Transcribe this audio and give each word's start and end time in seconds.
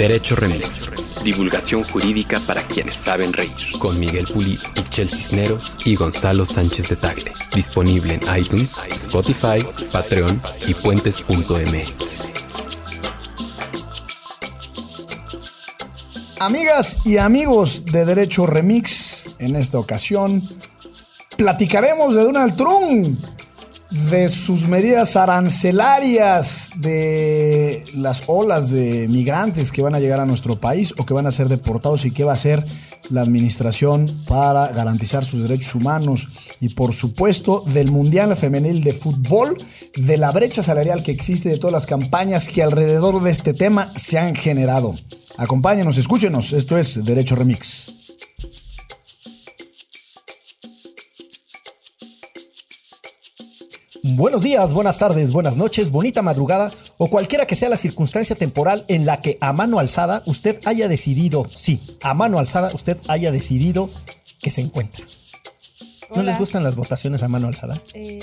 Derecho 0.00 0.34
Remix. 0.34 0.90
Divulgación 1.22 1.84
jurídica 1.84 2.40
para 2.46 2.66
quienes 2.66 2.96
saben 2.96 3.34
reír. 3.34 3.52
Con 3.78 4.00
Miguel 4.00 4.24
Pulido, 4.24 4.62
Michel 4.74 5.10
Cisneros 5.10 5.76
y 5.84 5.94
Gonzalo 5.94 6.46
Sánchez 6.46 6.88
de 6.88 6.96
Tagle. 6.96 7.32
Disponible 7.54 8.14
en 8.14 8.22
iTunes, 8.34 8.78
Spotify, 8.92 9.58
Patreon 9.92 10.40
y 10.66 10.72
puentes.mx. 10.72 12.32
Amigas 16.38 16.96
y 17.04 17.18
amigos 17.18 17.84
de 17.84 18.06
Derecho 18.06 18.46
Remix, 18.46 19.26
en 19.38 19.54
esta 19.54 19.78
ocasión 19.78 20.48
platicaremos 21.36 22.14
de 22.14 22.24
Donald 22.24 22.56
Trump, 22.56 23.22
de 23.90 24.30
sus 24.30 24.66
medidas 24.66 25.14
arancelarias, 25.16 26.59
de 26.76 27.84
las 27.94 28.22
olas 28.26 28.70
de 28.70 29.08
migrantes 29.08 29.72
que 29.72 29.82
van 29.82 29.94
a 29.94 30.00
llegar 30.00 30.20
a 30.20 30.26
nuestro 30.26 30.60
país 30.60 30.94
o 30.98 31.06
que 31.06 31.14
van 31.14 31.26
a 31.26 31.30
ser 31.30 31.48
deportados 31.48 32.04
y 32.04 32.10
qué 32.10 32.24
va 32.24 32.32
a 32.32 32.34
hacer 32.34 32.64
la 33.10 33.22
administración 33.22 34.24
para 34.26 34.68
garantizar 34.68 35.24
sus 35.24 35.42
derechos 35.42 35.74
humanos 35.74 36.28
y 36.60 36.70
por 36.70 36.92
supuesto 36.92 37.64
del 37.66 37.90
Mundial 37.90 38.36
Femenil 38.36 38.82
de 38.82 38.92
Fútbol, 38.92 39.56
de 39.96 40.16
la 40.16 40.30
brecha 40.30 40.62
salarial 40.62 41.02
que 41.02 41.12
existe, 41.12 41.48
de 41.48 41.58
todas 41.58 41.72
las 41.72 41.86
campañas 41.86 42.48
que 42.48 42.62
alrededor 42.62 43.22
de 43.22 43.30
este 43.30 43.54
tema 43.54 43.92
se 43.96 44.18
han 44.18 44.34
generado. 44.34 44.94
Acompáñenos, 45.36 45.98
escúchenos, 45.98 46.52
esto 46.52 46.76
es 46.78 47.04
Derecho 47.04 47.34
Remix. 47.34 47.99
Buenos 54.02 54.42
días, 54.42 54.72
buenas 54.72 54.98
tardes, 54.98 55.30
buenas 55.30 55.56
noches, 55.56 55.90
bonita 55.90 56.22
madrugada 56.22 56.72
o 56.96 57.10
cualquiera 57.10 57.46
que 57.46 57.54
sea 57.54 57.68
la 57.68 57.76
circunstancia 57.76 58.34
temporal 58.34 58.84
en 58.88 59.04
la 59.04 59.20
que 59.20 59.36
a 59.40 59.52
mano 59.52 59.78
alzada 59.78 60.22
usted 60.24 60.58
haya 60.64 60.88
decidido, 60.88 61.48
sí, 61.52 61.98
a 62.02 62.14
mano 62.14 62.38
alzada 62.38 62.70
usted 62.74 62.96
haya 63.08 63.30
decidido 63.30 63.90
que 64.40 64.50
se 64.50 64.62
encuentra. 64.62 65.04
¿No 66.14 66.22
les 66.22 66.38
gustan 66.38 66.64
las 66.64 66.76
votaciones 66.76 67.22
a 67.22 67.28
mano 67.28 67.48
alzada? 67.48 67.80
Eh, 67.94 68.20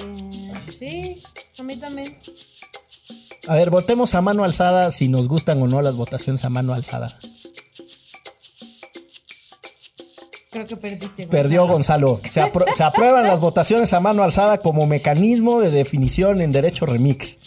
sí, 0.68 1.22
a 1.60 1.64
mí 1.64 1.78
también. 1.78 2.18
A 3.48 3.56
ver, 3.56 3.70
votemos 3.70 4.16
a 4.16 4.22
mano 4.22 4.44
alzada 4.44 4.90
si 4.92 5.08
nos 5.08 5.28
gustan 5.28 5.62
o 5.62 5.68
no 5.68 5.82
las 5.82 5.96
votaciones 5.96 6.44
a 6.44 6.50
mano 6.50 6.74
alzada. 6.74 7.20
Creo 10.58 10.66
que 10.68 10.76
perdiste. 10.78 11.28
Perdió 11.28 11.68
Gonzalo. 11.68 12.20
Se, 12.30 12.42
apro- 12.42 12.66
se 12.74 12.84
aprueban 12.84 13.24
las 13.28 13.40
votaciones 13.40 13.94
a 13.94 14.00
mano 14.00 14.24
alzada 14.24 14.58
como 14.60 14.88
mecanismo 14.88 15.60
de 15.60 15.70
definición 15.70 16.42
en 16.42 16.52
derecho 16.52 16.88
remix. 16.88 17.38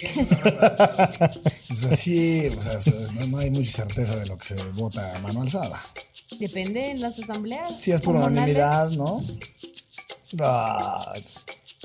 Pues 1.68 1.84
así, 1.90 2.46
o 2.46 2.62
sea, 2.62 2.78
no, 3.14 3.26
no 3.26 3.38
hay 3.38 3.50
mucha 3.50 3.72
certeza 3.72 4.14
de 4.16 4.26
lo 4.26 4.38
que 4.38 4.44
se 4.44 4.54
vota 4.72 5.16
a 5.16 5.18
mano 5.20 5.42
alzada. 5.42 5.80
Depende 6.38 6.90
en 6.92 7.00
las 7.00 7.18
asambleas. 7.18 7.80
Si 7.80 7.90
es 7.90 8.00
por 8.00 8.14
unanimidad, 8.14 8.90
¿no? 8.90 9.24
Ah, 10.38 11.12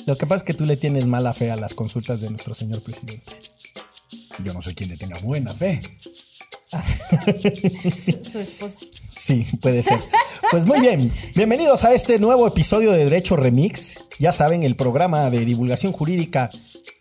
lo 0.06 0.18
que 0.18 0.28
pasa 0.28 0.38
es 0.38 0.44
que 0.44 0.54
tú 0.54 0.66
le 0.66 0.78
tienes 0.78 1.08
mala 1.08 1.34
fe 1.34 1.50
a 1.50 1.56
las 1.56 1.74
consultas 1.74 2.22
de 2.22 2.30
nuestro 2.30 2.54
señor 2.54 2.84
presidente. 2.84 3.32
Yo 4.44 4.54
no 4.54 4.62
sé 4.62 4.76
quién 4.76 4.90
le 4.90 4.98
tenga 4.98 5.18
buena 5.20 5.54
fe. 5.54 5.82
Su, 7.82 8.24
su 8.24 8.40
esposa. 8.40 8.78
Sí, 9.16 9.46
puede 9.62 9.82
ser. 9.82 10.00
Pues 10.52 10.66
muy 10.66 10.80
bien, 10.82 11.12
bienvenidos 11.36 11.84
a 11.84 11.94
este 11.94 12.20
nuevo 12.20 12.46
episodio 12.48 12.92
de 12.92 13.06
Derecho 13.06 13.36
Remix. 13.36 13.98
Ya 14.20 14.32
saben, 14.32 14.64
el 14.64 14.76
programa 14.76 15.30
de 15.30 15.46
divulgación 15.46 15.92
jurídica 15.92 16.50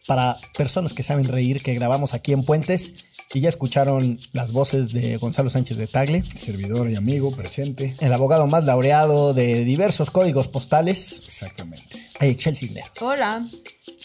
para 0.06 0.38
personas 0.56 0.92
que 0.92 1.02
saben 1.02 1.24
reír 1.26 1.62
que 1.62 1.74
grabamos 1.74 2.14
aquí 2.14 2.32
en 2.32 2.44
Puentes. 2.44 2.92
Y 3.32 3.40
ya 3.40 3.48
escucharon 3.48 4.20
las 4.32 4.52
voces 4.52 4.92
de 4.92 5.16
Gonzalo 5.16 5.50
Sánchez 5.50 5.76
de 5.76 5.88
Tagle, 5.88 6.22
Servidor 6.36 6.88
y 6.90 6.94
amigo 6.94 7.32
presente. 7.32 7.96
el 7.98 8.12
abogado 8.12 8.46
más 8.46 8.64
laureado 8.64 9.34
de 9.34 9.64
diversos 9.64 10.10
códigos 10.10 10.46
postales, 10.46 11.20
Exactamente. 11.26 12.03
Eh, 12.20 12.36
Chelsea. 12.36 12.68
Hola. 13.00 13.46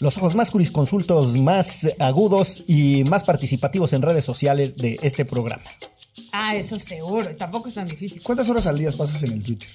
Los 0.00 0.16
ojos 0.18 0.34
más 0.34 0.50
jurisconsultos, 0.50 1.36
más 1.36 1.86
agudos 1.98 2.64
y 2.66 3.04
más 3.04 3.24
participativos 3.24 3.92
en 3.92 4.02
redes 4.02 4.24
sociales 4.24 4.76
de 4.76 4.98
este 5.02 5.24
programa. 5.24 5.64
Ah, 6.32 6.54
eso 6.56 6.78
seguro. 6.78 7.34
Tampoco 7.36 7.68
es 7.68 7.74
tan 7.74 7.86
difícil. 7.88 8.22
¿Cuántas 8.22 8.48
horas 8.48 8.66
al 8.66 8.78
día 8.78 8.90
pasas 8.92 9.22
en 9.24 9.32
el 9.32 9.42
Twitter? 9.42 9.68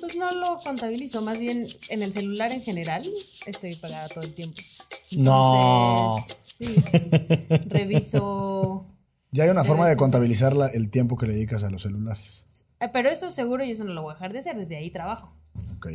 Pues 0.00 0.16
no 0.16 0.30
lo 0.32 0.58
contabilizo. 0.60 1.20
Más 1.22 1.38
bien 1.38 1.68
en 1.88 2.02
el 2.02 2.12
celular 2.12 2.52
en 2.52 2.62
general 2.62 3.08
estoy 3.46 3.74
pagada 3.76 4.08
todo 4.08 4.24
el 4.24 4.34
tiempo. 4.34 4.60
No. 5.12 6.16
Entonces, 6.18 6.40
Sí. 6.54 6.66
Reviso. 7.66 8.86
Ya 9.32 9.44
hay 9.44 9.50
una 9.50 9.64
forma 9.64 9.88
de 9.88 9.96
contabilizar 9.96 10.54
la- 10.54 10.68
el 10.68 10.88
tiempo 10.90 11.16
que 11.16 11.26
le 11.26 11.34
dedicas 11.34 11.64
a 11.64 11.70
los 11.70 11.82
celulares. 11.82 12.44
Eh, 12.80 12.88
Pero 12.92 13.08
eso 13.08 13.30
seguro 13.32 13.64
y 13.64 13.72
eso 13.72 13.82
no 13.84 13.92
lo 13.92 14.02
voy 14.02 14.12
a 14.12 14.14
dejar 14.14 14.32
de 14.32 14.38
hacer. 14.38 14.56
Desde 14.56 14.76
ahí 14.76 14.90
trabajo. 14.90 15.34
Ok. 15.76 15.88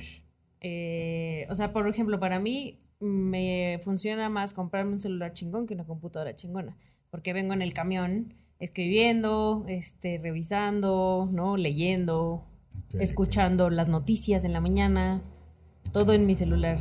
Eh, 0.62 1.48
o 1.50 1.56
sea, 1.56 1.72
por 1.74 1.88
ejemplo, 1.88 2.20
para 2.20 2.40
mí 2.40 2.80
me 3.00 3.80
funciona 3.84 4.30
más 4.30 4.54
comprarme 4.54 4.94
un 4.94 5.00
celular 5.02 5.34
chingón 5.34 5.66
que 5.68 5.74
una 5.74 5.86
computadora 5.86 6.36
chingona. 6.36 6.76
Porque 7.12 7.34
vengo 7.34 7.54
en 7.54 7.62
el 7.62 7.74
camión 7.74 8.34
escribiendo, 8.60 9.66
este, 9.68 10.18
revisando, 10.18 11.30
¿no? 11.32 11.56
Leyendo, 11.58 12.46
escuchando 13.00 13.70
las 13.70 13.88
noticias 13.88 14.44
en 14.44 14.54
la 14.54 14.60
mañana. 14.62 15.22
Todo 15.94 16.14
en 16.14 16.26
mi 16.26 16.36
celular. 16.36 16.78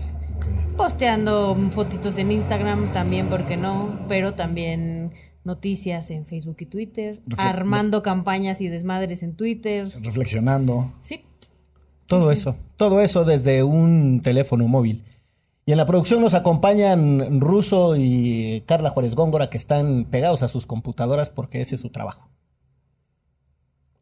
Posteando 0.76 1.54
fotitos 1.70 2.18
en 2.18 2.30
Instagram 2.32 2.92
también, 2.92 3.26
¿por 3.28 3.44
qué 3.46 3.56
no? 3.56 3.98
Pero 4.08 4.34
también 4.34 5.12
noticias 5.44 6.10
en 6.10 6.26
Facebook 6.26 6.56
y 6.60 6.66
Twitter. 6.66 7.20
Refle- 7.26 7.36
armando 7.38 8.02
campañas 8.02 8.60
y 8.60 8.68
desmadres 8.68 9.22
en 9.22 9.34
Twitter. 9.34 9.90
Reflexionando. 10.02 10.92
Sí. 11.00 11.22
Todo 12.08 12.32
eso, 12.32 12.56
todo 12.76 13.00
eso 13.00 13.24
desde 13.24 13.62
un 13.62 14.20
teléfono 14.22 14.66
móvil. 14.66 15.04
Y 15.66 15.72
en 15.72 15.76
la 15.76 15.84
producción 15.84 16.22
nos 16.22 16.32
acompañan 16.32 17.42
Russo 17.42 17.94
y 17.96 18.62
Carla 18.66 18.88
Juárez 18.88 19.14
Góngora, 19.14 19.50
que 19.50 19.58
están 19.58 20.06
pegados 20.06 20.42
a 20.42 20.48
sus 20.48 20.64
computadoras 20.64 21.28
porque 21.28 21.60
ese 21.60 21.74
es 21.74 21.82
su 21.82 21.90
trabajo. 21.90 22.30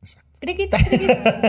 Exacto. 0.00 0.39
Criquita, 0.41 0.78
criquita. 0.78 1.41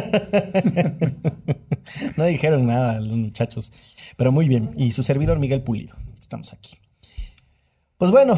No 2.17 2.25
dijeron 2.25 2.67
nada 2.67 2.99
los 2.99 3.15
muchachos, 3.15 3.71
pero 4.17 4.31
muy 4.31 4.49
bien. 4.49 4.73
Y 4.75 4.91
su 4.91 5.03
servidor 5.03 5.39
Miguel 5.39 5.61
Pulido, 5.61 5.95
estamos 6.19 6.51
aquí. 6.51 6.75
Pues 7.97 8.11
bueno, 8.11 8.37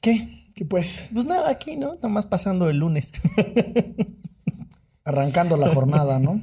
¿qué? 0.00 0.46
¿Qué 0.54 0.64
pues? 0.64 1.10
Pues 1.12 1.26
nada, 1.26 1.50
aquí, 1.50 1.76
¿no? 1.76 1.96
Nomás 2.02 2.24
pasando 2.24 2.70
el 2.70 2.78
lunes. 2.78 3.12
Arrancando 5.04 5.56
la 5.56 5.74
jornada, 5.74 6.20
¿no? 6.20 6.40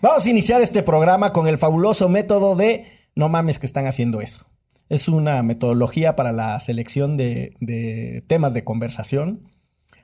Vamos 0.00 0.26
a 0.26 0.30
iniciar 0.30 0.60
este 0.62 0.82
programa 0.82 1.32
con 1.32 1.46
el 1.48 1.58
fabuloso 1.58 2.08
método 2.08 2.56
de 2.56 2.86
no 3.14 3.28
mames 3.28 3.58
que 3.58 3.66
están 3.66 3.86
haciendo 3.86 4.20
eso. 4.20 4.46
Es 4.88 5.08
una 5.08 5.42
metodología 5.42 6.16
para 6.16 6.32
la 6.32 6.58
selección 6.60 7.16
de, 7.16 7.54
de 7.60 8.22
temas 8.26 8.52
de 8.54 8.64
conversación 8.64 9.48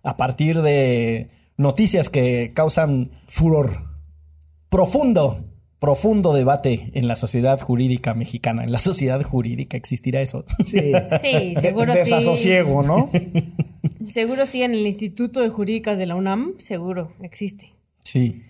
a 0.03 0.17
partir 0.17 0.63
de 0.63 1.31
noticias 1.57 2.09
que 2.11 2.53
causan 2.55 3.11
Furor. 3.27 3.85
profundo, 4.69 5.45
profundo 5.79 6.33
debate 6.33 6.91
en 6.95 7.07
la 7.09 7.17
sociedad 7.17 7.61
jurídica 7.61 8.15
mexicana. 8.15 8.65
En 8.65 8.73
la 8.73 8.79
sociedad 8.79 9.23
jurídica 9.23 9.77
existirá 9.77 10.23
eso. 10.23 10.45
Sí. 10.65 10.93
Sí, 11.21 11.55
seguro 11.61 11.93
De- 11.95 12.05
sí. 12.05 12.11
Desasosiego, 12.15 12.83
¿no? 12.83 13.11
Seguro 14.07 14.47
sí, 14.47 14.63
en 14.63 14.73
el 14.73 14.87
Instituto 14.87 15.41
de 15.41 15.51
Jurídicas 15.51 15.99
de 15.99 16.07
la 16.07 16.15
UNAM, 16.15 16.55
seguro 16.59 17.13
existe. 17.23 17.73
Sí. 18.05 18.43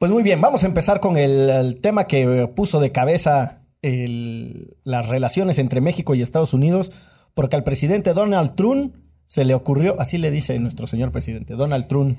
Pues 0.00 0.10
muy 0.10 0.22
bien, 0.22 0.40
vamos 0.40 0.64
a 0.64 0.66
empezar 0.66 0.98
con 0.98 1.18
el, 1.18 1.78
tema 1.82 2.06
que 2.06 2.48
puso 2.56 2.80
de 2.80 2.90
cabeza 2.90 3.66
el- 3.82 4.78
las 4.82 5.06
relaciones 5.10 5.58
entre 5.58 5.82
México 5.82 6.14
y 6.14 6.22
Estados 6.22 6.54
Unidos, 6.54 6.90
porque 7.34 7.56
al 7.56 7.64
presidente 7.64 8.14
Donald 8.14 8.54
Trump 8.54 8.94
se 9.26 9.44
le 9.44 9.52
ocurrió, 9.52 10.00
así 10.00 10.16
le 10.16 10.30
dice 10.30 10.58
nuestro 10.58 10.86
señor 10.86 11.12
presidente, 11.12 11.52
Donald 11.52 11.86
Trump, 11.86 12.18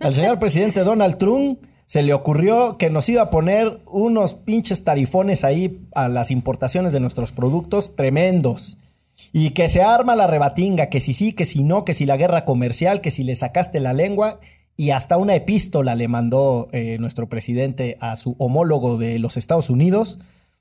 al 0.00 0.14
señor 0.16 0.40
presidente 0.40 0.80
Donald 0.80 1.16
Trump 1.16 1.60
se 1.86 2.02
le 2.02 2.12
ocurrió 2.12 2.76
que 2.76 2.90
nos 2.90 3.08
iba 3.08 3.22
a 3.22 3.30
poner 3.30 3.78
unos 3.86 4.34
pinches 4.34 4.82
tarifones 4.82 5.44
ahí 5.44 5.86
a 5.94 6.08
las 6.08 6.32
importaciones 6.32 6.92
de 6.92 6.98
nuestros 6.98 7.30
productos 7.30 7.94
tremendos. 7.94 8.78
Y 9.32 9.50
que 9.50 9.68
se 9.68 9.82
arma 9.82 10.16
la 10.16 10.26
rebatinga, 10.26 10.86
que 10.86 10.98
si 10.98 11.12
sí, 11.12 11.34
que 11.34 11.44
si 11.44 11.62
no, 11.62 11.84
que 11.84 11.94
si 11.94 12.04
la 12.04 12.16
guerra 12.16 12.44
comercial, 12.44 13.00
que 13.00 13.12
si 13.12 13.22
le 13.22 13.36
sacaste 13.36 13.78
la 13.78 13.92
lengua. 13.92 14.40
Y 14.76 14.90
hasta 14.90 15.16
una 15.18 15.34
epístola 15.34 15.94
le 15.94 16.08
mandó 16.08 16.68
eh, 16.72 16.96
nuestro 16.98 17.28
presidente 17.28 17.96
a 18.00 18.16
su 18.16 18.34
homólogo 18.38 18.96
de 18.98 19.18
los 19.18 19.36
Estados 19.36 19.70
Unidos. 19.70 20.18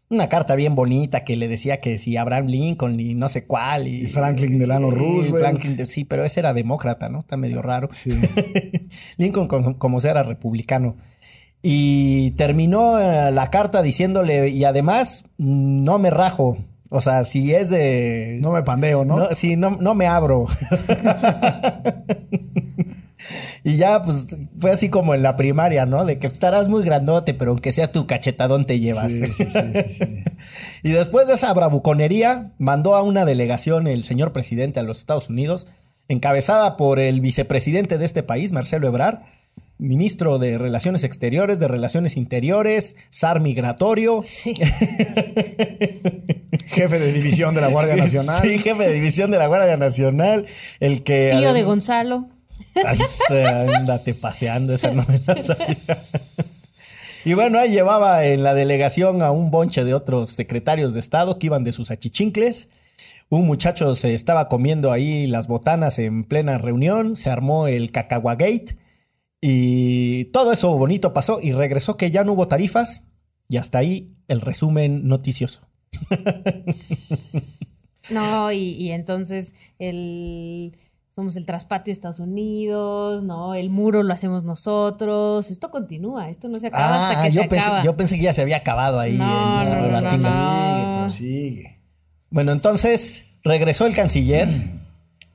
Una 0.10 0.28
carta 0.28 0.56
bien 0.56 0.76
bonita 0.76 1.24
que 1.24 1.38
le 1.38 1.48
decía 1.48 1.80
que 1.80 1.98
si 1.98 2.18
Abraham 2.18 2.48
Lincoln 2.48 3.00
y 3.00 3.14
no 3.16 3.30
sé 3.30 3.46
cuál. 3.46 3.88
Y, 3.88 4.02
Y 4.04 4.08
Franklin 4.08 4.60
Delano 4.60 4.90
y 4.90 4.92
Roosevelt. 4.92 5.38
Franklin 5.46 5.78
de- 5.78 5.86
sí, 5.86 6.04
pero 6.04 6.26
ese 6.26 6.42
era 6.42 6.54
demócrata, 6.54 7.08
¿no? 7.08 7.22
Está 7.22 7.38
medio 7.38 7.62
raro. 7.62 7.88
Sí. 7.94 8.12
Lincoln, 9.18 9.48
como, 9.48 9.78
como 9.80 10.02
sea, 10.02 10.12
era 10.12 10.24
republicano. 10.24 10.98
Y 11.64 12.32
terminó 12.32 13.00
eh, 13.00 13.32
la 13.32 13.50
carta 13.50 13.82
diciéndole, 13.82 14.50
y 14.50 14.66
además, 14.66 15.24
mm, 15.38 15.84
no 15.84 15.98
me 16.00 16.10
rajo. 16.10 16.58
O 16.90 17.00
sea, 17.00 17.24
si 17.24 17.54
es 17.54 17.70
de... 17.70 18.38
No 18.42 18.52
me 18.52 18.64
pandeo, 18.64 19.06
¿no? 19.06 19.18
No, 19.18 19.28
sí, 19.34 19.56
no, 19.56 19.78
no 19.80 19.96
me 19.96 20.08
abro. 20.08 20.48
Y 23.64 23.78
ya, 23.78 24.02
pues, 24.02 24.26
fue 24.60 24.72
así 24.72 24.90
como 24.90 25.14
en 25.14 25.22
la 25.22 25.36
primaria, 25.36 25.86
¿no? 25.86 26.04
De 26.06 26.18
que 26.18 26.26
estarás 26.26 26.68
muy 26.68 26.84
grandote, 26.84 27.36
pero 27.36 27.52
aunque 27.52 27.72
sea 27.72 27.92
tu 27.92 28.08
cachetadón 28.08 28.66
te 28.66 28.80
llevas. 28.80 29.12
Sí, 29.12 29.28
sí, 29.28 29.46
sí, 29.46 29.60
sí. 29.88 30.04
y 30.84 30.92
después 30.92 31.28
de 31.28 31.36
esa 31.36 31.54
bravuconería, 31.54 32.54
mandó 32.58 32.96
a 32.96 33.04
una 33.04 33.24
delegación 33.24 33.86
el 33.86 34.04
señor 34.04 34.34
presidente 34.34 34.80
a 34.80 34.84
los 34.84 34.98
Estados 35.00 35.30
Unidos, 35.30 35.68
encabezada 36.08 36.76
por 36.76 37.00
el 37.00 37.22
vicepresidente 37.22 38.00
de 38.00 38.06
este 38.06 38.24
país, 38.24 38.52
Marcelo 38.52 38.88
Ebrard, 38.88 39.20
ministro 39.78 40.40
de 40.40 40.58
Relaciones 40.58 41.04
Exteriores, 41.04 41.60
de 41.60 41.68
Relaciones 41.68 42.18
Interiores, 42.18 42.96
SAR 43.10 43.42
migratorio. 43.42 44.24
Sí. 44.24 44.56
Jefe 46.68 47.00
de 47.00 47.12
división 47.12 47.54
de 47.54 47.62
la 47.62 47.68
Guardia 47.68 47.96
Nacional. 47.96 48.42
Sí, 48.42 48.58
jefe 48.60 48.84
de 48.84 48.94
división 48.94 49.32
de 49.32 49.38
la 49.38 49.48
Guardia 49.48 49.78
Nacional, 49.78 50.46
el 50.80 51.04
que... 51.04 51.34
Tío 51.38 51.54
de 51.54 51.64
Gonzalo. 51.64 52.28
Ay, 52.76 53.00
ándate 53.76 54.14
paseando, 54.14 54.74
esa 54.74 54.92
no 54.94 55.06
la. 55.08 55.56
Y 57.24 57.34
bueno, 57.34 57.60
ahí 57.60 57.70
llevaba 57.70 58.26
en 58.26 58.44
la 58.44 58.54
delegación 58.54 59.22
a 59.22 59.32
un 59.32 59.52
bonche 59.52 59.84
de 59.84 59.94
otros 59.94 60.32
secretarios 60.32 60.94
de 60.94 61.00
Estado 61.00 61.38
que 61.38 61.48
iban 61.48 61.64
de 61.64 61.72
sus 61.72 61.92
achichincles. 61.92 62.70
Un 63.30 63.46
muchacho 63.46 63.96
se 63.96 64.14
estaba 64.14 64.48
comiendo 64.48 64.92
ahí 64.92 65.28
las 65.28 65.48
botanas 65.48 66.00
en 66.00 66.24
plena 66.24 66.58
reunión, 66.58 67.16
se 67.16 67.30
armó 67.30 67.68
el 67.68 67.92
cacahuagate 67.92 68.78
y 69.40 70.26
todo 70.26 70.52
eso 70.52 70.78
bonito 70.78 71.14
pasó 71.14 71.40
y 71.42 71.52
regresó 71.52 71.96
que 71.96 72.12
ya 72.12 72.24
no 72.24 72.34
hubo 72.34 72.48
tarifas 72.48 73.04
y 73.48 73.58
hasta 73.58 73.78
ahí 73.78 74.16
el 74.28 74.42
resumen 74.42 75.08
noticioso. 75.08 75.62
No, 78.10 78.52
y, 78.52 78.58
y 78.58 78.92
entonces 78.92 79.54
el 79.78 80.76
somos 81.22 81.36
el 81.36 81.46
traspatio 81.46 81.92
de 81.92 81.94
Estados 81.94 82.20
Unidos, 82.20 83.24
¿no? 83.24 83.54
El 83.54 83.70
muro 83.70 84.02
lo 84.04 84.12
hacemos 84.14 84.44
nosotros. 84.44 85.52
Esto 85.52 85.70
continúa, 85.70 86.30
esto 86.30 86.48
no 86.50 86.60
se 86.60 86.68
acaba 86.68 87.10
hasta 87.10 87.22
que 87.22 87.28
Ah, 87.28 87.32
yo 87.32 87.42
se 87.44 87.48
pensé, 87.48 87.66
acaba. 87.66 87.84
yo 87.84 87.96
pensé 87.96 88.16
que 88.18 88.24
ya 88.24 88.34
se 88.34 88.42
había 88.42 88.58
acabado 88.58 89.00
ahí. 89.00 89.18
No, 89.18 91.04
prosigue. 91.04 91.78
Bueno, 92.30 92.52
entonces 92.52 93.26
regresó 93.44 93.86
el 93.86 93.94
canciller. 93.96 94.48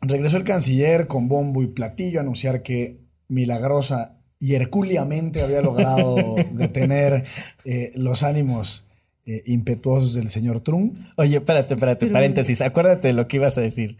Regresó 0.02 0.36
el 0.36 0.44
canciller 0.44 1.06
con 1.06 1.28
bombo 1.28 1.62
y 1.62 1.68
platillo 1.68 2.18
a 2.18 2.22
anunciar 2.22 2.62
que 2.62 3.00
milagrosa 3.28 4.18
y 4.38 4.54
hercúleamente 4.54 5.42
había 5.42 5.62
logrado 5.62 6.16
detener 6.52 7.24
eh, 7.64 7.92
los 7.94 8.22
ánimos 8.22 8.86
eh, 9.24 9.42
impetuosos 9.46 10.14
del 10.14 10.28
señor 10.28 10.60
Trump. 10.60 10.96
Oye, 11.16 11.36
espérate, 11.36 11.74
espérate, 11.74 12.06
Pero- 12.06 12.12
paréntesis. 12.12 12.60
Acuérdate 12.60 13.08
de 13.08 13.14
lo 13.14 13.26
que 13.26 13.36
ibas 13.36 13.56
a 13.58 13.60
decir. 13.62 13.98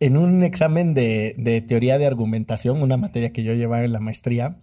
En 0.00 0.16
un 0.16 0.42
examen 0.42 0.94
de, 0.94 1.34
de 1.38 1.60
teoría 1.60 1.98
de 1.98 2.06
argumentación, 2.06 2.82
una 2.82 2.96
materia 2.96 3.32
que 3.32 3.44
yo 3.44 3.54
llevaba 3.54 3.84
en 3.84 3.92
la 3.92 4.00
maestría, 4.00 4.56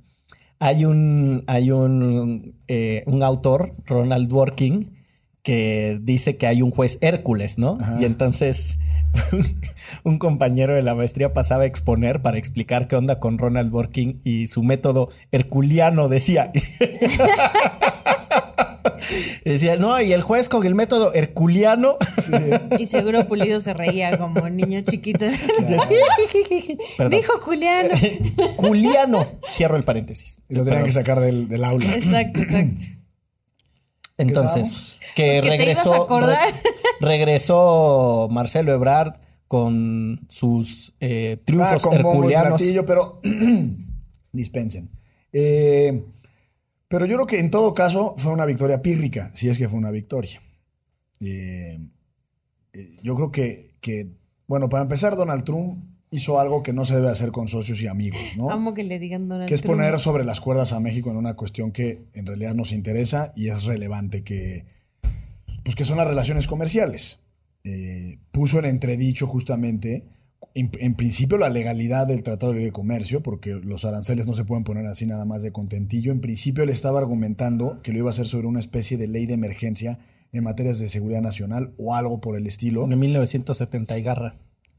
hay 0.59 0.85
un, 0.85 1.43
hay 1.47 1.71
un, 1.71 2.55
eh, 2.67 3.03
un 3.05 3.23
autor, 3.23 3.75
Ronald 3.85 4.27
Dworkin, 4.27 4.97
que 5.43 5.99
dice 6.01 6.37
que 6.37 6.47
hay 6.47 6.61
un 6.61 6.71
juez 6.71 6.97
Hércules, 7.01 7.57
¿no? 7.57 7.77
Ajá. 7.79 7.97
Y 8.01 8.05
entonces 8.05 8.79
un 10.03 10.17
compañero 10.19 10.73
de 10.73 10.81
la 10.81 10.95
maestría 10.95 11.33
pasaba 11.33 11.63
a 11.63 11.67
exponer 11.67 12.21
para 12.21 12.37
explicar 12.37 12.87
qué 12.87 12.95
onda 12.95 13.19
con 13.19 13.37
Ronald 13.37 13.71
Dworkin 13.71 14.21
y 14.23 14.47
su 14.47 14.63
método 14.63 15.09
herculiano, 15.31 16.09
decía. 16.09 16.51
Decía, 19.45 19.75
no, 19.77 19.99
y 20.01 20.13
el 20.13 20.21
juez 20.21 20.49
con 20.49 20.65
el 20.65 20.75
método 20.75 21.13
herculiano 21.13 21.97
Y 22.77 22.85
seguro 22.85 23.27
Pulido 23.27 23.59
se 23.59 23.73
reía 23.73 24.17
como 24.17 24.47
niño 24.49 24.81
chiquito. 24.81 25.25
Dijo 27.09 27.37
Juliano. 27.41 27.89
Culiano. 28.55 29.27
Cierro 29.51 29.77
el 29.77 29.83
paréntesis. 29.83 30.39
Y 30.49 30.55
lo 30.55 30.63
tenían 30.65 30.83
que 30.83 30.91
sacar 30.91 31.19
del, 31.19 31.47
del 31.47 31.63
aula. 31.63 31.95
Exacto, 31.95 32.39
exacto. 32.41 32.81
Entonces, 34.17 34.97
que 35.15 35.23
Pues 35.23 35.41
que 35.41 35.41
te 35.41 35.47
regresó. 35.57 35.89
ibas 35.89 35.99
a 35.99 36.03
acordar. 36.03 36.53
re- 36.99 37.07
regresó 37.17 38.27
Marcelo 38.31 38.73
Ebrard 38.73 39.13
con 39.47 40.25
sus 40.29 40.93
eh, 40.99 41.37
Ah, 41.39 41.43
triunfos 41.45 41.81
con 41.83 41.93
bombo 42.01 42.09
y 42.09 42.33
herculeanos. 42.33 42.49
platillo, 42.59 42.85
pero 42.85 43.21
dispensen. 44.31 44.89
Eh, 45.31 46.03
pero 46.87 47.05
yo 47.05 47.15
creo 47.15 47.27
que 47.27 47.39
en 47.39 47.51
todo 47.51 47.73
caso 47.73 48.15
fue 48.17 48.31
una 48.31 48.45
victoria 48.45 48.81
pírrica, 48.81 49.31
si 49.33 49.49
es 49.49 49.57
que 49.57 49.69
fue 49.69 49.79
una 49.79 49.91
victoria. 49.91 50.41
Eh, 51.19 51.79
eh, 52.73 52.97
yo 53.01 53.15
creo 53.15 53.31
que, 53.31 53.75
que, 53.81 54.07
bueno, 54.47 54.69
para 54.69 54.83
empezar, 54.83 55.15
Donald 55.15 55.43
Trump 55.43 55.83
hizo 56.09 56.39
algo 56.39 56.63
que 56.63 56.73
no 56.73 56.85
se 56.85 56.95
debe 56.95 57.09
hacer 57.09 57.31
con 57.31 57.47
socios 57.47 57.81
y 57.81 57.87
amigos, 57.87 58.21
¿no? 58.37 58.49
Amo 58.49 58.73
que 58.73 58.83
le 58.83 58.99
digan 58.99 59.27
Donald 59.27 59.47
que 59.47 59.53
es 59.53 59.61
Trump. 59.61 59.77
poner 59.77 59.99
sobre 59.99 60.23
las 60.23 60.39
cuerdas 60.39 60.71
a 60.73 60.79
México 60.79 61.11
en 61.11 61.17
una 61.17 61.35
cuestión 61.35 61.71
que 61.71 62.05
en 62.13 62.25
realidad 62.25 62.55
nos 62.55 62.71
interesa 62.71 63.33
y 63.35 63.49
es 63.49 63.63
relevante 63.65 64.23
que, 64.23 64.65
pues 65.63 65.75
que 65.75 65.85
son 65.85 65.97
las 65.97 66.07
relaciones 66.07 66.47
comerciales. 66.47 67.19
Eh, 67.63 68.19
puso 68.31 68.59
en 68.59 68.65
entredicho 68.65 69.27
justamente, 69.27 70.05
en, 70.53 70.71
en 70.79 70.95
principio, 70.95 71.37
la 71.37 71.49
legalidad 71.49 72.07
del 72.07 72.23
Tratado 72.23 72.51
de 72.51 72.59
Libre 72.59 72.71
Comercio, 72.71 73.21
porque 73.21 73.51
los 73.53 73.85
aranceles 73.85 74.27
no 74.27 74.33
se 74.33 74.45
pueden 74.45 74.63
poner 74.63 74.85
así 74.85 75.05
nada 75.05 75.25
más 75.25 75.43
de 75.43 75.51
contentillo. 75.51 76.11
En 76.11 76.21
principio, 76.21 76.63
él 76.63 76.69
estaba 76.69 76.99
argumentando 76.99 77.81
que 77.83 77.91
lo 77.91 77.99
iba 77.99 78.09
a 78.09 78.11
hacer 78.11 78.27
sobre 78.27 78.47
una 78.47 78.59
especie 78.59 78.97
de 78.97 79.07
ley 79.07 79.25
de 79.25 79.35
emergencia 79.35 79.99
en 80.31 80.43
materias 80.43 80.79
de 80.79 80.89
seguridad 80.89 81.21
nacional 81.21 81.73
o 81.77 81.95
algo 81.95 82.19
por 82.19 82.35
el 82.37 82.47
estilo 82.47 82.83
En 82.91 82.99
1970 82.99 83.97
y 83.97 84.03
garra. 84.03 84.35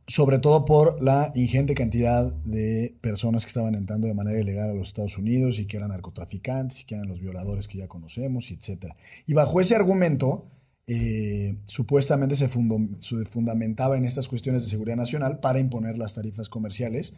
sobre 0.07 0.39
todo 0.39 0.65
por 0.65 1.03
la 1.03 1.33
ingente 1.35 1.75
cantidad 1.75 2.33
de 2.45 2.95
personas 3.01 3.45
que 3.45 3.49
estaban 3.49 3.75
entrando 3.75 4.07
de 4.07 4.15
manera 4.15 4.41
ilegal 4.41 4.71
a 4.71 4.75
los 4.75 4.89
Estados 4.89 5.17
Unidos 5.17 5.59
y 5.59 5.67
que 5.67 5.77
eran 5.77 5.89
narcotraficantes 5.89 6.83
y 6.83 6.85
que 6.85 6.97
eran 6.97 7.09
los 7.09 7.21
violadores 7.21 7.67
que 7.69 7.79
ya 7.79 7.89
conocemos, 7.89 8.51
y 8.51 8.55
etcétera. 8.55 8.97
Y 9.27 9.35
bajo 9.35 9.61
ese 9.61 9.75
argumento, 9.75 10.51
eh, 10.89 11.57
supuestamente 11.67 12.35
se, 12.35 12.49
fundo- 12.49 12.89
se 13.01 13.25
fundamentaba 13.27 13.97
en 13.97 14.05
estas 14.05 14.27
cuestiones 14.27 14.65
de 14.65 14.71
seguridad 14.71 14.97
nacional 14.97 15.39
para 15.39 15.61
imponer 15.61 15.97
las 15.99 16.15
tarifas 16.15 16.49
comerciales. 16.49 17.15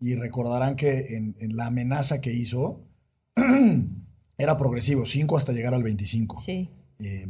Y 0.00 0.14
recordarán 0.14 0.74
que 0.76 1.16
en, 1.16 1.36
en 1.38 1.54
la 1.56 1.66
amenaza 1.66 2.20
que 2.22 2.32
hizo 2.32 2.80
era 4.38 4.56
progresivo, 4.56 5.06
5 5.06 5.36
hasta 5.36 5.52
llegar 5.52 5.74
al 5.74 5.82
25. 5.82 6.40
Sí. 6.40 6.70
Eh, 6.98 7.28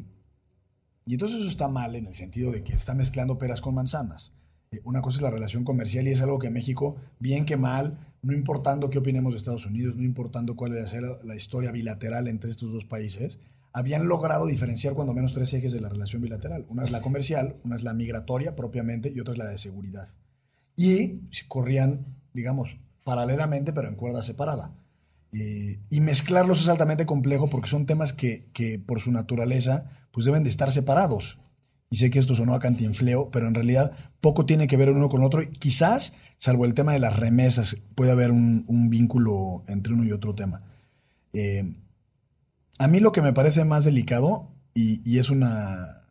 y 1.06 1.14
entonces 1.14 1.40
eso 1.40 1.48
está 1.48 1.68
mal 1.68 1.96
en 1.96 2.06
el 2.06 2.14
sentido 2.14 2.52
de 2.52 2.62
que 2.62 2.72
está 2.72 2.94
mezclando 2.94 3.38
peras 3.38 3.60
con 3.60 3.74
manzanas. 3.74 4.32
Eh, 4.70 4.80
una 4.84 5.02
cosa 5.02 5.16
es 5.18 5.22
la 5.22 5.30
relación 5.30 5.64
comercial 5.64 6.06
y 6.06 6.12
es 6.12 6.20
algo 6.20 6.38
que 6.38 6.50
México, 6.50 6.96
bien 7.18 7.44
que 7.44 7.56
mal, 7.56 7.98
no 8.22 8.32
importando 8.32 8.90
qué 8.90 8.98
opinemos 8.98 9.32
de 9.32 9.38
Estados 9.38 9.66
Unidos, 9.66 9.96
no 9.96 10.04
importando 10.04 10.54
cuál 10.54 10.72
debe 10.72 10.86
ser 10.86 11.02
la, 11.02 11.18
la 11.24 11.34
historia 11.36 11.72
bilateral 11.72 12.28
entre 12.28 12.50
estos 12.50 12.72
dos 12.72 12.84
países, 12.84 13.40
habían 13.72 14.08
logrado 14.08 14.46
diferenciar 14.46 14.94
cuando 14.94 15.14
menos 15.14 15.32
tres 15.32 15.52
ejes 15.54 15.72
de 15.72 15.80
la 15.80 15.88
relación 15.88 16.22
bilateral. 16.22 16.66
Una 16.68 16.84
es 16.84 16.90
la 16.90 17.02
comercial, 17.02 17.56
una 17.64 17.76
es 17.76 17.82
la 17.82 17.94
migratoria 17.94 18.56
propiamente 18.56 19.12
y 19.14 19.20
otra 19.20 19.34
es 19.34 19.38
la 19.38 19.46
de 19.46 19.58
seguridad. 19.58 20.08
Y 20.76 21.20
corrían, 21.48 22.06
digamos, 22.32 22.78
paralelamente 23.04 23.72
pero 23.72 23.88
en 23.88 23.94
cuerda 23.94 24.22
separada. 24.22 24.74
Eh, 25.32 25.78
y 25.90 26.00
mezclarlos 26.00 26.60
es 26.60 26.68
altamente 26.68 27.06
complejo 27.06 27.48
porque 27.48 27.68
son 27.68 27.86
temas 27.86 28.12
que, 28.12 28.48
que, 28.52 28.80
por 28.80 28.98
su 28.98 29.12
naturaleza 29.12 29.88
pues 30.10 30.26
deben 30.26 30.42
de 30.42 30.50
estar 30.50 30.72
separados. 30.72 31.38
Y 31.92 31.96
sé 31.96 32.10
que 32.10 32.20
esto 32.20 32.36
sonó 32.36 32.54
a 32.54 32.60
cantinfleo, 32.60 33.30
pero 33.30 33.48
en 33.48 33.54
realidad 33.54 33.92
poco 34.20 34.46
tiene 34.46 34.68
que 34.68 34.76
ver 34.76 34.90
uno 34.90 35.08
con 35.08 35.24
otro. 35.24 35.42
Quizás, 35.58 36.14
salvo 36.36 36.64
el 36.64 36.74
tema 36.74 36.92
de 36.92 37.00
las 37.00 37.18
remesas, 37.18 37.82
puede 37.96 38.12
haber 38.12 38.30
un, 38.30 38.64
un 38.68 38.90
vínculo 38.90 39.64
entre 39.66 39.92
uno 39.92 40.04
y 40.04 40.12
otro 40.12 40.34
tema. 40.34 40.62
Eh, 41.32 41.74
a 42.80 42.88
mí 42.88 42.98
lo 43.00 43.12
que 43.12 43.22
me 43.22 43.32
parece 43.32 43.64
más 43.64 43.84
delicado, 43.84 44.48
y, 44.74 45.00
y 45.08 45.18
es 45.18 45.30
una, 45.30 46.02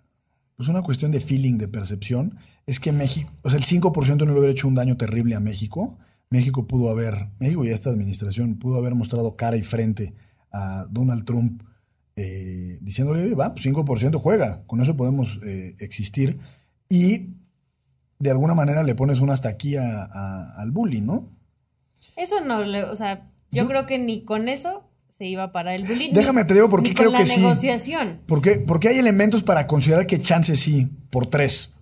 pues 0.55 0.69
una 0.69 0.81
cuestión 0.83 1.11
de 1.11 1.19
feeling, 1.19 1.57
de 1.57 1.67
percepción, 1.67 2.37
es 2.65 2.79
que 2.79 2.91
México, 2.91 3.31
o 3.43 3.49
sea, 3.49 3.57
el 3.57 3.65
5% 3.65 4.17
no 4.19 4.25
le 4.33 4.39
hubiera 4.39 4.51
hecho 4.51 4.67
un 4.67 4.75
daño 4.75 4.95
terrible 4.97 5.35
a 5.35 5.39
México. 5.39 5.97
México 6.29 6.67
pudo 6.67 6.89
haber, 6.91 7.29
México 7.39 7.65
y 7.65 7.69
esta 7.69 7.89
administración 7.89 8.59
pudo 8.59 8.77
haber 8.77 8.93
mostrado 8.93 9.35
cara 9.35 9.57
y 9.57 9.63
frente 9.63 10.13
a 10.51 10.85
Donald 10.91 11.25
Trump 11.25 11.63
eh, 12.15 12.77
diciéndole, 12.81 13.33
va, 13.33 13.53
pues 13.53 13.65
5% 13.65 14.19
juega, 14.19 14.63
con 14.67 14.81
eso 14.81 14.95
podemos 14.95 15.39
eh, 15.43 15.75
existir. 15.79 16.37
Y 16.89 17.29
de 18.19 18.29
alguna 18.31 18.53
manera 18.53 18.83
le 18.83 18.93
pones 18.93 19.21
un 19.21 19.29
hasta 19.31 19.49
aquí 19.49 19.75
a- 19.77 20.03
a- 20.03 20.61
al 20.61 20.71
bullying, 20.71 21.03
¿no? 21.03 21.29
Eso 22.17 22.41
no, 22.41 22.59
o 22.91 22.95
sea, 22.95 23.31
yo, 23.51 23.63
Yo- 23.63 23.67
creo 23.67 23.85
que 23.85 23.97
ni 23.97 24.23
con 24.25 24.49
eso 24.49 24.88
se 25.19 25.25
iba 25.25 25.43
a 25.43 25.51
parar 25.51 25.75
el 25.75 25.83
bullying. 25.85 26.13
Déjame 26.13 26.45
te 26.45 26.53
digo 26.53 26.69
por 26.69 26.81
qué 26.81 26.93
creo 26.93 27.11
que 27.11 27.25
sí. 27.25 27.41
negociación. 27.41 28.21
Porque, 28.25 28.51
porque 28.55 28.87
hay 28.87 28.99
elementos 28.99 29.43
para 29.43 29.67
considerar 29.67 30.07
que 30.07 30.19
chance 30.19 30.55
sí, 30.55 30.87
por 31.09 31.25
tres. 31.27 31.73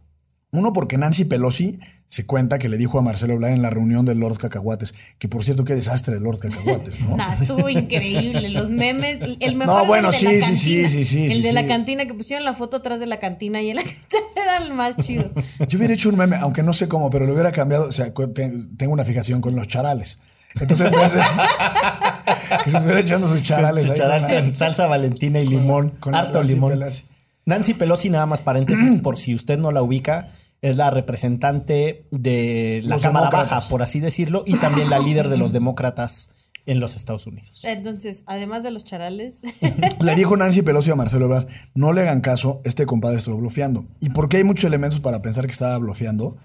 Uno, 0.52 0.74
porque 0.74 0.98
Nancy 0.98 1.26
Pelosi 1.26 1.78
se 2.08 2.26
cuenta 2.26 2.58
que 2.58 2.68
le 2.68 2.78
dijo 2.78 2.98
a 2.98 3.04
Marcelo 3.04 3.34
Ebrard 3.34 3.52
en 3.54 3.62
la 3.62 3.70
reunión 3.70 4.06
del 4.06 4.18
Lord 4.18 4.38
Cacahuates, 4.40 4.96
que 5.20 5.28
por 5.28 5.44
cierto, 5.44 5.66
qué 5.66 5.76
desastre 5.76 6.16
el 6.18 6.24
Lord 6.24 6.40
Cacahuates, 6.40 7.00
¿no? 7.02 7.16
Nah, 7.18 7.34
estuvo 7.34 7.70
increíble. 7.70 8.50
Los 8.50 8.72
memes. 8.72 9.20
El 9.40 9.56
mejor 9.56 9.82
No, 9.82 9.86
bueno, 9.86 10.10
de 10.10 10.18
sí, 10.18 10.26
la 10.26 10.32
sí, 10.32 10.56
sí, 10.56 10.72
cantina. 10.82 10.90
sí, 10.90 11.06
sí, 11.06 11.26
El 11.32 11.44
de 11.44 11.54
la 11.54 11.68
cantina 11.68 12.06
que 12.08 12.16
pusieron 12.16 12.44
la 12.44 12.56
foto 12.56 12.78
atrás 12.78 13.00
de 13.00 13.06
la 13.06 13.20
cantina 13.20 13.62
y 13.62 13.70
el 13.70 13.78
era 14.36 14.58
el 14.66 14.74
más 14.74 14.98
chido. 14.98 15.30
Yo 15.68 15.78
hubiera 15.78 15.94
hecho 15.94 16.10
un 16.10 16.18
meme, 16.18 16.38
aunque 16.38 16.64
no 16.64 16.74
sé 16.74 16.88
cómo, 16.88 17.12
pero 17.12 17.28
lo 17.28 17.34
hubiera 17.34 17.52
cambiado. 17.52 17.88
O 17.88 17.92
sea, 17.92 18.12
tengo 18.16 18.94
una 18.94 19.06
fijación 19.06 19.42
con 19.42 19.56
los 19.56 19.68
charales. 19.68 20.22
Entonces, 20.60 20.90
pues, 20.92 21.12
que 22.64 22.70
se 22.70 22.78
estuviera 22.78 23.00
echando 23.00 23.28
sus 23.28 23.44
charales. 23.44 23.86
Su 23.86 23.94
charal 23.94 24.28
con 24.28 24.52
salsa 24.52 24.88
valentina 24.88 25.40
y 25.40 25.48
limón. 25.48 25.92
con 26.00 26.16
harto 26.16 26.40
Nancy 26.40 26.54
limón. 26.54 26.72
Pelosi. 26.72 27.04
Nancy 27.46 27.74
Pelosi, 27.74 28.10
nada 28.10 28.26
más 28.26 28.42
paréntesis, 28.42 28.96
por 29.04 29.18
si 29.18 29.34
usted 29.36 29.58
no 29.58 29.72
la 29.72 29.82
ubica, 29.82 30.30
es 30.62 30.76
la 30.76 30.90
representante 30.90 32.06
de 32.12 32.82
la 32.84 32.96
Los 32.96 33.04
Cámara 33.04 33.28
demócratas. 33.28 33.52
Baja, 33.52 33.70
por 33.70 33.84
así 33.84 34.00
decirlo, 34.00 34.44
y 34.46 34.56
también 34.56 34.90
la 34.90 35.00
líder 35.00 35.30
de 35.30 35.38
los 35.38 35.54
demócratas 35.54 36.30
en 36.68 36.82
los 36.82 36.96
Estados 36.96 37.26
Unidos. 37.26 37.64
Entonces, 37.64 38.24
además 38.28 38.62
de 38.62 38.72
los 38.72 38.84
charales, 38.84 39.40
Le 40.02 40.16
dijo 40.16 40.36
Nancy 40.36 40.62
Pelosi 40.62 40.92
a 40.92 40.96
Marcelo 40.96 41.26
Ebrard, 41.26 41.48
no 41.74 41.94
le 41.94 42.02
hagan 42.02 42.22
caso, 42.22 42.62
este 42.66 42.86
compadre 42.86 43.18
está 43.18 43.32
bloqueando. 43.32 43.86
¿Y 44.02 44.10
por 44.10 44.28
qué 44.30 44.38
hay 44.38 44.44
muchos 44.44 44.66
elementos 44.66 45.00
para 45.00 45.22
pensar 45.22 45.46
que 45.46 45.54
estaba 45.54 45.78
bloqueando? 45.78 46.38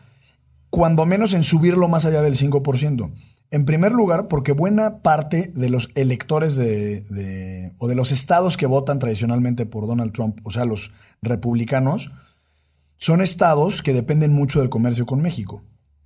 Cuando 0.71 1.05
menos 1.05 1.35
en 1.35 1.43
subirlo 1.43 1.89
más 1.89 2.07
allá 2.07 2.23
del 2.23 2.37
5%. 2.37 3.13
En 3.53 3.67
primer 3.67 3.93
lugar, 3.93 4.29
porque 4.29 4.53
buena 4.53 5.03
parte 5.03 5.53
de 5.55 5.69
los 5.69 5.91
electores 5.95 6.57
de, 6.57 7.75
o 7.77 7.87
de 7.87 7.95
los 7.95 8.11
estados 8.11 8.57
que 8.57 8.65
votan 8.65 8.99
tradicionalmente 8.99 9.67
por 9.67 9.87
Donald 9.87 10.13
Trump, 10.13 10.41
o 10.43 10.51
sea, 10.51 10.65
los 10.65 10.91
republicanos, 11.21 12.13
son 12.97 13.21
estados 13.21 13.83
que 13.83 13.93
dependen 13.93 14.33
mucho 14.33 14.61
del 14.61 14.71
comercio 14.71 15.05
con 15.05 15.21
México. 15.21 15.63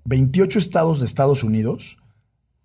28 0.06 0.58
estados 0.58 0.98
de 0.98 1.06
Estados 1.06 1.44
Unidos 1.44 1.98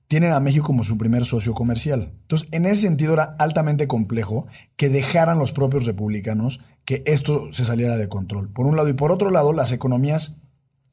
tienen 0.07 0.31
a 0.31 0.39
México 0.39 0.65
como 0.65 0.83
su 0.83 0.97
primer 0.97 1.25
socio 1.25 1.53
comercial. 1.53 2.13
Entonces, 2.23 2.49
en 2.51 2.65
ese 2.65 2.81
sentido 2.81 3.13
era 3.13 3.35
altamente 3.37 3.87
complejo 3.87 4.47
que 4.77 4.89
dejaran 4.89 5.37
los 5.37 5.51
propios 5.51 5.85
republicanos 5.85 6.59
que 6.85 7.03
esto 7.05 7.53
se 7.53 7.65
saliera 7.65 7.97
de 7.97 8.09
control. 8.09 8.51
Por 8.51 8.65
un 8.65 8.75
lado, 8.75 8.89
y 8.89 8.93
por 8.93 9.11
otro 9.11 9.29
lado, 9.29 9.53
las 9.53 9.71
economías 9.71 10.41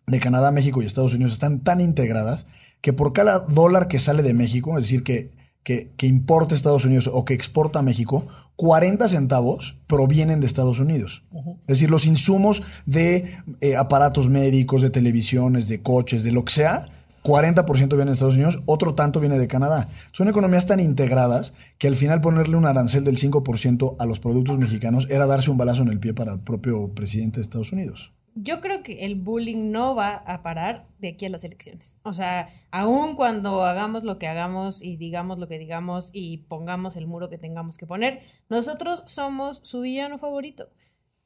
de 0.06 0.20
Canadá, 0.20 0.50
México 0.50 0.82
y 0.82 0.84
Estados 0.84 1.14
Unidos 1.14 1.32
están 1.32 1.60
tan 1.60 1.80
integradas 1.80 2.46
que 2.80 2.92
por 2.92 3.12
cada 3.12 3.40
dólar 3.40 3.88
que 3.88 3.98
sale 3.98 4.22
de 4.22 4.34
México, 4.34 4.76
es 4.78 4.84
decir, 4.84 5.02
que, 5.02 5.30
que, 5.62 5.90
que 5.96 6.06
importa 6.06 6.54
Estados 6.54 6.84
Unidos 6.84 7.10
o 7.12 7.24
que 7.24 7.34
exporta 7.34 7.80
a 7.80 7.82
México, 7.82 8.26
40 8.56 9.08
centavos 9.08 9.78
provienen 9.86 10.40
de 10.40 10.46
Estados 10.46 10.80
Unidos. 10.80 11.24
Es 11.62 11.78
decir, 11.78 11.90
los 11.90 12.06
insumos 12.06 12.62
de 12.86 13.38
eh, 13.60 13.76
aparatos 13.76 14.28
médicos, 14.28 14.82
de 14.82 14.90
televisiones, 14.90 15.68
de 15.68 15.82
coches, 15.82 16.24
de 16.24 16.32
lo 16.32 16.44
que 16.44 16.52
sea, 16.52 16.86
40% 17.22 17.88
viene 17.88 18.06
de 18.06 18.12
Estados 18.12 18.36
Unidos, 18.36 18.62
otro 18.64 18.94
tanto 18.94 19.20
viene 19.20 19.38
de 19.38 19.48
Canadá. 19.48 19.88
Son 20.12 20.28
economías 20.28 20.66
tan 20.66 20.80
integradas 20.80 21.52
que 21.76 21.88
al 21.88 21.96
final 21.96 22.20
ponerle 22.20 22.56
un 22.56 22.64
arancel 22.64 23.04
del 23.04 23.18
5% 23.18 23.96
a 23.98 24.06
los 24.06 24.18
productos 24.18 24.58
mexicanos 24.58 25.06
era 25.10 25.26
darse 25.26 25.50
un 25.50 25.58
balazo 25.58 25.82
en 25.82 25.88
el 25.88 26.00
pie 26.00 26.14
para 26.14 26.32
el 26.32 26.40
propio 26.40 26.88
presidente 26.94 27.36
de 27.36 27.42
Estados 27.42 27.72
Unidos. 27.72 28.12
Yo 28.40 28.60
creo 28.60 28.82
que 28.84 29.04
el 29.04 29.16
bullying 29.16 29.72
no 29.72 29.96
va 29.96 30.14
a 30.14 30.42
parar 30.42 30.86
de 30.98 31.08
aquí 31.08 31.26
a 31.26 31.30
las 31.30 31.42
elecciones. 31.42 31.98
O 32.04 32.12
sea, 32.12 32.48
aun 32.70 33.16
cuando 33.16 33.62
hagamos 33.64 34.04
lo 34.04 34.18
que 34.18 34.28
hagamos 34.28 34.82
y 34.82 34.96
digamos 34.96 35.38
lo 35.38 35.48
que 35.48 35.58
digamos 35.58 36.10
y 36.12 36.38
pongamos 36.48 36.96
el 36.96 37.08
muro 37.08 37.28
que 37.28 37.38
tengamos 37.38 37.76
que 37.76 37.86
poner, 37.86 38.22
nosotros 38.48 39.02
somos 39.06 39.60
su 39.64 39.80
villano 39.80 40.18
favorito. 40.18 40.68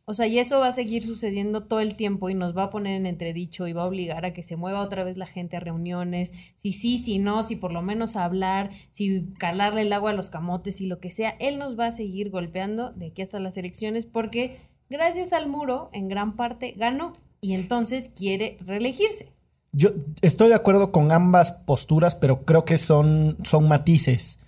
O 0.05 0.15
sea, 0.15 0.27
y 0.27 0.39
eso 0.39 0.59
va 0.59 0.69
a 0.69 0.73
seguir 0.73 1.05
sucediendo 1.05 1.65
todo 1.67 1.81
el 1.81 1.95
tiempo 1.95 2.29
y 2.29 2.35
nos 2.35 2.57
va 2.57 2.65
a 2.65 2.71
poner 2.71 2.97
en 2.97 3.07
entredicho 3.07 3.69
y 3.69 3.73
va 3.73 3.83
a 3.83 3.87
obligar 3.87 4.25
a 4.25 4.33
que 4.33 4.43
se 4.43 4.57
mueva 4.57 4.81
otra 4.81 5.05
vez 5.05 5.17
la 5.17 5.27
gente 5.27 5.57
a 5.57 5.61
reuniones, 5.61 6.33
si 6.57 6.73
sí, 6.73 6.99
si 6.99 7.19
no, 7.19 7.43
si 7.45 7.55
por 7.55 7.73
lo 7.73 7.83
menos 7.83 8.17
hablar, 8.17 8.71
si 8.91 9.27
calarle 9.39 9.83
el 9.83 9.93
agua 9.93 10.11
a 10.11 10.15
los 10.15 10.29
camotes 10.29 10.81
y 10.81 10.87
lo 10.87 10.99
que 10.99 11.13
sea. 11.13 11.37
Él 11.39 11.59
nos 11.59 11.79
va 11.79 11.87
a 11.87 11.93
seguir 11.93 12.31
golpeando 12.31 12.93
de 12.93 13.09
aquí 13.09 13.23
hasta 13.23 13.39
las 13.39 13.57
elecciones 13.57 14.07
porque 14.07 14.72
gracias 14.93 15.33
al 15.33 15.49
muro, 15.49 15.91
en 15.93 16.07
gran 16.09 16.37
parte, 16.37 16.75
ganó 16.77 17.15
y 17.41 17.55
entonces 17.55 18.11
quiere 18.15 18.59
reelegirse. 18.65 19.33
Yo 19.73 19.91
estoy 20.21 20.49
de 20.49 20.55
acuerdo 20.55 20.93
con 20.93 21.11
ambas 21.11 21.51
posturas, 21.53 22.15
pero 22.15 22.45
creo 22.45 22.65
que 22.65 22.79
son, 22.79 23.39
son 23.43 23.67
matices. 23.67 24.39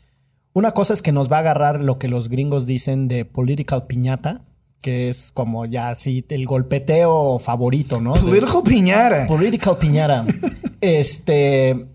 Una 0.52 0.72
cosa 0.72 0.92
es 0.92 1.02
que 1.02 1.10
nos 1.10 1.32
va 1.32 1.38
a 1.38 1.40
agarrar 1.40 1.80
lo 1.80 1.98
que 1.98 2.06
los 2.08 2.28
gringos 2.28 2.66
dicen 2.66 3.08
de 3.08 3.24
political 3.24 3.86
piñata, 3.86 4.44
que 4.82 5.08
es 5.08 5.32
como 5.32 5.64
ya 5.64 5.88
así 5.88 6.24
el 6.28 6.44
golpeteo 6.46 7.38
favorito, 7.38 8.00
¿no? 8.00 8.12
De- 8.14 8.20
Political 8.20 8.62
Piñara. 8.64 9.26
Political 9.26 9.78
piñata. 9.78 10.26
este. 10.82 11.86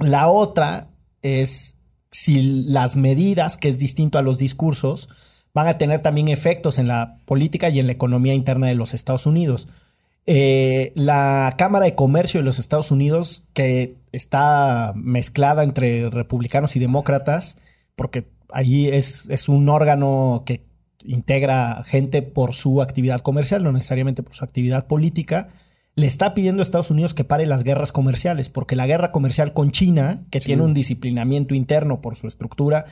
La 0.00 0.28
otra 0.28 0.88
es 1.22 1.76
si 2.10 2.42
las 2.64 2.96
medidas, 2.96 3.56
que 3.56 3.68
es 3.68 3.78
distinto 3.78 4.18
a 4.18 4.22
los 4.22 4.36
discursos, 4.38 5.08
van 5.54 5.66
a 5.66 5.78
tener 5.78 6.00
también 6.00 6.28
efectos 6.28 6.78
en 6.78 6.88
la 6.88 7.18
política 7.24 7.68
y 7.68 7.78
en 7.78 7.86
la 7.86 7.92
economía 7.92 8.34
interna 8.34 8.68
de 8.68 8.74
los 8.74 8.94
Estados 8.94 9.26
Unidos. 9.26 9.68
Eh, 10.26 10.92
la 10.94 11.54
Cámara 11.58 11.86
de 11.86 11.94
Comercio 11.94 12.40
de 12.40 12.44
los 12.44 12.58
Estados 12.58 12.90
Unidos, 12.90 13.46
que 13.52 13.96
está 14.12 14.92
mezclada 14.94 15.64
entre 15.64 16.10
republicanos 16.10 16.76
y 16.76 16.78
demócratas, 16.78 17.58
porque 17.96 18.28
allí 18.50 18.88
es, 18.88 19.28
es 19.30 19.48
un 19.48 19.68
órgano 19.68 20.44
que 20.46 20.64
integra 21.04 21.82
gente 21.84 22.22
por 22.22 22.54
su 22.54 22.80
actividad 22.80 23.20
comercial, 23.20 23.64
no 23.64 23.72
necesariamente 23.72 24.22
por 24.22 24.34
su 24.34 24.44
actividad 24.44 24.86
política, 24.86 25.48
le 25.94 26.06
está 26.06 26.32
pidiendo 26.32 26.62
a 26.62 26.64
Estados 26.64 26.90
Unidos 26.90 27.12
que 27.12 27.24
pare 27.24 27.44
las 27.46 27.64
guerras 27.64 27.92
comerciales, 27.92 28.48
porque 28.48 28.76
la 28.76 28.86
guerra 28.86 29.12
comercial 29.12 29.52
con 29.52 29.72
China, 29.72 30.22
que 30.30 30.40
tiene 30.40 30.62
un 30.62 30.72
disciplinamiento 30.72 31.54
interno 31.54 32.00
por 32.00 32.16
su 32.16 32.28
estructura, 32.28 32.86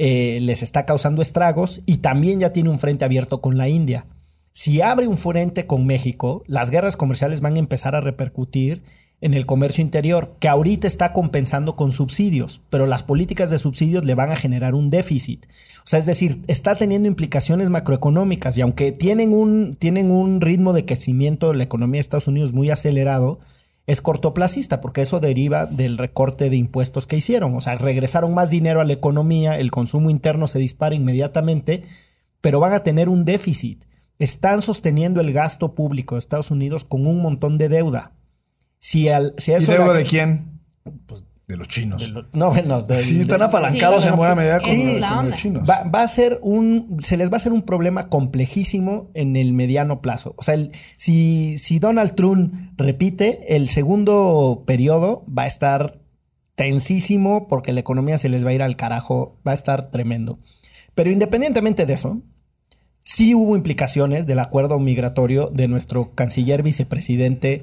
eh, 0.00 0.38
les 0.40 0.62
está 0.62 0.86
causando 0.86 1.22
estragos 1.22 1.82
y 1.84 1.96
también 1.96 2.38
ya 2.38 2.52
tiene 2.52 2.70
un 2.70 2.78
frente 2.78 3.04
abierto 3.04 3.40
con 3.40 3.58
la 3.58 3.68
India. 3.68 4.06
Si 4.52 4.80
abre 4.80 5.08
un 5.08 5.18
frente 5.18 5.66
con 5.66 5.86
México, 5.86 6.44
las 6.46 6.70
guerras 6.70 6.96
comerciales 6.96 7.40
van 7.40 7.56
a 7.56 7.58
empezar 7.58 7.96
a 7.96 8.00
repercutir 8.00 8.82
en 9.20 9.34
el 9.34 9.44
comercio 9.44 9.82
interior, 9.82 10.36
que 10.38 10.46
ahorita 10.46 10.86
está 10.86 11.12
compensando 11.12 11.74
con 11.74 11.90
subsidios, 11.90 12.62
pero 12.70 12.86
las 12.86 13.02
políticas 13.02 13.50
de 13.50 13.58
subsidios 13.58 14.04
le 14.04 14.14
van 14.14 14.30
a 14.30 14.36
generar 14.36 14.76
un 14.76 14.90
déficit. 14.90 15.46
O 15.78 15.86
sea, 15.86 15.98
es 15.98 16.06
decir, 16.06 16.42
está 16.46 16.76
teniendo 16.76 17.08
implicaciones 17.08 17.68
macroeconómicas 17.68 18.56
y 18.56 18.60
aunque 18.60 18.92
tienen 18.92 19.32
un, 19.32 19.74
tienen 19.74 20.12
un 20.12 20.40
ritmo 20.40 20.72
de 20.72 20.84
crecimiento 20.84 21.48
de 21.50 21.56
la 21.56 21.64
economía 21.64 21.98
de 21.98 22.02
Estados 22.02 22.28
Unidos 22.28 22.52
muy 22.52 22.70
acelerado, 22.70 23.40
es 23.88 24.02
cortoplacista 24.02 24.82
porque 24.82 25.00
eso 25.00 25.18
deriva 25.18 25.64
del 25.64 25.96
recorte 25.96 26.50
de 26.50 26.56
impuestos 26.56 27.06
que 27.06 27.16
hicieron. 27.16 27.56
O 27.56 27.62
sea, 27.62 27.76
regresaron 27.76 28.34
más 28.34 28.50
dinero 28.50 28.82
a 28.82 28.84
la 28.84 28.92
economía, 28.92 29.58
el 29.58 29.70
consumo 29.70 30.10
interno 30.10 30.46
se 30.46 30.58
dispara 30.58 30.94
inmediatamente, 30.94 31.84
pero 32.42 32.60
van 32.60 32.74
a 32.74 32.80
tener 32.84 33.08
un 33.08 33.24
déficit. 33.24 33.86
Están 34.18 34.60
sosteniendo 34.60 35.22
el 35.22 35.32
gasto 35.32 35.74
público 35.74 36.16
de 36.16 36.18
Estados 36.18 36.50
Unidos 36.50 36.84
con 36.84 37.06
un 37.06 37.22
montón 37.22 37.56
de 37.56 37.70
deuda. 37.70 38.12
Si, 38.78 39.08
al, 39.08 39.34
si 39.38 39.52
a 39.52 39.54
¿Y 39.54 39.62
eso 39.62 39.72
deuda 39.72 39.94
de 39.94 40.04
quién? 40.04 40.60
Pues 41.06 41.24
de 41.48 41.56
los 41.56 41.66
chinos. 41.66 42.12
No, 42.34 42.50
bueno, 42.50 42.84
Sí, 43.02 43.20
están 43.20 43.40
apalancados 43.42 44.02
Sí, 44.04 44.10
en 44.10 44.16
buena 44.16 44.34
medida 44.34 44.60
con, 44.60 45.00
la 45.00 45.22
los 45.22 45.34
chinos. 45.34 45.68
Va, 45.68 45.82
va 45.84 46.02
a 46.02 46.08
ser 46.08 46.38
un, 46.42 46.98
se 47.02 47.16
les 47.16 47.30
va 47.30 47.34
a 47.34 47.36
hacer 47.38 47.52
un 47.52 47.62
problema 47.62 48.08
complejísimo 48.08 49.10
en 49.14 49.34
el 49.34 49.54
mediano 49.54 50.00
plazo. 50.02 50.34
O 50.36 50.42
sea, 50.42 50.54
el- 50.54 50.72
si, 50.98 51.56
si 51.58 51.78
Donald 51.78 52.14
Trump 52.14 52.52
repite, 52.76 53.56
el 53.56 53.68
segundo 53.68 54.62
periodo 54.66 55.24
va 55.26 55.44
a 55.44 55.46
estar 55.46 55.98
tensísimo 56.54 57.48
porque 57.48 57.72
la 57.72 57.80
economía 57.80 58.18
se 58.18 58.28
les 58.28 58.44
va 58.44 58.50
a 58.50 58.54
ir 58.54 58.62
al 58.62 58.76
carajo, 58.76 59.38
va 59.46 59.52
a 59.52 59.54
estar 59.54 59.90
tremendo. 59.90 60.38
Pero 60.94 61.10
independientemente 61.12 61.86
de 61.86 61.94
eso, 61.94 62.20
sí 63.04 63.34
hubo 63.34 63.56
implicaciones 63.56 64.26
del 64.26 64.40
acuerdo 64.40 64.78
migratorio 64.80 65.50
de 65.54 65.68
nuestro 65.68 66.12
canciller 66.14 66.62
vicepresidente, 66.62 67.62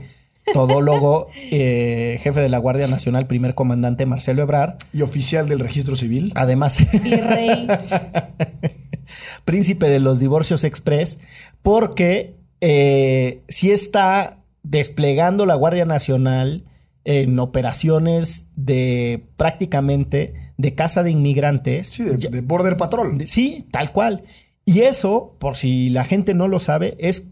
todólogo, 0.54 1.28
eh, 1.52 2.20
jefe 2.22 2.42
de 2.42 2.50
la 2.50 2.58
Guardia 2.58 2.88
Nacional, 2.88 3.28
primer 3.28 3.56
comandante 3.56 4.06
Marcelo 4.06 4.42
Ebrard. 4.44 4.76
Y 4.94 5.02
oficial 5.02 5.48
del 5.50 5.60
registro 5.60 5.96
civil. 5.96 6.32
Además, 6.36 6.80
Virrey. 7.04 7.68
príncipe 9.46 9.90
de 9.90 10.00
los 10.00 10.20
divorcios 10.20 10.64
express, 10.64 11.20
porque 11.62 12.36
eh, 12.62 13.42
sí 13.48 13.72
está 13.72 14.40
desplegando 14.64 15.46
la 15.46 15.56
Guardia 15.56 15.86
Nacional 15.86 16.66
en 17.04 17.38
operaciones 17.40 18.48
de 18.56 19.26
prácticamente 19.38 20.34
de 20.58 20.74
casa 20.74 21.04
de 21.04 21.12
inmigrantes. 21.12 21.88
Sí, 21.90 22.04
de, 22.04 22.18
Ya- 22.18 22.30
de 22.30 22.42
Border 22.42 22.78
Patrol. 22.78 23.18
de- 23.20 23.28
sí, 23.28 23.68
tal 23.72 23.92
cual. 23.92 24.24
Y 24.66 24.80
eso, 24.82 25.36
por 25.38 25.56
si 25.56 25.92
la 25.92 26.04
gente 26.04 26.34
no 26.34 26.48
lo 26.48 26.60
sabe, 26.60 26.96
es 26.98 27.28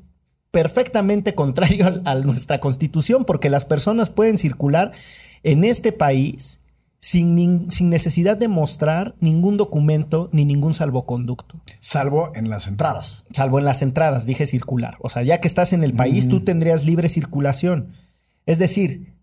perfectamente 0.54 1.34
contrario 1.36 2.02
a, 2.06 2.16
nuestra 2.16 2.60
constitución, 2.60 3.26
porque 3.26 3.50
las 3.50 3.66
personas 3.66 4.10
pueden 4.10 4.38
circular 4.38 4.92
en 5.42 5.66
este 5.66 5.92
país 5.92 6.62
sin, 7.00 7.70
sin 7.72 7.90
necesidad 7.90 8.38
de 8.38 8.48
mostrar 8.48 9.16
ningún 9.20 9.58
documento 9.58 10.30
ni 10.32 10.46
ningún 10.46 10.76
salvoconducto. 10.76 11.60
Salvo 11.80 12.32
en 12.36 12.50
las 12.50 12.68
entradas. 12.68 13.26
Salvo 13.32 13.60
en 13.60 13.66
las 13.66 13.82
entradas, 13.82 14.26
dije 14.26 14.46
circular. 14.46 14.96
O 15.02 15.10
sea, 15.10 15.24
ya 15.24 15.42
que 15.42 15.48
estás 15.48 15.74
en 15.74 15.84
el 15.84 15.94
país, 15.94 16.30
tú 16.30 16.42
tendrías 16.42 16.86
libre 16.86 17.10
circulación. 17.10 17.96
Es 18.46 18.60
decir, 18.60 19.16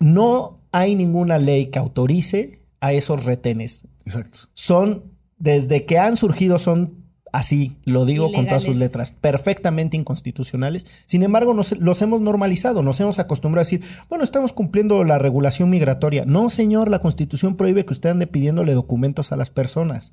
no 0.00 0.58
hay 0.72 0.94
ninguna 0.94 1.38
ley 1.38 1.66
que 1.66 1.78
autorice 1.78 2.62
a 2.80 2.92
esos 2.92 3.24
retenes. 3.24 3.86
Exacto. 4.06 4.38
Son, 4.54 5.04
desde 5.36 5.84
que 5.84 5.98
han 5.98 6.16
surgido, 6.16 6.58
son 6.58 6.97
Así, 7.32 7.76
lo 7.84 8.04
digo 8.04 8.32
con 8.32 8.46
todas 8.46 8.62
sus 8.62 8.76
letras, 8.76 9.12
perfectamente 9.12 9.96
inconstitucionales. 9.96 10.86
Sin 11.06 11.22
embargo, 11.22 11.54
nos, 11.54 11.78
los 11.78 12.00
hemos 12.02 12.20
normalizado, 12.20 12.82
nos 12.82 13.00
hemos 13.00 13.18
acostumbrado 13.18 13.62
a 13.62 13.64
decir, 13.64 13.82
bueno, 14.08 14.24
estamos 14.24 14.52
cumpliendo 14.52 15.04
la 15.04 15.18
regulación 15.18 15.70
migratoria. 15.70 16.24
No, 16.24 16.50
señor, 16.50 16.88
la 16.88 17.00
constitución 17.00 17.56
prohíbe 17.56 17.84
que 17.84 17.92
usted 17.92 18.10
ande 18.10 18.26
pidiéndole 18.26 18.72
documentos 18.72 19.32
a 19.32 19.36
las 19.36 19.50
personas. 19.50 20.12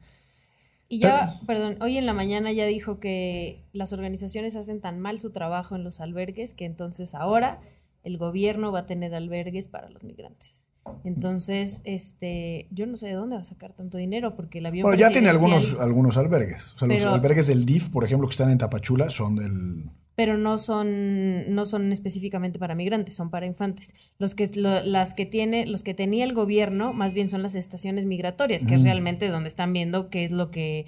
Y 0.88 1.00
ya, 1.00 1.40
perdón, 1.48 1.78
hoy 1.82 1.98
en 1.98 2.06
la 2.06 2.14
mañana 2.14 2.52
ya 2.52 2.66
dijo 2.66 3.00
que 3.00 3.64
las 3.74 3.92
organizaciones 3.92 4.56
hacen 4.56 4.82
tan 4.82 5.00
mal 5.00 5.20
su 5.20 5.32
trabajo 5.32 5.76
en 5.76 5.84
los 5.84 6.00
albergues 6.00 6.54
que 6.54 6.66
entonces 6.66 7.16
ahora 7.16 7.60
el 8.04 8.18
gobierno 8.18 8.72
va 8.72 8.80
a 8.80 8.86
tener 8.86 9.16
albergues 9.16 9.68
para 9.68 9.90
los 9.90 10.04
migrantes. 10.04 10.65
Entonces, 11.04 11.82
este, 11.84 12.68
yo 12.72 12.86
no 12.86 12.98
sé 12.98 13.08
de 13.08 13.14
dónde 13.14 13.36
va 13.36 13.42
a 13.42 13.46
sacar 13.46 13.74
tanto 13.74 13.98
dinero 13.98 14.36
porque 14.36 14.60
el 14.60 14.66
avión. 14.66 14.84
Bueno, 14.84 15.00
ya 15.00 15.10
tiene 15.10 15.30
algunos, 15.30 15.80
algunos 15.80 16.18
albergues. 16.18 16.74
O 16.74 16.80
sea, 16.80 16.88
los 16.88 17.06
albergues 17.06 17.48
del 17.48 17.66
DIF, 17.66 17.90
por 17.90 18.04
ejemplo, 18.06 18.28
que 18.28 18.34
están 18.34 18.52
en 18.52 18.58
Tapachula, 18.58 19.10
son 19.10 19.36
del. 19.36 19.90
Pero 20.16 20.38
no 20.38 20.58
son, 20.58 21.54
no 21.54 21.66
son 21.66 21.92
específicamente 21.92 22.58
para 22.58 22.74
migrantes, 22.74 23.16
son 23.16 23.30
para 23.30 23.46
infantes. 23.46 23.94
Los 24.18 24.34
que, 24.34 24.50
las 24.56 25.14
que 25.14 25.26
tiene, 25.26 25.66
los 25.66 25.84
que 25.84 25.94
tenía 25.94 26.24
el 26.24 26.34
gobierno, 26.34 26.94
más 26.94 27.14
bien 27.14 27.30
son 27.30 27.44
las 27.44 27.56
estaciones 27.56 28.06
migratorias, 28.06 28.64
que 28.64 28.76
es 28.76 28.84
realmente 28.84 29.28
donde 29.28 29.50
están 29.50 29.74
viendo 29.74 30.10
qué 30.10 30.24
es 30.24 30.32
lo 30.32 30.52
que 30.52 30.88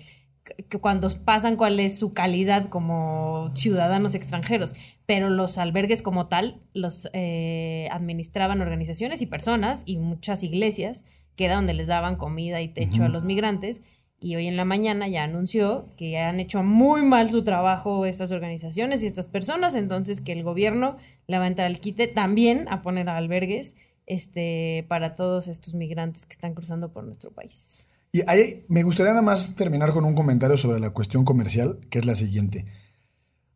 que 0.69 0.79
cuando 0.79 1.09
pasan 1.25 1.55
cuál 1.55 1.79
es 1.79 1.97
su 1.99 2.13
calidad 2.13 2.69
como 2.69 3.51
ciudadanos 3.53 4.15
extranjeros, 4.15 4.75
pero 5.07 5.29
los 5.29 5.57
albergues 5.57 6.01
como 6.01 6.27
tal 6.27 6.61
los 6.73 7.09
eh, 7.13 7.87
administraban 7.91 8.61
organizaciones 8.61 9.21
y 9.21 9.25
personas 9.25 9.83
y 9.85 9.97
muchas 9.97 10.43
iglesias, 10.43 11.05
que 11.37 11.45
era 11.45 11.55
donde 11.55 11.73
les 11.73 11.87
daban 11.87 12.17
comida 12.17 12.61
y 12.61 12.67
techo 12.67 13.05
a 13.05 13.07
los 13.07 13.23
migrantes. 13.23 13.81
Y 14.19 14.35
hoy 14.35 14.47
en 14.47 14.57
la 14.57 14.65
mañana 14.65 15.07
ya 15.07 15.23
anunció 15.23 15.93
que 15.95 16.19
han 16.19 16.39
hecho 16.39 16.61
muy 16.61 17.03
mal 17.03 17.31
su 17.31 17.43
trabajo 17.43 18.05
estas 18.05 18.31
organizaciones 18.31 19.01
y 19.01 19.05
estas 19.05 19.27
personas, 19.29 19.75
entonces 19.75 20.19
que 20.19 20.33
el 20.33 20.43
gobierno 20.43 20.97
le 21.27 21.37
va 21.37 21.45
a 21.45 21.47
entrar 21.47 21.67
al 21.67 21.79
quite 21.79 22.07
también 22.07 22.65
a 22.69 22.81
poner 22.81 23.07
albergues 23.07 23.75
este, 24.07 24.85
para 24.89 25.15
todos 25.15 25.47
estos 25.47 25.73
migrantes 25.73 26.25
que 26.25 26.33
están 26.33 26.53
cruzando 26.53 26.91
por 26.91 27.05
nuestro 27.05 27.31
país. 27.31 27.87
Y 28.11 28.23
ahí 28.27 28.65
me 28.67 28.83
gustaría 28.83 29.13
nada 29.13 29.21
más 29.21 29.55
terminar 29.55 29.93
con 29.93 30.03
un 30.03 30.15
comentario 30.15 30.57
sobre 30.57 30.81
la 30.81 30.89
cuestión 30.89 31.23
comercial, 31.23 31.79
que 31.89 31.99
es 31.99 32.05
la 32.05 32.15
siguiente. 32.15 32.65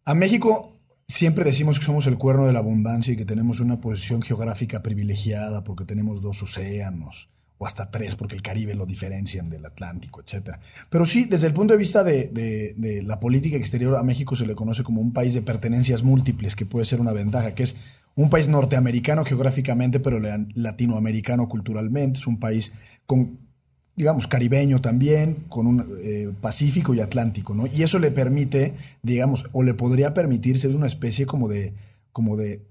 A 0.06 0.14
México 0.14 0.81
siempre 1.12 1.44
decimos 1.44 1.78
que 1.78 1.86
somos 1.86 2.08
el 2.08 2.18
cuerno 2.18 2.46
de 2.46 2.54
la 2.54 2.60
abundancia 2.60 3.14
y 3.14 3.18
que 3.18 3.26
tenemos 3.26 3.60
una 3.60 3.82
posición 3.82 4.22
geográfica 4.22 4.82
privilegiada 4.82 5.64
porque 5.64 5.86
tenemos 5.86 6.22
dos 6.22 6.42
océanos 6.42 7.30
o 7.58 7.66
hasta 7.66 7.92
tres 7.92 8.16
porque 8.16 8.34
el 8.34 8.42
Caribe 8.42 8.74
lo 8.74 8.86
diferencian 8.86 9.50
del 9.50 9.66
Atlántico, 9.66 10.22
etc. 10.22 10.58
Pero 10.90 11.06
sí, 11.06 11.26
desde 11.26 11.48
el 11.48 11.54
punto 11.54 11.74
de 11.74 11.78
vista 11.78 12.04
de, 12.04 12.30
de, 12.30 13.04
la 13.04 13.20
política 13.20 13.58
exterior, 13.58 13.96
a 13.96 14.04
México 14.04 14.36
se 14.36 14.48
le 14.48 14.56
conoce 14.56 14.84
como 14.84 15.02
un 15.02 15.14
país 15.14 15.34
de 15.34 15.42
pertenencias 15.42 16.02
múltiples, 16.02 16.56
que 16.56 16.66
puede 16.66 16.86
ser 16.86 17.02
una 17.02 17.12
ventaja, 17.12 17.54
que 17.54 17.64
es 17.64 17.76
un 18.16 18.30
país 18.30 18.48
norteamericano 18.48 19.26
geográficamente, 19.26 20.00
pero 20.00 20.20
latinoamericano 20.56 21.48
culturalmente, 21.48 22.20
es 22.20 22.28
un 22.28 22.40
país 22.40 22.74
con 23.06 23.51
digamos, 23.96 24.28
caribeño 24.28 24.82
también, 24.82 25.46
con 25.50 25.68
un 25.68 25.98
eh, 26.04 26.32
Pacífico 26.42 26.94
y 26.94 27.02
Atlántico, 27.02 27.54
¿no? 27.54 27.68
Y 27.68 27.84
eso 27.84 28.00
le 28.00 28.12
permite, 28.12 28.76
digamos, 29.04 29.46
o 29.52 29.64
le 29.64 29.74
podría 29.74 30.14
permitir 30.14 30.60
ser 30.60 30.76
una 30.76 30.88
especie 30.88 31.26
como 31.26 31.48
de, 31.48 31.74
como 32.12 32.38
de, 32.38 32.62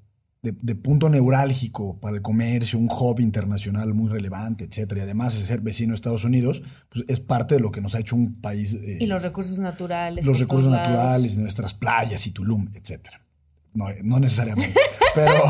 de, 0.43 0.75
punto 0.75 1.11
neurálgico 1.11 1.99
para 2.00 2.17
el 2.17 2.23
comercio, 2.23 2.79
un 2.79 2.89
hub 2.91 3.21
internacional 3.21 3.93
muy 3.93 4.09
relevante, 4.09 4.65
etcétera. 4.65 5.03
Y 5.03 5.05
además 5.05 5.35
de 5.35 5.45
ser 5.45 5.61
vecino 5.61 5.91
de 5.91 5.97
Estados 5.97 6.25
Unidos, 6.25 6.62
pues 6.89 7.05
es 7.09 7.21
parte 7.21 7.57
de 7.57 7.61
lo 7.61 7.71
que 7.71 7.81
nos 7.81 7.95
ha 7.95 8.00
hecho 8.00 8.17
un 8.17 8.41
país... 8.41 8.75
Eh, 8.75 8.99
y 9.00 9.07
los 9.07 9.23
recursos 9.23 9.59
naturales. 9.59 10.25
Los 10.25 10.39
recursos 10.39 10.71
naturales, 10.71 11.37
nuestras 11.37 11.75
playas 11.75 12.27
y 12.27 12.31
Tulum, 12.31 12.71
etcétera. 12.75 13.21
No, 13.75 13.87
no 14.03 14.19
necesariamente, 14.19 14.81
pero... 15.15 15.43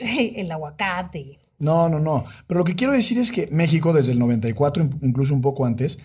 el 0.36 0.50
aguacate. 0.50 1.41
No, 1.62 1.88
no, 1.88 2.00
no. 2.00 2.24
Pero 2.48 2.58
lo 2.58 2.64
que 2.64 2.74
quiero 2.74 2.92
decir 2.92 3.18
es 3.18 3.30
que 3.30 3.48
México, 3.52 3.92
desde 3.92 4.10
el 4.10 4.18
94, 4.18 4.90
incluso 5.00 5.32
un 5.32 5.40
poco 5.40 5.64
antes, 5.64 5.96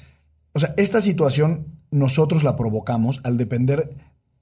o 0.53 0.59
sea, 0.59 0.75
esta 0.77 1.01
situación 1.01 1.79
nosotros 1.89 2.43
la 2.43 2.55
provocamos 2.55 3.21
al 3.23 3.37
depender 3.37 3.89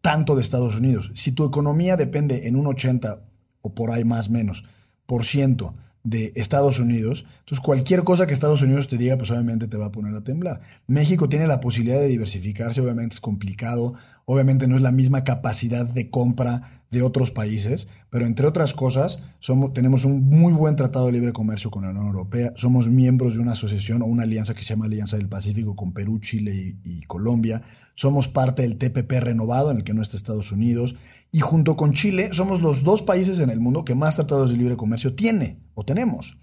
tanto 0.01 0.35
de 0.35 0.41
Estados 0.41 0.75
Unidos. 0.75 1.11
Si 1.13 1.31
tu 1.31 1.45
economía 1.45 1.95
depende 1.95 2.49
en 2.49 2.57
un 2.57 2.67
80 2.67 3.21
o 3.61 3.73
por 3.73 3.91
ahí 3.91 4.03
más 4.03 4.29
menos 4.29 4.65
por 5.05 5.23
ciento 5.23 5.73
de 6.03 6.33
Estados 6.35 6.79
Unidos, 6.79 7.25
entonces 7.39 7.63
cualquier 7.63 8.03
cosa 8.03 8.27
que 8.27 8.33
Estados 8.33 8.61
Unidos 8.61 8.89
te 8.89 8.97
diga, 8.97 9.17
pues 9.17 9.31
obviamente 9.31 9.69
te 9.69 9.77
va 9.77 9.85
a 9.85 9.91
poner 9.93 10.13
a 10.15 10.23
temblar. 10.23 10.59
México 10.85 11.29
tiene 11.29 11.47
la 11.47 11.61
posibilidad 11.61 11.99
de 12.01 12.07
diversificarse, 12.07 12.81
obviamente 12.81 13.13
es 13.13 13.21
complicado, 13.21 13.93
obviamente 14.25 14.67
no 14.67 14.75
es 14.75 14.81
la 14.81 14.91
misma 14.91 15.23
capacidad 15.23 15.85
de 15.85 16.09
compra 16.09 16.83
de 16.91 17.01
otros 17.01 17.31
países, 17.31 17.87
pero 18.09 18.25
entre 18.25 18.47
otras 18.47 18.73
cosas, 18.73 19.21
somos, 19.39 19.73
tenemos 19.73 20.05
un 20.05 20.29
muy 20.29 20.53
buen 20.53 20.75
tratado 20.75 21.07
de 21.07 21.11
libre 21.11 21.33
comercio 21.33 21.69
con 21.69 21.83
la 21.83 21.89
Unión 21.89 22.07
Europea, 22.07 22.53
somos 22.55 22.87
miembros 22.87 23.35
de 23.35 23.41
una 23.41 23.51
asociación 23.51 24.01
o 24.01 24.05
una 24.05 24.23
alianza 24.23 24.53
que 24.53 24.61
se 24.61 24.69
llama 24.69 24.85
Alianza 24.85 25.17
del 25.17 25.27
Pacífico 25.27 25.75
con 25.75 25.93
Perú, 25.93 26.19
Chile 26.19 26.77
y, 26.83 27.01
Colombia, 27.01 27.61
somos 27.95 28.27
parte 28.27 28.61
del 28.61 28.77
TPP 28.77 29.11
renovado 29.19 29.71
en 29.71 29.77
el 29.77 29.83
que 29.83 29.93
no 29.93 30.01
está 30.01 30.15
Estados 30.15 30.51
Unidos, 30.51 30.95
y 31.31 31.39
junto 31.41 31.75
con 31.75 31.93
Chile 31.93 32.29
somos 32.31 32.61
los 32.61 32.83
dos 32.83 33.01
países 33.01 33.39
en 33.39 33.49
el 33.49 33.59
mundo 33.59 33.83
que 33.83 33.95
más 33.95 34.15
tratados 34.15 34.51
de 34.51 34.57
libre 34.57 34.77
comercio 34.77 35.15
tiene 35.15 35.59
o 35.73 35.83
tenemos. 35.83 36.37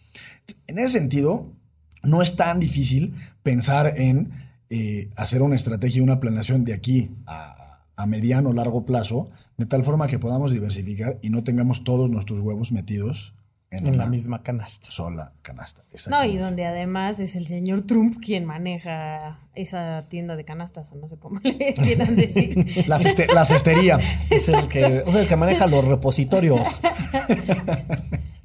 En 0.67 0.79
ese 0.79 0.99
sentido, 0.99 1.57
no 2.03 2.21
es 2.21 2.37
tan 2.37 2.61
difícil 2.61 3.15
pensar 3.43 3.95
en 3.99 4.33
eh, 4.69 5.09
hacer 5.17 5.41
una 5.41 5.57
estrategia 5.57 5.99
y 5.99 6.03
una 6.03 6.21
planeación 6.21 6.65
de 6.65 6.75
aquí 6.75 7.11
a 7.27 7.62
a 7.97 8.07
mediano 8.07 8.51
o 8.51 8.53
largo 8.53 8.85
plazo, 8.85 9.29
de 9.57 9.67
tal 9.67 9.85
forma 9.85 10.09
que 10.09 10.19
podamos 10.19 10.51
diversificar 10.51 11.19
y 11.23 11.31
no 11.31 11.45
tengamos 11.45 11.85
todos 11.85 12.11
nuestros 12.11 12.41
huevos 12.41 12.73
metidos 12.73 13.35
en, 13.73 13.97
la 13.97 14.07
misma 14.07 14.43
canasta. 14.43 14.91
Sola 14.91 15.33
canasta. 15.43 15.83
No, 16.11 16.25
y 16.25 16.37
donde 16.37 16.67
además 16.67 17.21
es 17.21 17.37
el 17.37 17.47
señor 17.47 17.83
Trump 17.83 18.17
quien 18.23 18.45
maneja 18.45 19.39
esa 19.55 20.05
tienda 20.09 20.37
de 20.37 20.45
canastas, 20.45 20.93
o 20.93 20.97
no 20.97 21.09
sé 21.09 21.17
cómo 21.17 21.41
le 21.43 21.75
quieran 21.75 22.15
decir. 22.17 22.67
la, 22.87 22.99
cestería. 22.99 23.99
es, 24.31 24.49
el 24.49 24.69
que, 24.69 25.05
es 25.07 25.15
el 25.15 25.27
que 25.27 25.37
maneja 25.37 25.67
los 25.67 25.85
repositorios. 25.85 26.81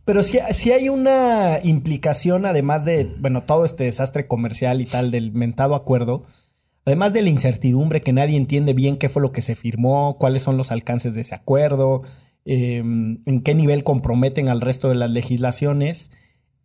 Pero 0.05 0.23
si, 0.23 0.39
si, 0.51 0.71
hay 0.71 0.88
una 0.88 1.60
implicación, 1.62 2.45
además 2.45 2.86
de, 2.86 3.13
bueno, 3.19 3.43
todo 3.43 3.65
este 3.65 3.83
desastre 3.83 4.27
comercial 4.27 4.79
y 4.79 4.86
tal 4.86 5.12
del 5.12 5.33
mentado 5.33 5.75
acuerdo, 5.75 6.23
Además 6.88 7.12
de 7.12 7.21
la 7.21 7.30
incertidumbre 7.30 8.00
que 8.00 8.13
nadie 8.13 8.38
entiende 8.38 8.71
bien 8.71 8.95
qué 8.95 9.10
fue 9.10 9.21
lo 9.21 9.34
que 9.34 9.41
se 9.41 9.56
firmó, 9.56 10.17
cuáles 10.17 10.41
son 10.41 10.56
los 10.56 10.71
alcances 10.71 11.15
de 11.15 11.19
ese 11.19 11.36
acuerdo, 11.36 12.04
em, 12.45 13.21
en 13.26 13.41
qué 13.41 13.56
nivel 13.56 13.84
comprometen 13.84 14.47
al 14.47 14.62
resto 14.62 14.88
de 14.88 14.95
las 14.95 15.12
legislaciones. 15.12 16.12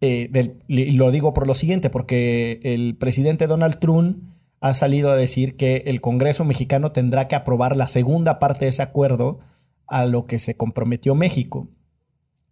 Eh, 0.00 0.30
y 0.68 0.92
lo 0.92 1.10
digo 1.10 1.34
por 1.34 1.48
lo 1.48 1.54
siguiente, 1.54 1.90
porque 1.90 2.60
el 2.62 2.96
presidente 2.96 3.48
Donald 3.48 3.80
Trump 3.80 4.22
ha 4.60 4.74
salido 4.74 5.10
a 5.10 5.16
decir 5.16 5.56
que 5.56 5.82
el 5.86 6.00
Congreso 6.00 6.44
mexicano 6.44 6.92
tendrá 6.92 7.26
que 7.26 7.34
aprobar 7.34 7.74
la 7.74 7.88
segunda 7.88 8.38
parte 8.38 8.66
de 8.66 8.68
ese 8.68 8.82
acuerdo 8.82 9.40
a 9.88 10.06
lo 10.06 10.26
que 10.26 10.38
se 10.38 10.56
comprometió 10.56 11.16
México, 11.16 11.66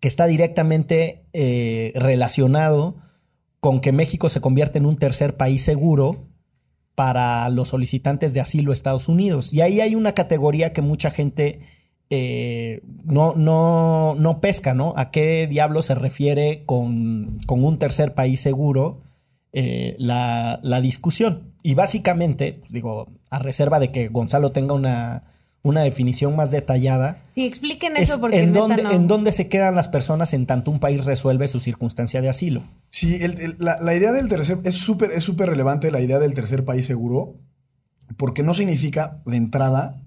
que 0.00 0.08
está 0.08 0.26
directamente 0.26 1.22
eh, 1.32 1.92
relacionado 1.94 2.96
con 3.60 3.80
que 3.80 3.92
México 3.92 4.28
se 4.28 4.40
convierte 4.40 4.78
en 4.78 4.86
un 4.86 4.96
tercer 4.96 5.36
país 5.36 5.62
seguro 5.62 6.29
para 7.00 7.48
los 7.48 7.68
solicitantes 7.68 8.34
de 8.34 8.40
asilo 8.40 8.72
a 8.72 8.74
Estados 8.74 9.08
Unidos. 9.08 9.54
Y 9.54 9.62
ahí 9.62 9.80
hay 9.80 9.94
una 9.94 10.12
categoría 10.12 10.74
que 10.74 10.82
mucha 10.82 11.10
gente 11.10 11.60
eh, 12.10 12.82
no, 13.04 13.32
no, 13.34 14.14
no, 14.18 14.40
pesca, 14.42 14.74
¿no? 14.74 14.92
¿A 14.98 15.10
qué 15.10 15.46
diablo 15.46 15.80
se 15.80 15.94
refiere 15.94 16.62
con, 16.66 17.40
un 17.48 17.78
tercer 17.78 18.12
país 18.12 18.40
seguro 18.40 19.00
eh, 19.54 19.96
la, 19.98 20.60
la, 20.62 20.82
discusión? 20.82 21.54
Y 21.62 21.72
básicamente, 21.72 22.58
pues 22.60 22.70
digo, 22.70 23.08
a 23.30 23.38
reserva 23.38 23.78
de 23.78 23.90
que 23.90 24.08
Gonzalo 24.08 24.52
tenga 24.52 24.74
una 24.74 25.24
una 25.62 25.82
definición 25.82 26.36
más 26.36 26.50
detallada. 26.50 27.18
Sí, 27.30 27.46
expliquen 27.46 27.96
eso 27.96 28.20
porque 28.20 28.42
en 28.42 28.52
dónde, 28.52 28.82
en 28.82 29.06
dónde 29.06 29.32
se 29.32 29.48
quedan 29.48 29.74
las 29.74 29.88
personas 29.88 30.32
en 30.32 30.46
tanto 30.46 30.70
un 30.70 30.80
país 30.80 31.04
resuelve 31.04 31.48
su 31.48 31.60
circunstancia 31.60 32.22
de 32.22 32.28
asilo. 32.28 32.62
Sí, 32.88 33.18
la, 33.58 33.94
idea 33.94 34.12
del 34.12 34.28
tercer 34.28 34.58
es 34.64 34.76
súper 34.76 35.12
es 35.12 35.22
súper 35.22 35.50
relevante 35.50 35.90
la 35.90 36.00
idea 36.00 36.18
del 36.18 36.34
tercer 36.34 36.64
país 36.64 36.86
seguro 36.86 37.34
porque 38.16 38.42
no 38.42 38.54
significa 38.54 39.20
de 39.26 39.36
entrada 39.36 40.02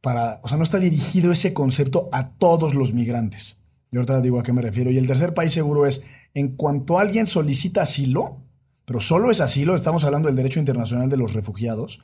para, 0.00 0.40
o 0.42 0.48
sea, 0.48 0.56
no 0.56 0.64
está 0.64 0.78
dirigido 0.78 1.32
ese 1.32 1.52
concepto 1.52 2.08
a 2.12 2.30
todos 2.30 2.74
los 2.74 2.92
migrantes. 2.92 3.58
Yo 3.90 4.00
ahorita 4.00 4.20
digo 4.20 4.40
a 4.40 4.42
qué 4.42 4.52
me 4.52 4.62
refiero. 4.62 4.90
Y 4.90 4.98
el 4.98 5.06
tercer 5.06 5.34
país 5.34 5.52
seguro 5.52 5.86
es 5.86 6.02
en 6.34 6.56
cuanto 6.56 6.98
alguien 6.98 7.26
solicita 7.26 7.82
asilo, 7.82 8.38
pero 8.84 9.00
solo 9.00 9.30
es 9.30 9.40
asilo, 9.40 9.76
estamos 9.76 10.04
hablando 10.04 10.28
del 10.28 10.36
derecho 10.36 10.60
internacional 10.60 11.10
de 11.10 11.16
los 11.16 11.34
refugiados 11.34 12.00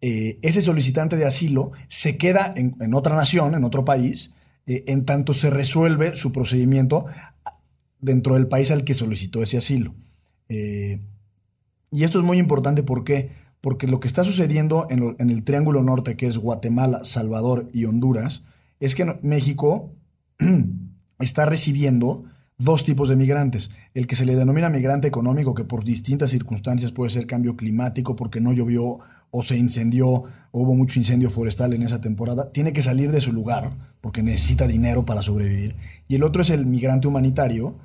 eh, 0.00 0.38
ese 0.42 0.62
solicitante 0.62 1.16
de 1.16 1.26
asilo 1.26 1.72
se 1.88 2.16
queda 2.16 2.52
en, 2.56 2.94
otra 2.94 3.16
nación, 3.16 3.54
en 3.54 3.64
otro 3.64 3.84
país, 3.84 4.32
eh, 4.66 4.84
en 4.86 5.04
tanto 5.04 5.34
se 5.34 5.50
resuelve 5.50 6.14
su 6.16 6.32
procedimiento 6.32 7.06
dentro 8.00 8.34
del 8.34 8.46
país 8.46 8.70
al 8.70 8.84
que 8.84 8.94
solicitó 8.94 9.42
ese 9.42 9.58
asilo. 9.58 9.94
Eh, 10.48 11.00
y 11.90 12.04
esto 12.04 12.18
es 12.18 12.24
muy 12.24 12.38
importante, 12.38 12.82
¿por 12.82 13.04
qué? 13.04 13.30
porque 13.60 13.88
lo 13.88 14.00
que 14.00 14.08
está 14.08 14.24
sucediendo 14.24 14.86
en, 14.90 15.16
en 15.18 15.30
el 15.30 15.42
Triángulo 15.42 15.82
Norte, 15.82 16.16
que 16.16 16.26
es 16.26 16.38
Guatemala, 16.38 17.00
Salvador 17.04 17.68
y 17.72 17.86
Honduras, 17.86 18.44
es 18.80 18.94
que 18.94 19.18
México 19.22 19.96
está 21.18 21.44
recibiendo 21.46 22.24
dos 22.56 22.84
tipos 22.84 23.08
de 23.08 23.16
migrantes. 23.16 23.70
El 23.94 24.06
que 24.06 24.16
se 24.16 24.26
le 24.26 24.36
denomina 24.36 24.70
migrante 24.70 25.08
económico, 25.08 25.54
que 25.54 25.64
por 25.64 25.84
distintas 25.84 26.30
circunstancias 26.30 26.92
puede 26.92 27.10
ser 27.10 27.26
cambio 27.26 27.56
climático, 27.56 28.16
porque 28.16 28.40
no 28.40 28.52
llovió 28.52 29.00
o 29.30 29.42
se 29.42 29.56
incendió 29.56 30.08
o 30.08 30.24
hubo 30.52 30.74
mucho 30.74 30.98
incendio 30.98 31.30
forestal 31.30 31.72
en 31.72 31.82
esa 31.82 32.00
temporada, 32.00 32.50
tiene 32.52 32.72
que 32.72 32.82
salir 32.82 33.12
de 33.12 33.20
su 33.20 33.32
lugar 33.32 33.96
porque 34.00 34.22
necesita 34.22 34.66
dinero 34.66 35.04
para 35.04 35.22
sobrevivir. 35.22 35.76
Y 36.06 36.14
el 36.14 36.22
otro 36.22 36.42
es 36.42 36.50
el 36.50 36.66
migrante 36.66 37.08
humanitario, 37.08 37.76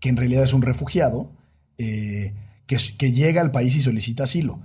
que 0.00 0.08
en 0.08 0.16
realidad 0.16 0.44
es 0.44 0.52
un 0.52 0.62
refugiado, 0.62 1.32
eh, 1.78 2.34
que, 2.66 2.76
que, 2.98 3.12
llega 3.12 3.40
al 3.42 3.52
país 3.52 3.76
y 3.76 3.82
solicita 3.82 4.24
asilo. 4.24 4.60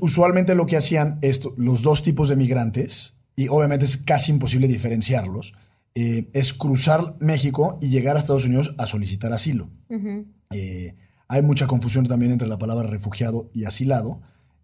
Usualmente 0.00 0.54
lo 0.54 0.66
que 0.66 0.76
hacían 0.76 1.18
esto, 1.22 1.54
los 1.56 1.82
dos 1.82 2.02
tipos 2.02 2.28
de 2.28 2.36
migrantes, 2.36 3.14
y 3.36 3.48
obviamente 3.48 3.84
es 3.84 3.96
casi 3.96 4.32
imposible 4.32 4.66
diferenciarlos, 4.66 5.54
eh, 5.94 6.28
es 6.32 6.52
cruzar 6.52 7.16
México 7.18 7.78
y 7.80 7.88
llegar 7.88 8.16
a 8.16 8.18
Estados 8.18 8.44
Unidos 8.44 8.74
a 8.78 8.86
solicitar 8.86 9.32
asilo. 9.32 9.68
Eh, 10.50 10.94
hay 11.28 11.42
mucha 11.42 11.66
confusión 11.66 12.06
también 12.06 12.32
entre 12.32 12.46
la 12.46 12.58
palabra 12.58 12.88
refugiado 12.88 13.50
y 13.54 13.64
asilado. 13.64 14.20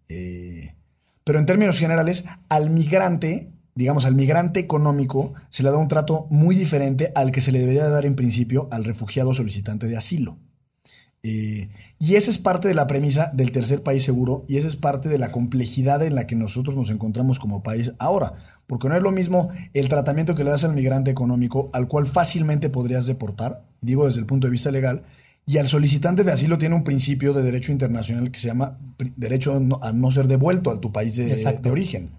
Eh, 0.09 0.75
pero 1.23 1.39
en 1.39 1.45
términos 1.45 1.79
generales, 1.79 2.25
al 2.49 2.69
migrante, 2.69 3.51
digamos, 3.73 4.05
al 4.05 4.15
migrante 4.15 4.59
económico, 4.59 5.33
se 5.49 5.63
le 5.63 5.71
da 5.71 5.77
un 5.77 5.87
trato 5.87 6.27
muy 6.29 6.55
diferente 6.55 7.11
al 7.15 7.31
que 7.31 7.41
se 7.41 7.51
le 7.51 7.59
debería 7.59 7.89
dar 7.89 8.05
en 8.05 8.15
principio 8.15 8.67
al 8.71 8.83
refugiado 8.83 9.33
solicitante 9.33 9.87
de 9.87 9.97
asilo. 9.97 10.37
Eh, 11.27 11.69
y 11.97 12.13
esa 12.13 12.29
es 12.29 12.37
parte 12.37 12.67
de 12.67 12.75
la 12.75 12.85
premisa 12.85 13.31
del 13.33 13.51
tercer 13.51 13.81
país 13.81 14.03
seguro 14.03 14.45
y 14.47 14.57
esa 14.57 14.67
es 14.67 14.75
parte 14.75 15.09
de 15.09 15.17
la 15.17 15.31
complejidad 15.31 16.03
en 16.03 16.13
la 16.13 16.27
que 16.27 16.35
nosotros 16.35 16.75
nos 16.75 16.91
encontramos 16.91 17.39
como 17.39 17.63
país 17.63 17.93
ahora. 17.97 18.33
Porque 18.67 18.89
no 18.89 18.95
es 18.95 19.01
lo 19.01 19.11
mismo 19.11 19.49
el 19.73 19.89
tratamiento 19.89 20.35
que 20.35 20.43
le 20.43 20.51
das 20.51 20.63
al 20.63 20.75
migrante 20.75 21.09
económico, 21.09 21.71
al 21.73 21.87
cual 21.87 22.05
fácilmente 22.05 22.69
podrías 22.69 23.07
deportar, 23.07 23.65
digo 23.81 24.05
desde 24.05 24.19
el 24.19 24.27
punto 24.27 24.45
de 24.45 24.51
vista 24.51 24.69
legal, 24.69 25.01
y 25.47 25.57
al 25.59 25.67
solicitante 25.67 26.23
de 26.23 26.31
asilo 26.31 26.57
tiene 26.57 26.75
un 26.75 26.83
principio 26.83 27.33
de 27.33 27.43
derecho 27.43 27.71
internacional 27.71 28.31
que 28.31 28.39
se 28.39 28.47
llama 28.47 28.79
derecho 29.15 29.53
a 29.81 29.93
no, 29.93 30.11
ser 30.11 30.27
devuelto 30.27 30.71
a 30.71 30.81
tu 30.81 30.91
país 30.91 31.15
de, 31.15 31.69
origen. 31.69 32.11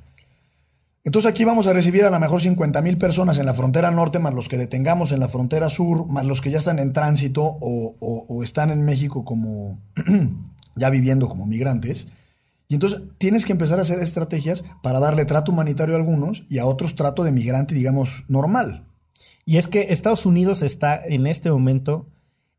Entonces 1.02 1.30
aquí 1.30 1.44
vamos 1.44 1.66
a 1.66 1.72
recibir 1.72 2.04
a 2.04 2.10
lo 2.10 2.20
mejor 2.20 2.40
50 2.40 2.82
mil 2.82 2.98
personas 2.98 3.38
en 3.38 3.46
la 3.46 3.54
frontera 3.54 3.90
norte, 3.90 4.18
más 4.18 4.34
los 4.34 4.48
que 4.48 4.58
detengamos 4.58 5.10
en 5.12 5.20
la 5.20 5.28
frontera 5.28 5.70
sur, 5.70 6.06
más 6.06 6.24
los 6.24 6.40
que 6.40 6.50
ya 6.50 6.58
están 6.58 6.78
en 6.78 6.92
tránsito 6.92 7.58
o, 7.60 8.42
están 8.44 8.70
en 8.70 8.84
México 8.84 9.24
como 9.24 9.80
ya 10.76 10.90
viviendo 10.90 11.28
como 11.28 11.46
migrantes. 11.46 12.08
Y 12.68 12.74
entonces 12.74 13.02
tienes 13.18 13.44
que 13.44 13.52
empezar 13.52 13.78
a 13.78 13.82
hacer 13.82 14.00
estrategias 14.00 14.64
para 14.82 15.00
darle 15.00 15.24
trato 15.24 15.52
humanitario 15.52 15.94
a 15.94 15.98
algunos 15.98 16.46
y 16.48 16.58
a 16.58 16.66
otros 16.66 16.96
trato 16.96 17.22
de 17.22 17.32
migrante, 17.32 17.74
digamos, 17.74 18.24
normal. 18.28 18.86
Y 19.44 19.58
es 19.58 19.68
que 19.68 19.86
Estados 19.90 20.26
Unidos 20.26 20.62
está 20.62 21.00
en 21.04 21.28
este 21.28 21.50
momento 21.50 22.08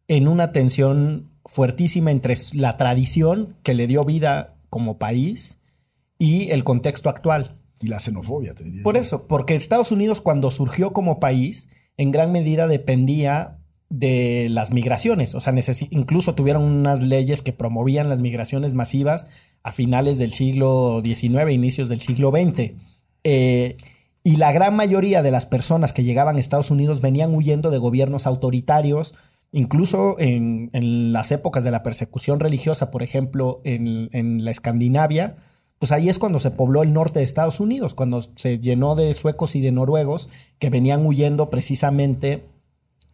en 0.08 0.28
una 0.28 0.52
tensión 0.52 1.32
fuertísima 1.46 2.12
entre 2.12 2.36
la 2.54 2.78
tradición 2.78 3.56
que 3.64 3.74
le 3.74 3.88
dio 3.88 4.04
vida 4.06 4.56
como 4.70 4.98
país 4.98 5.60
y 6.20 6.50
el 6.52 6.64
contexto 6.64 7.10
actual. 7.10 7.58
Y 7.80 7.88
la 7.88 8.00
xenofobia, 8.00 8.54
te 8.54 8.64
diría. 8.64 8.84
Por 8.84 8.98
eso, 8.98 9.28
porque 9.28 9.56
Estados 9.56 9.92
Unidos 9.92 10.22
cuando 10.22 10.50
surgió 10.52 10.94
como 10.94 11.20
país, 11.20 11.70
en 11.96 12.12
gran 12.12 12.32
medida 12.32 12.68
dependía 12.68 13.60
de 13.90 14.48
las 14.50 14.74
migraciones. 14.74 15.36
O 15.36 15.40
sea, 15.40 15.54
incluso 15.92 16.36
tuvieron 16.36 16.64
unas 16.64 17.02
leyes 17.04 17.42
que 17.42 17.54
promovían 17.54 18.10
las 18.10 18.22
migraciones 18.22 18.76
masivas 18.76 19.28
a 19.64 19.72
finales 19.72 20.18
del 20.18 20.32
siglo 20.32 21.02
XIX, 21.04 21.52
inicios 21.52 21.90
del 21.90 22.00
siglo 22.00 22.32
XX. 22.32 22.74
Eh, 23.24 23.78
y 24.24 24.36
la 24.36 24.52
gran 24.52 24.76
mayoría 24.76 25.22
de 25.22 25.32
las 25.32 25.46
personas 25.46 25.94
que 25.94 26.04
llegaban 26.04 26.36
a 26.36 26.40
Estados 26.40 26.72
Unidos 26.72 27.02
venían 27.02 27.34
huyendo 27.34 27.70
de 27.72 27.78
gobiernos 27.78 28.28
autoritarios 28.28 29.16
Incluso 29.52 30.18
en, 30.20 30.70
las 31.14 31.32
épocas 31.32 31.64
de 31.64 31.72
la 31.72 31.84
persecución 31.84 32.40
religiosa, 32.40 32.92
por 32.92 33.04
ejemplo, 33.04 33.62
en, 33.64 34.44
la 34.44 34.52
Escandinavia, 34.52 35.38
pues 35.80 35.92
ahí 35.92 36.10
es 36.10 36.20
cuando 36.20 36.40
se 36.40 36.52
pobló 36.52 36.84
el 36.84 36.94
norte 36.94 37.20
de 37.20 37.24
Estados 37.24 37.60
Unidos, 37.60 37.94
cuando 37.94 38.22
se 38.22 38.60
llenó 38.60 38.96
de 38.96 39.14
suecos 39.14 39.56
y 39.56 39.62
de 39.62 39.72
noruegos 39.72 40.30
que 40.60 40.70
venían 40.70 41.06
huyendo 41.06 41.50
precisamente 41.50 42.46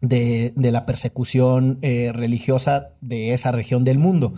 de, 0.00 0.52
la 0.56 0.86
persecución 0.86 1.78
eh, 1.82 2.10
religiosa 2.12 2.90
de 3.00 3.32
esa 3.32 3.52
región 3.52 3.84
del 3.84 3.98
mundo. 3.98 4.34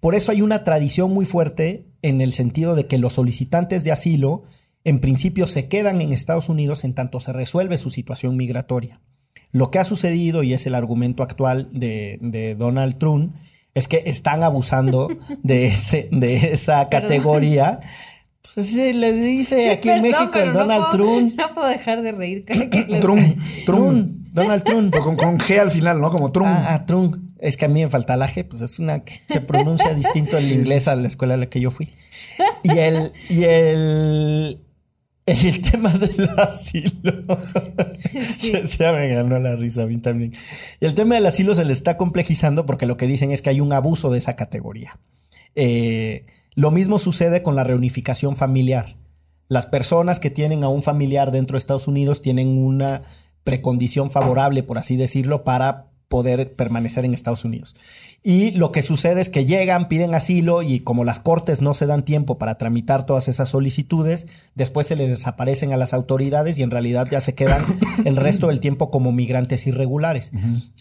Por 0.00 0.14
eso 0.14 0.32
hay 0.32 0.42
una 0.42 0.64
tradición 0.64 1.12
muy 1.12 1.24
fuerte 1.24 1.86
en 2.02 2.20
el 2.20 2.32
sentido 2.32 2.74
de 2.74 2.86
que 2.86 2.98
los 2.98 3.14
solicitantes 3.14 3.84
de 3.84 3.92
asilo 3.92 4.44
en 4.84 5.00
principio 5.00 5.46
se 5.46 5.68
quedan 5.68 6.00
en 6.00 6.12
Estados 6.12 6.48
Unidos 6.48 6.84
en 6.84 6.94
tanto 6.94 7.20
se 7.20 7.32
resuelve 7.32 7.78
su 7.78 7.90
situación 7.90 8.36
migratoria. 8.36 9.00
Lo 9.52 9.70
que 9.70 9.78
ha 9.78 9.84
sucedido, 9.84 10.42
y 10.42 10.54
es 10.54 10.66
el 10.66 10.74
argumento 10.74 11.22
actual 11.22 11.68
de, 11.72 12.56
Donald 12.58 12.98
Trump, 12.98 13.34
es 13.74 13.86
que 13.86 14.02
están 14.06 14.42
abusando 14.42 15.08
de, 15.42 15.66
ese, 15.66 16.08
de 16.10 16.52
esa 16.52 16.88
categoría. 16.88 17.80
Pues 18.42 18.66
así 18.66 18.92
le 18.92 19.12
dice 19.12 19.70
aquí 19.70 19.90
en 19.90 20.02
México 20.02 20.30
el 20.34 20.52
Donald 20.52 20.86
Trump. 20.90 21.34
No 21.36 21.54
puedo 21.54 21.68
dejar 21.68 22.02
de 22.02 22.12
reír. 22.12 22.44
Trump, 23.00 23.38
Trump. 23.66 24.22
Donald 24.32 24.64
Trump. 24.64 24.96
con, 24.96 25.16
con, 25.16 25.38
G 25.38 25.58
al 25.58 25.70
final, 25.70 26.00
¿no? 26.00 26.10
Como 26.10 26.32
Trump. 26.32 26.48
Ah, 26.50 26.74
ah, 26.74 26.86
Trump. 26.86 27.16
Es 27.38 27.56
que 27.56 27.66
a 27.66 27.68
mí 27.68 27.82
me 27.82 27.90
falta 27.90 28.16
la 28.16 28.28
G, 28.28 28.46
pues 28.48 28.62
es 28.62 28.78
una 28.78 29.04
que 29.04 29.14
se 29.28 29.40
pronuncia 29.40 29.92
distinto 29.94 30.38
el 30.38 30.50
inglés 30.50 30.88
a 30.88 30.96
la 30.96 31.08
escuela 31.08 31.34
a 31.34 31.36
la 31.36 31.46
que 31.46 31.60
yo 31.60 31.70
fui. 31.70 31.90
Y 32.62 32.78
el, 32.78 33.12
y 33.28 33.42
el, 33.44 34.60
el 35.26 35.60
tema 35.60 35.90
del 35.90 36.30
asilo. 36.38 37.12
Sí. 38.36 38.52
ya, 38.78 38.92
me 38.92 39.08
ganó 39.08 39.38
la 39.38 39.54
risa 39.54 39.82
a 39.82 39.86
mí 39.86 39.98
también. 39.98 40.32
Y 40.80 40.86
el 40.86 40.94
tema 40.94 41.14
del 41.14 41.26
asilo 41.26 41.54
se 41.54 41.64
le 41.64 41.72
está 41.72 41.96
complejizando 41.96 42.66
porque 42.66 42.86
lo 42.86 42.96
que 42.96 43.06
dicen 43.06 43.30
es 43.30 43.42
que 43.42 43.50
hay 43.50 43.60
un 43.60 43.72
abuso 43.72 44.10
de 44.10 44.18
esa 44.18 44.34
categoría. 44.34 44.98
Eh, 45.54 46.26
lo 46.54 46.70
mismo 46.70 46.98
sucede 46.98 47.42
con 47.42 47.54
la 47.54 47.64
reunificación 47.64 48.34
familiar. 48.34 48.96
Las 49.48 49.66
personas 49.66 50.18
que 50.18 50.30
tienen 50.30 50.64
a 50.64 50.68
un 50.68 50.82
familiar 50.82 51.30
dentro 51.30 51.54
de 51.54 51.58
Estados 51.58 51.86
Unidos 51.86 52.22
tienen 52.22 52.58
una 52.58 53.02
precondición 53.44 54.10
favorable, 54.10 54.62
por 54.62 54.78
así 54.78 54.96
decirlo, 54.96 55.44
para 55.44 55.91
poder 56.12 56.52
permanecer 56.52 57.06
en 57.06 57.14
Estados 57.14 57.42
Unidos. 57.42 57.74
Y 58.22 58.50
lo 58.50 58.70
que 58.70 58.82
sucede 58.82 59.22
es 59.22 59.30
que 59.30 59.46
llegan, 59.46 59.88
piden 59.88 60.14
asilo 60.14 60.60
y 60.60 60.80
como 60.80 61.04
las 61.04 61.20
cortes 61.20 61.62
no 61.62 61.72
se 61.72 61.86
dan 61.86 62.04
tiempo 62.04 62.36
para 62.36 62.58
tramitar 62.58 63.06
todas 63.06 63.28
esas 63.28 63.48
solicitudes, 63.48 64.26
después 64.54 64.86
se 64.86 64.94
les 64.94 65.08
desaparecen 65.08 65.72
a 65.72 65.78
las 65.78 65.94
autoridades 65.94 66.58
y 66.58 66.62
en 66.62 66.70
realidad 66.70 67.08
ya 67.10 67.22
se 67.22 67.34
quedan 67.34 67.64
el 68.04 68.16
resto 68.16 68.48
del 68.48 68.60
tiempo 68.60 68.90
como 68.90 69.10
migrantes 69.10 69.66
irregulares. 69.66 70.32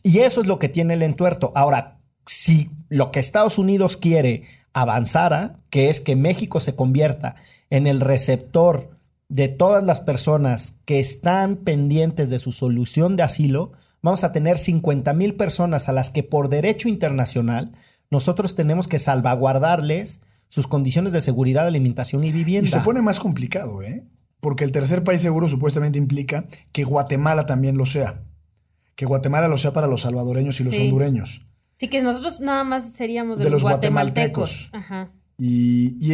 Y 0.03 0.19
eso 0.19 0.41
es 0.41 0.47
lo 0.47 0.59
que 0.59 0.67
tiene 0.67 0.95
el 0.95 1.01
entuerto. 1.01 1.53
Ahora, 1.55 2.01
si 2.25 2.69
lo 2.89 3.13
que 3.13 3.21
Estados 3.21 3.57
Unidos 3.57 3.95
quiere 3.95 4.43
avanzara, 4.73 5.61
que 5.69 5.89
es 5.89 6.01
que 6.01 6.17
México 6.17 6.59
se 6.59 6.75
convierta 6.75 7.37
en 7.69 7.87
el 7.87 8.01
receptor 8.01 8.97
de 9.29 9.47
todas 9.47 9.81
las 9.81 10.01
personas 10.01 10.75
que 10.83 10.99
están 10.99 11.55
pendientes 11.55 12.29
de 12.29 12.39
su 12.39 12.51
solución 12.51 13.15
de 13.15 13.23
asilo, 13.23 13.71
vamos 14.01 14.23
a 14.23 14.31
tener 14.31 14.57
50 14.57 15.13
mil 15.13 15.35
personas 15.35 15.89
a 15.89 15.93
las 15.93 16.09
que 16.09 16.23
por 16.23 16.49
derecho 16.49 16.89
internacional 16.89 17.71
nosotros 18.09 18.55
tenemos 18.55 18.87
que 18.87 18.99
salvaguardarles 18.99 20.21
sus 20.49 20.67
condiciones 20.67 21.13
de 21.13 21.21
seguridad, 21.21 21.65
alimentación 21.65 22.23
y 22.23 22.31
vivienda. 22.31 22.67
Y 22.67 22.71
se 22.71 22.81
pone 22.81 23.01
más 23.01 23.19
complicado, 23.19 23.81
¿eh? 23.81 24.03
Porque 24.41 24.65
el 24.65 24.71
tercer 24.71 25.03
país 25.03 25.21
seguro 25.21 25.47
supuestamente 25.47 25.97
implica 25.97 26.45
que 26.71 26.83
Guatemala 26.83 27.45
también 27.45 27.77
lo 27.77 27.85
sea. 27.85 28.23
Que 28.95 29.05
Guatemala 29.05 29.47
lo 29.47 29.57
sea 29.57 29.71
para 29.71 29.87
los 29.87 30.01
salvadoreños 30.01 30.59
y 30.59 30.65
los 30.65 30.77
hondureños. 30.77 31.45
Sí, 31.75 31.87
que 31.87 32.01
nosotros 32.01 32.41
nada 32.41 32.63
más 32.63 32.91
seríamos 32.91 33.39
de, 33.39 33.49
los, 33.49 33.61
guatemaltecos. 33.61 34.69
Ajá. 34.73 35.11
Y, 35.43 36.13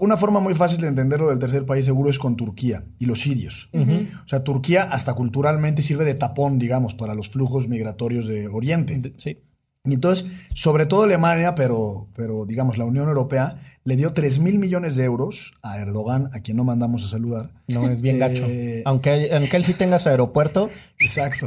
una 0.00 0.18
forma 0.18 0.40
muy 0.40 0.52
fácil 0.52 0.82
de 0.82 0.88
entenderlo 0.88 1.28
del 1.30 1.38
tercer 1.38 1.64
país 1.64 1.86
seguro 1.86 2.10
es 2.10 2.18
con 2.18 2.36
Turquía 2.36 2.84
y 2.98 3.06
los 3.06 3.22
sirios. 3.22 3.70
O 3.72 4.28
sea, 4.28 4.44
Turquía 4.44 4.82
hasta 4.82 5.14
culturalmente 5.14 5.80
sirve 5.80 6.04
de 6.04 6.12
tapón, 6.12 6.58
digamos, 6.58 6.92
para 6.92 7.14
los 7.14 7.30
flujos 7.30 7.66
migratorios 7.66 8.26
de 8.26 8.46
Oriente. 8.46 9.14
Sí. 9.16 9.38
Y 9.86 9.94
entonces, 9.94 10.30
sobre 10.52 10.84
todo 10.84 11.04
Alemania, 11.04 11.54
pero, 11.54 12.08
pero 12.14 12.44
digamos 12.44 12.76
la 12.76 12.84
Unión 12.84 13.08
Europea, 13.08 13.58
le 13.84 13.96
dio 13.96 14.12
3 14.12 14.40
mil 14.40 14.58
millones 14.58 14.96
de 14.96 15.04
euros 15.04 15.54
a 15.62 15.78
Erdogan, 15.78 16.28
a 16.34 16.40
quien 16.40 16.58
no 16.58 16.64
mandamos 16.64 17.02
a 17.06 17.08
saludar. 17.08 17.52
No, 17.68 17.88
es 17.88 18.02
bien 18.02 18.18
gacho. 18.18 18.44
Eh, 18.46 18.82
aunque, 18.84 19.30
aunque 19.34 19.56
él 19.56 19.64
sí 19.64 19.72
tenga 19.72 19.98
su 19.98 20.10
aeropuerto. 20.10 20.68
Exacto. 20.98 21.46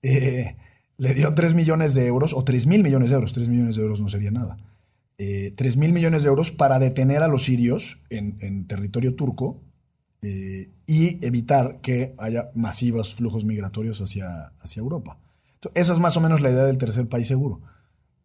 Eh, 0.00 0.54
le 0.96 1.14
dio 1.14 1.34
3 1.34 1.54
millones 1.54 1.94
de 1.94 2.06
euros, 2.06 2.34
o 2.34 2.44
3 2.44 2.68
mil 2.68 2.84
millones 2.84 3.10
de 3.10 3.16
euros. 3.16 3.32
3 3.32 3.48
millones 3.48 3.74
de 3.74 3.82
euros 3.82 4.00
no 4.00 4.08
sería 4.08 4.30
nada 4.30 4.56
eh, 5.18 5.52
3 5.56 5.76
mil 5.76 5.92
millones 5.92 6.22
de 6.22 6.28
euros 6.28 6.50
para 6.50 6.78
detener 6.78 7.22
a 7.22 7.28
los 7.28 7.44
sirios 7.44 8.02
en, 8.10 8.66
territorio 8.66 9.14
turco 9.14 9.62
eh, 10.22 10.70
y 10.86 11.24
evitar 11.24 11.80
que 11.80 12.14
haya 12.18 12.50
masivos 12.54 13.14
flujos 13.14 13.44
migratorios 13.44 14.00
hacia, 14.00 14.52
hacia 14.60 14.80
Europa. 14.80 15.18
esa 15.74 15.92
es 15.92 15.98
más 15.98 16.16
o 16.16 16.20
menos 16.20 16.40
la 16.40 16.50
idea 16.50 16.64
del 16.64 16.78
tercer 16.78 17.08
país 17.08 17.26
seguro. 17.26 17.60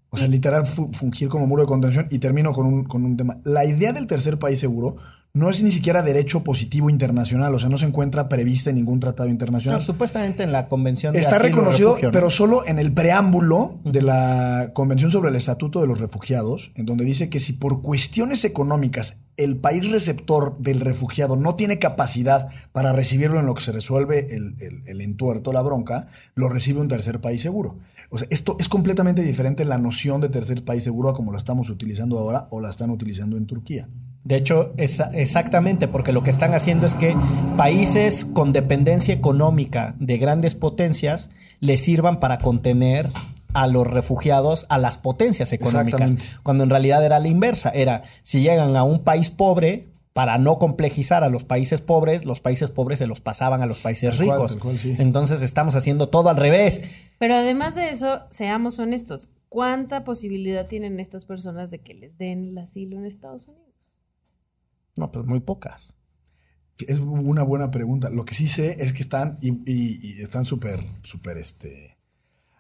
O 0.10 0.18
sea, 0.18 0.28
literal 0.28 0.66
fungir 0.66 1.30
como 1.30 1.48
muro 1.48 1.64
de 1.64 1.68
contención 1.68 2.08
y 2.12 2.20
termino 2.20 2.52
con 2.52 2.66
un, 2.66 2.84
con 2.84 3.06
un 3.06 3.16
tema. 3.16 3.40
La 3.46 3.64
idea 3.64 3.94
del 3.94 4.08
tercer 4.08 4.38
país 4.38 4.60
seguro 4.60 4.98
no 5.34 5.50
es 5.50 5.64
ni 5.64 5.72
siquiera 5.72 6.02
derecho 6.02 6.44
positivo 6.44 6.90
internacional, 6.90 7.56
o 7.56 7.60
sea, 7.60 7.70
no 7.70 7.78
se 7.78 7.86
encuentra 7.86 8.28
prevista 8.28 8.70
en 8.70 8.76
ningún 8.76 9.00
tratado 9.00 9.30
internacional. 9.30 9.80
No, 9.80 9.86
supuestamente 9.86 10.44
en 10.44 10.52
la 10.52 10.68
Convención 10.68 11.14
de 11.14 11.20
Está 11.20 11.40
reconocido, 11.40 11.98
pero 12.12 12.30
solo 12.30 12.66
en 12.68 12.80
el 12.80 12.92
preámbulo 12.92 13.80
de 13.86 14.02
la 14.02 14.72
Convención 14.74 15.10
sobre 15.10 15.30
el 15.30 15.38
Estatuto 15.38 15.80
de 15.80 15.88
los 15.88 16.00
Refugiados, 16.00 16.72
en 16.76 16.86
donde 16.86 17.06
dice 17.06 17.30
que 17.30 17.40
si 17.40 17.54
por 17.54 17.82
cuestiones 17.82 18.44
económicas 18.44 19.22
el 19.38 19.58
país 19.58 19.90
receptor 19.90 20.58
del 20.60 20.82
refugiado 20.82 21.38
no 21.38 21.56
tiene 21.56 21.80
capacidad 21.80 22.50
para 22.74 22.92
recibirlo 22.92 23.40
en 23.40 23.46
lo 23.46 23.56
que 23.56 23.64
se 23.64 23.72
resuelve 23.72 24.36
el, 24.36 24.84
el, 24.86 25.02
entuerto, 25.02 25.54
la 25.54 25.62
bronca, 25.62 26.08
lo 26.36 26.50
recibe 26.50 26.82
un 26.82 26.90
tercer 26.90 27.22
país 27.22 27.42
seguro. 27.42 27.80
O 28.10 28.20
sea, 28.20 28.28
esto 28.30 28.58
es 28.60 28.68
completamente 28.68 29.24
diferente 29.24 29.64
la 29.64 29.78
noción 29.78 30.20
de 30.20 30.30
tercer 30.30 30.64
país 30.64 30.84
seguro 30.84 31.10
a 31.10 31.14
como 31.16 31.32
la 31.32 31.38
estamos 31.38 31.70
utilizando 31.70 32.20
ahora 32.20 32.48
o 32.52 32.60
la 32.60 32.70
están 32.70 32.92
utilizando 32.92 33.38
en 33.38 33.48
Turquía. 33.48 33.88
De 34.24 34.36
hecho, 34.36 34.74
es 34.78 35.02
exactamente, 35.14 35.88
porque 35.88 36.12
lo 36.12 36.22
que 36.24 36.30
están 36.30 36.54
haciendo 36.54 36.86
es 36.86 36.96
que 36.96 37.16
países 37.58 38.24
con 38.26 38.54
dependencia 38.54 39.14
económica 39.14 39.96
de 40.00 40.18
grandes 40.18 40.54
potencias 40.56 41.32
les 41.60 41.82
sirvan 41.82 42.20
para 42.20 42.38
contener 42.38 43.10
a 43.54 43.68
los 43.68 43.86
refugiados 43.88 44.66
a 44.70 44.78
las 44.78 44.98
potencias 44.98 45.52
económicas. 45.54 46.16
Cuando 46.44 46.64
en 46.64 46.70
realidad 46.70 47.04
era 47.04 47.20
la 47.20 47.28
inversa. 47.28 47.70
Era, 47.72 48.04
si 48.22 48.42
llegan 48.42 48.76
a 48.76 48.84
un 48.84 49.04
país 49.04 49.30
pobre, 49.30 49.88
para 50.14 50.38
no 50.38 50.60
complejizar 50.60 51.24
a 51.24 51.30
los 51.30 51.44
países 51.44 51.80
pobres, 51.80 52.26
los 52.26 52.42
países 52.42 52.70
pobres 52.70 53.00
se 53.00 53.08
los 53.08 53.22
pasaban 53.22 53.62
a 53.62 53.66
los 53.66 53.80
países 53.80 54.18
ricos. 54.18 54.58
Entonces 54.98 55.42
estamos 55.42 55.76
haciendo 55.76 56.10
todo 56.10 56.30
al 56.30 56.36
revés. 56.36 56.82
Pero 57.18 57.36
además 57.36 57.76
de 57.76 57.90
eso, 57.90 58.22
seamos 58.30 58.78
honestos, 58.80 59.30
¿cuánta 59.48 60.04
posibilidad 60.04 60.68
tienen 60.68 61.00
estas 61.00 61.24
personas 61.26 61.72
de 61.72 61.80
que 61.80 61.94
les 61.94 62.18
den 62.18 62.50
el 62.50 62.58
asilo 62.58 62.98
en 62.98 63.06
Estados 63.06 63.48
Unidos? 63.48 63.71
No, 65.02 65.12
pues 65.12 65.26
muy 65.26 65.40
pocas. 65.40 65.96
Es 66.88 67.00
una 67.00 67.42
buena 67.42 67.72
pregunta. 67.72 68.12
Lo 68.12 68.24
que 68.24 68.36
sí 68.36 68.48
sé 68.48 68.84
es 68.84 68.94
que 68.94 69.02
están 69.02 69.40
y, 69.42 70.22
están 70.22 70.46
súper, 70.46 70.80
súper 71.02 71.40
este, 71.40 71.98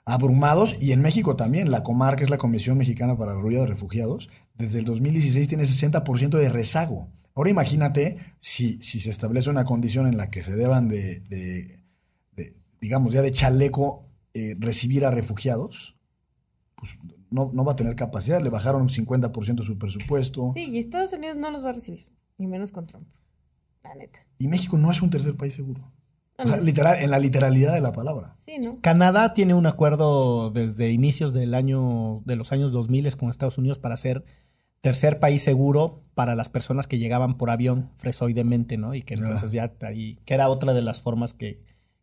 abrumados. 0.05 0.75
Y 0.81 0.91
en 0.91 1.03
México 1.03 1.35
también, 1.35 1.69
la 1.69 1.83
Comar, 1.83 2.15
que 2.15 2.23
es 2.23 2.31
la 2.31 2.39
Comisión 2.39 2.79
Mexicana 2.79 3.15
para 3.15 3.35
la 3.35 3.39
Ruida 3.39 3.59
de 3.59 3.67
Refugiados, 3.67 4.31
desde 4.55 4.79
el 4.79 4.85
2016 4.85 5.47
tiene 5.49 5.65
60% 5.65 6.29
de 6.39 6.49
rezago. 6.49 7.09
Ahora 7.35 7.51
imagínate 7.51 8.17
si, 8.39 8.81
si 8.81 8.99
se 8.99 9.11
establece 9.11 9.51
una 9.51 9.65
condición 9.65 10.07
en 10.07 10.17
la 10.17 10.31
que 10.31 10.41
se 10.41 10.55
deban 10.55 10.87
de, 10.87 11.83
digamos, 12.79 13.13
ya 13.13 13.21
de 13.21 13.31
chaleco 13.31 14.09
eh, 14.33 14.55
recibir 14.57 15.05
a 15.05 15.11
refugiados, 15.11 15.95
pues 16.75 16.97
no, 17.29 17.51
no 17.53 17.63
va 17.63 17.73
a 17.73 17.75
tener 17.75 17.95
capacidad. 17.95 18.41
Le 18.41 18.49
bajaron 18.49 18.81
un 18.81 18.89
50% 18.89 19.61
su 19.61 19.77
presupuesto. 19.77 20.49
Sí, 20.55 20.65
y 20.71 20.79
Estados 20.79 21.13
Unidos 21.13 21.37
no 21.37 21.51
los 21.51 21.63
va 21.63 21.69
a 21.69 21.73
recibir 21.73 22.01
ni 22.41 22.47
menos 22.47 22.71
con 22.71 22.87
Trump. 22.87 23.07
La 23.83 23.95
neta. 23.95 24.25
Y 24.37 24.47
México 24.47 24.77
no 24.77 24.91
es 24.91 25.01
un 25.01 25.09
tercer 25.09 25.37
país 25.37 25.53
seguro. 25.53 25.91
literal, 26.63 27.01
en 27.01 27.11
la 27.11 27.19
literalidad 27.19 27.73
de 27.73 27.81
la 27.81 27.91
palabra. 27.91 28.33
Sí, 28.35 28.57
¿no? 28.57 28.81
Canadá 28.81 29.33
tiene 29.33 29.53
un 29.53 29.67
acuerdo 29.67 30.49
desde 30.49 30.89
inicios 30.89 31.33
del 31.33 31.53
año, 31.53 32.21
de 32.25 32.35
los 32.35 32.51
años 32.51 32.71
2000 32.71 33.15
con 33.15 33.29
Estados 33.29 33.57
Unidos 33.57 33.79
para 33.79 33.95
ser 33.95 34.25
tercer 34.81 35.19
país 35.19 35.43
seguro 35.43 36.03
para 36.15 36.35
las 36.35 36.49
personas 36.49 36.87
que 36.87 36.97
llegaban 36.97 37.37
por 37.37 37.51
avión 37.51 37.91
fresoidemente, 37.97 38.77
¿no? 38.77 38.95
Y 38.95 39.03
que 39.03 39.13
entonces 39.13 39.51
ya 39.51 39.71
ahí, 39.81 40.19
que 40.25 40.33
era 40.33 40.49
otra 40.49 40.73
de 40.73 40.81
las 40.81 41.03
formas 41.03 41.35
que, 41.35 41.61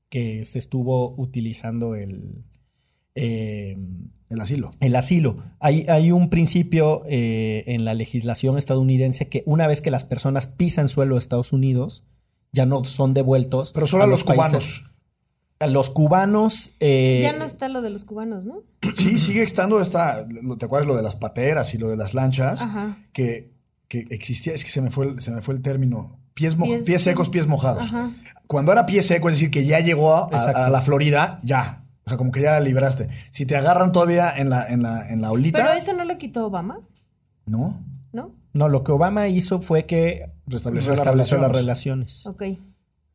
que 0.09 0.45
se 0.45 0.61
estuvo 0.61 1.15
utilizando 1.17 1.97
el, 1.97 2.45
eh, 3.21 3.77
el 4.31 4.41
asilo. 4.41 4.71
El 4.81 4.95
asilo. 4.95 5.39
Hay, 5.59 5.87
hay 5.89 6.13
un 6.13 6.31
principio 6.31 7.03
eh, 7.07 7.65
en 7.67 7.85
la 7.85 7.95
legislación 7.95 8.59
estadounidense 8.59 9.29
que 9.29 9.43
una 9.47 9.67
vez 9.67 9.81
que 9.81 9.91
las 9.91 10.05
personas 10.05 10.47
pisan 10.47 10.89
suelo 10.89 11.17
de 11.17 11.21
Estados 11.21 11.53
Unidos, 11.53 12.05
ya 12.53 12.65
no 12.65 12.85
son 12.85 13.15
devueltos. 13.15 13.73
Pero 13.73 13.87
solo 13.87 14.05
a 14.05 14.07
los, 14.07 14.23
cubanos. 14.23 14.91
A 15.59 15.67
los 15.67 15.91
cubanos. 15.91 16.75
Eh, 16.79 17.21
ya 17.23 17.33
no 17.33 17.45
está 17.45 17.69
lo 17.69 17.83
de 17.83 17.91
los 17.91 18.05
cubanos, 18.05 18.45
¿no? 18.45 18.63
Sí, 18.95 19.19
sigue 19.19 19.43
estando 19.43 19.81
esta. 19.81 20.27
¿Te 20.59 20.65
acuerdas 20.67 20.87
lo 20.87 20.97
de 20.97 21.03
las 21.03 21.17
pateras 21.17 21.75
y 21.75 21.79
lo 21.79 21.89
de 21.89 21.97
las 21.97 22.15
lanchas? 22.15 22.65
Que, 23.13 23.51
que 23.89 24.07
existía, 24.11 24.53
es 24.55 24.63
que 24.63 24.71
se 24.71 24.81
me 24.81 24.91
fue 24.91 25.07
el, 25.07 25.21
se 25.21 25.33
me 25.33 25.43
fue 25.43 25.55
el 25.55 25.63
término. 25.63 26.21
Pies, 26.35 26.57
pies, 26.87 27.03
secos, 27.03 27.31
pies 27.31 27.49
mojados. 27.49 27.93
Cuando 28.47 28.71
era 28.71 28.87
pie 28.87 29.03
seco, 29.03 29.29
es 29.29 29.35
decir, 29.35 29.51
que 29.51 29.67
ya 29.67 29.81
llegó 29.81 30.33
a 30.33 30.71
la 30.71 30.83
Florida, 30.83 31.41
ya 31.43 31.88
o 32.09 32.11
sea, 32.11 32.17
como 32.17 32.33
que 32.33 32.41
ya 32.41 32.53
la 32.53 32.61
libraste. 32.61 33.11
Si 33.31 33.45
te 33.45 33.55
agarran 33.55 33.93
todavía 33.93 34.33
en 34.35 34.49
la, 34.49 34.67
en 34.67 34.83
la, 34.83 35.13
en 35.13 35.21
la 35.21 35.31
olita. 35.31 35.59
¿Pero 35.59 35.73
eso 35.73 35.93
no 35.93 36.07
lo 36.07 36.17
quitó 36.17 36.47
Obama? 36.47 36.81
No. 37.45 37.85
¿No? 38.13 38.35
No, 38.55 38.69
lo 38.71 38.83
que 38.83 38.93
Obama 38.93 39.29
hizo 39.29 39.61
fue 39.61 39.85
que 39.85 40.31
restableció, 40.47 40.95
las, 40.95 41.53
relaciones. 41.53 42.27
Ok. 42.27 42.45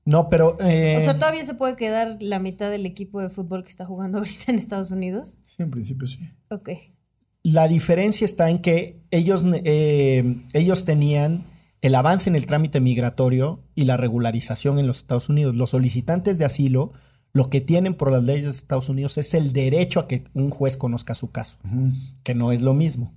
No, 0.06 0.30
pero. 0.30 0.58
Eh, 0.60 0.96
o 0.96 1.02
sea, 1.02 1.16
todavía 1.16 1.44
se 1.44 1.56
puede 1.56 1.76
quedar 1.76 2.18
la 2.20 2.38
mitad 2.38 2.70
del 2.70 2.86
equipo 2.86 3.20
de 3.20 3.32
fútbol 3.32 3.64
que 3.64 3.70
está 3.70 3.84
jugando 3.84 4.18
ahorita 4.20 4.52
en 4.52 4.60
Estados 4.60 4.92
Unidos. 4.92 5.40
Sí, 5.46 5.64
en 5.64 5.72
principio 5.72 6.06
sí. 6.06 6.20
Ok. 6.52 6.70
La 7.42 7.68
diferencia 7.68 8.26
está 8.26 8.52
en 8.52 8.60
que 8.60 9.02
ellos, 9.10 9.44
eh, 9.64 10.38
ellos 10.54 10.86
tenían 10.86 11.46
el 11.82 11.96
avance 11.96 12.30
en 12.30 12.36
el 12.36 12.46
trámite 12.46 12.80
migratorio 12.80 13.64
y 13.74 13.86
la 13.86 13.98
regularización 13.98 14.78
en 14.78 14.86
los 14.86 15.00
Estados 15.00 15.30
Unidos. 15.30 15.56
Los 15.56 15.72
solicitantes 15.72 16.38
de 16.38 16.46
asilo 16.46 16.94
lo 17.34 17.50
que 17.50 17.62
tienen 17.62 17.96
por 17.96 18.12
las 18.12 18.24
leyes 18.24 18.44
de 18.44 18.52
Estados 18.52 18.90
Unidos 18.90 19.18
es 19.18 19.34
el 19.34 19.54
derecho 19.54 20.00
a 20.00 20.08
que 20.08 20.24
un 20.34 20.52
juez 20.52 20.78
conozca 20.78 21.16
su 21.16 21.32
caso, 21.32 21.58
que 22.24 22.36
no 22.36 22.52
es 22.52 22.62
lo 22.62 22.76
mismo. 22.76 23.14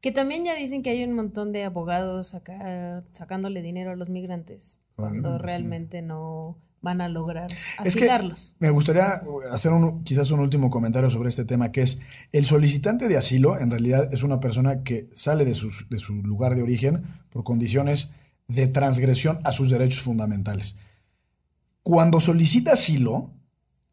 Que 0.00 0.10
también 0.12 0.44
ya 0.44 0.54
dicen 0.54 0.82
que 0.82 0.90
hay 0.90 1.04
un 1.04 1.14
montón 1.14 1.52
de 1.52 1.64
abogados 1.64 2.34
acá 2.34 3.04
sacándole 3.12 3.62
dinero 3.62 3.92
a 3.92 3.96
los 3.96 4.10
migrantes, 4.10 4.82
cuando 4.96 5.38
realmente 5.38 6.02
no 6.02 6.58
van 6.82 7.00
a 7.00 7.08
lograr 7.08 7.50
asilarlos. 7.78 8.56
me 8.58 8.68
gustaría 8.68 9.22
hacer 9.50 9.72
un, 9.72 10.04
quizás 10.04 10.30
un 10.30 10.40
último 10.40 10.68
comentario 10.68 11.08
sobre 11.08 11.30
este 11.30 11.46
tema, 11.46 11.72
que 11.72 11.80
es 11.80 12.00
el 12.32 12.44
solicitante 12.44 13.08
de 13.08 13.16
asilo 13.16 13.58
en 13.58 13.70
realidad 13.70 14.12
es 14.12 14.22
una 14.22 14.38
persona 14.38 14.82
que 14.82 15.08
sale 15.14 15.46
de, 15.46 15.52
de 15.52 15.98
su 15.98 16.14
lugar 16.22 16.54
de 16.56 16.62
origen 16.62 17.04
por 17.30 17.42
condiciones 17.42 18.12
de 18.48 18.66
transgresión 18.66 19.40
a 19.44 19.52
sus 19.52 19.70
derechos 19.70 20.02
fundamentales. 20.02 20.76
Cuando 21.82 22.20
solicita 22.20 22.72
asilo, 22.72 23.33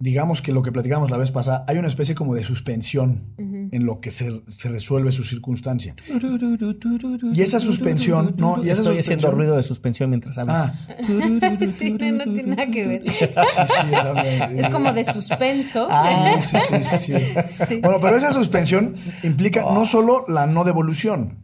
digamos 0.01 0.41
que 0.41 0.51
lo 0.51 0.63
que 0.63 0.71
platicamos 0.71 1.11
la 1.11 1.17
vez 1.17 1.31
pasada, 1.31 1.63
hay 1.67 1.77
una 1.77 1.87
especie 1.87 2.15
como 2.15 2.33
de 2.35 2.43
suspensión 2.43 3.33
en 3.37 3.85
lo 3.85 4.01
que 4.01 4.11
se, 4.11 4.41
resuelve 4.65 5.11
su 5.11 5.23
circunstancia. 5.23 5.95
Y 7.33 7.41
esa 7.41 7.59
suspensión, 7.59 8.35
no, 8.37 8.61
y 8.63 8.69
esa 8.69 8.81
Estoy 8.81 8.97
haciendo 8.97 9.31
ruido 9.31 9.55
de 9.55 9.63
suspensión 9.63 10.09
mientras 10.09 10.37
hablas. 10.39 10.73
Ah. 10.89 10.95
sí, 11.67 11.91
no, 11.93 12.23
tiene 12.23 12.43
nada 12.43 12.65
que 12.69 12.87
ver. 12.87 13.03
es 14.57 14.69
como 14.69 14.91
de 14.91 15.05
suspenso. 15.05 15.87
Ah, 15.89 16.39
sí, 16.41 16.57
sí, 16.81 17.13
sí, 17.67 17.79
Bueno, 17.81 17.99
pero 18.01 18.17
esa 18.17 18.33
suspensión 18.33 18.95
implica 19.23 19.61
no 19.61 19.85
solo 19.85 20.25
la 20.27 20.47
no 20.47 20.63
devolución, 20.63 21.37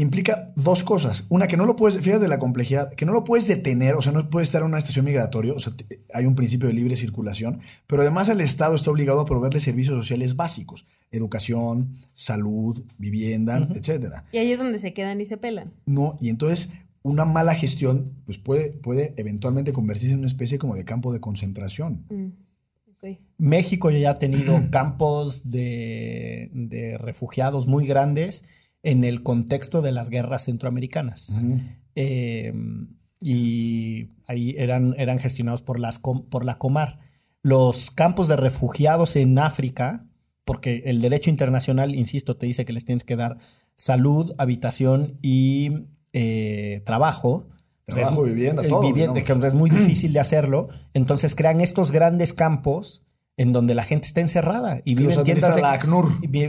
implica 0.00 0.52
dos 0.56 0.84
cosas. 0.84 1.26
Una, 1.28 1.48
que 1.48 1.56
no 1.56 1.66
lo 1.66 1.76
puedes, 1.76 2.00
fíjate 2.00 2.22
de 2.22 2.28
la 2.28 2.38
complejidad, 2.38 2.92
que 2.94 3.04
no 3.04 3.12
lo 3.12 3.24
puedes 3.24 3.48
detener, 3.48 3.94
o 3.94 4.02
sea, 4.02 4.12
no 4.12 4.30
puedes 4.30 4.48
estar 4.48 4.62
en 4.62 4.68
una 4.68 4.78
estación 4.78 5.04
migratoria, 5.04 5.52
o 5.52 5.60
sea, 5.60 5.72
hay 6.14 6.24
un 6.26 6.34
principio 6.34 6.68
de 6.68 6.74
libre 6.74 6.96
circulación, 6.96 7.60
pero 7.86 8.02
además 8.02 8.28
el 8.28 8.40
Estado 8.40 8.74
está 8.74 8.90
obligado 8.90 9.20
a 9.20 9.24
proveerle 9.24 9.60
servicios 9.60 9.96
sociales 9.96 10.36
básicos, 10.36 10.86
educación, 11.10 11.94
salud, 12.12 12.82
vivienda, 12.98 13.68
etcétera. 13.74 14.24
Y 14.32 14.38
ahí 14.38 14.52
es 14.52 14.58
donde 14.58 14.78
se 14.78 14.92
quedan 14.92 15.20
y 15.20 15.24
se 15.24 15.36
pelan. 15.36 15.72
No, 15.86 16.16
y 16.20 16.28
entonces 16.28 16.70
una 17.02 17.24
mala 17.24 17.54
gestión 17.54 18.12
pues 18.24 18.38
puede, 18.38 18.70
puede 18.70 19.14
eventualmente 19.16 19.72
convertirse 19.72 20.12
en 20.12 20.18
una 20.18 20.26
especie 20.26 20.58
como 20.58 20.76
de 20.76 20.84
campo 20.84 21.12
de 21.12 21.20
concentración. 21.20 22.04
Mm, 22.08 22.28
México 23.38 23.90
ya 23.90 24.10
ha 24.10 24.18
tenido 24.18 24.60
campos 24.70 25.48
de, 25.50 26.50
de 26.52 26.98
refugiados 26.98 27.66
muy 27.66 27.86
grandes 27.86 28.44
en 28.82 29.04
el 29.04 29.22
contexto 29.22 29.82
de 29.82 29.92
las 29.92 30.10
guerras 30.10 30.44
centroamericanas. 30.44 31.44
Eh, 31.94 32.52
y 33.20 34.10
ahí 34.26 34.54
eran, 34.56 34.94
eran 34.98 35.18
gestionados 35.18 35.62
por, 35.62 35.80
las, 35.80 35.98
por 35.98 36.44
la 36.44 36.58
Comar. 36.58 37.00
Los 37.42 37.90
campos 37.90 38.28
de 38.28 38.36
refugiados 38.36 39.16
en 39.16 39.38
África, 39.38 40.06
porque 40.44 40.82
el 40.86 41.00
derecho 41.00 41.30
internacional, 41.30 41.94
insisto, 41.94 42.36
te 42.36 42.46
dice 42.46 42.64
que 42.64 42.72
les 42.72 42.84
tienes 42.84 43.04
que 43.04 43.16
dar 43.16 43.38
salud, 43.74 44.34
habitación 44.38 45.18
y 45.22 45.86
eh, 46.12 46.82
trabajo. 46.84 47.48
Trabajo, 47.86 48.22
vivienda, 48.22 48.62
todo. 48.66 48.82
Vivienda, 48.82 49.22
que 49.22 49.32
es 49.32 49.54
muy 49.54 49.70
difícil 49.78 50.12
de 50.12 50.20
hacerlo. 50.20 50.68
Entonces 50.94 51.34
crean 51.34 51.60
estos 51.60 51.90
grandes 51.90 52.32
campos 52.32 53.07
en 53.38 53.52
donde 53.54 53.74
la 53.74 53.84
gente 53.84 54.06
está 54.06 54.20
encerrada 54.20 54.82
y 54.84 54.94
vive, 54.94 55.14
en 55.14 55.24
tiendas 55.24 55.54
de, 55.56 55.62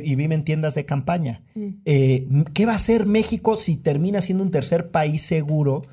y 0.04 0.15
vive 0.15 0.36
en 0.36 0.43
tiendas 0.43 0.75
de 0.75 0.86
campaña. 0.86 1.43
Mm. 1.56 1.67
Eh, 1.86 2.28
¿Qué 2.54 2.65
va 2.65 2.73
a 2.73 2.75
hacer 2.75 3.06
México 3.06 3.56
si 3.56 3.78
termina 3.78 4.19
siendo 4.19 4.43
un 4.43 4.52
tercer 4.52 4.91
país 4.91 5.21
seguro 5.21 5.84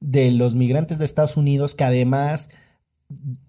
de 0.00 0.30
los 0.32 0.54
migrantes 0.56 0.98
de 0.98 1.04
Estados 1.04 1.36
Unidos 1.36 1.74
que 1.74 1.84
además 1.84 2.48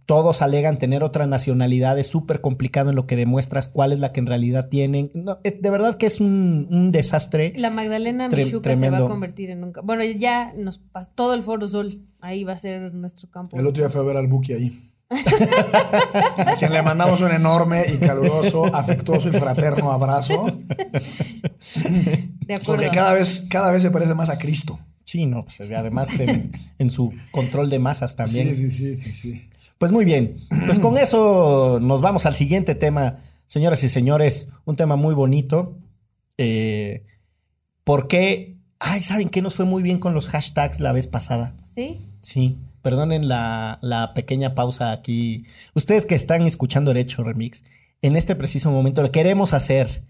todos 0.06 0.42
alegan 0.42 0.80
tener 0.80 1.04
otra 1.04 1.28
nacionalidad, 1.28 2.00
es 2.00 2.08
súper 2.08 2.42
complicado 2.42 2.90
en 2.90 2.96
lo 2.96 3.06
que 3.06 3.16
demuestras 3.16 3.68
cuál 3.68 3.92
es 3.92 4.00
la 4.00 4.12
que 4.12 4.22
en 4.22 4.26
realidad 4.26 4.70
tienen. 4.70 5.12
No, 5.14 5.40
es- 5.44 5.62
de 5.62 5.70
verdad 5.70 5.98
que 5.98 6.06
es 6.08 6.20
un, 6.20 6.68
un 6.72 6.90
desastre. 6.90 7.54
La 7.56 7.70
Magdalena 7.70 8.30
Tre- 8.30 8.46
Michuca 8.46 8.76
se 8.76 8.90
va 8.90 8.98
a 9.00 9.08
convertir 9.08 9.52
en 9.52 9.64
un... 9.64 9.74
Bueno, 9.84 10.04
ya 10.04 10.54
nos 10.58 10.78
pasó 10.80 11.12
todo 11.14 11.34
el 11.34 11.44
Foro 11.44 11.68
Sol. 11.68 12.02
Ahí 12.22 12.44
va 12.44 12.54
a 12.54 12.58
ser 12.58 12.94
nuestro 12.94 13.30
campo. 13.30 13.58
El 13.60 13.68
otro 13.68 13.84
día 13.84 13.90
fue 13.90 14.02
a 14.02 14.06
ver 14.06 14.18
al 14.18 14.28
Buki 14.28 14.54
ahí. 14.54 14.89
A 15.10 16.56
quien 16.58 16.72
le 16.72 16.82
mandamos 16.82 17.22
un 17.22 17.32
enorme 17.32 17.86
y 17.94 17.98
caluroso, 17.98 18.66
afectuoso 18.74 19.30
y 19.30 19.32
fraterno 19.32 19.92
abrazo. 19.92 20.46
De 21.76 22.54
acuerdo. 22.54 22.66
Porque 22.66 22.90
cada 22.90 23.14
vez, 23.14 23.48
cada 23.50 23.72
vez 23.72 23.82
se 23.82 23.92
parece 23.92 24.14
más 24.14 24.30
a 24.30 24.38
Cristo. 24.38 24.80
Sí, 25.04 25.26
no, 25.26 25.46
pues, 25.46 25.62
además 25.72 26.20
en, 26.20 26.52
en 26.78 26.92
su 26.92 27.12
control 27.32 27.70
de 27.70 27.80
masas 27.80 28.16
también. 28.16 28.56
Sí, 28.56 28.70
sí, 28.70 28.72
sí, 28.72 28.96
sí, 28.96 29.14
sí. 29.14 29.50
Pues 29.80 29.92
muy 29.92 30.06
bien. 30.06 30.46
Pues 30.66 30.78
con 30.78 30.98
eso 30.98 31.80
nos 31.82 32.02
vamos 32.02 32.26
al 32.26 32.36
siguiente 32.36 32.76
tema, 32.76 33.18
señoras 33.48 33.84
y 33.84 33.90
señores. 33.90 34.50
Un 34.66 34.76
tema 34.76 34.98
muy 34.98 35.16
bonito. 35.16 35.78
Eh, 36.38 37.06
¿Por 37.84 38.08
qué? 38.08 38.58
Ay, 38.78 39.02
¿saben 39.02 39.30
qué 39.30 39.42
nos 39.42 39.56
fue 39.56 39.66
muy 39.66 39.82
bien 39.82 39.98
con 40.00 40.14
los 40.14 40.28
hashtags 40.28 40.80
la 40.80 40.92
vez 40.92 41.08
pasada? 41.08 41.56
¿Sí? 41.64 42.06
Sí. 42.22 42.58
Perdonen 42.82 43.28
la, 43.28 43.80
la 43.82 44.14
pequeña 44.14 44.56
pausa 44.56 44.92
aquí. 44.92 45.46
Ustedes 45.74 46.06
que 46.06 46.16
están 46.16 46.48
escuchando 46.48 46.94
Derecho 46.94 47.24
Remix, 47.24 47.64
en 48.02 48.16
este 48.16 48.36
preciso 48.36 48.72
momento 48.72 49.02
lo 49.02 49.12
queremos 49.12 49.54
hacer. 49.54 50.04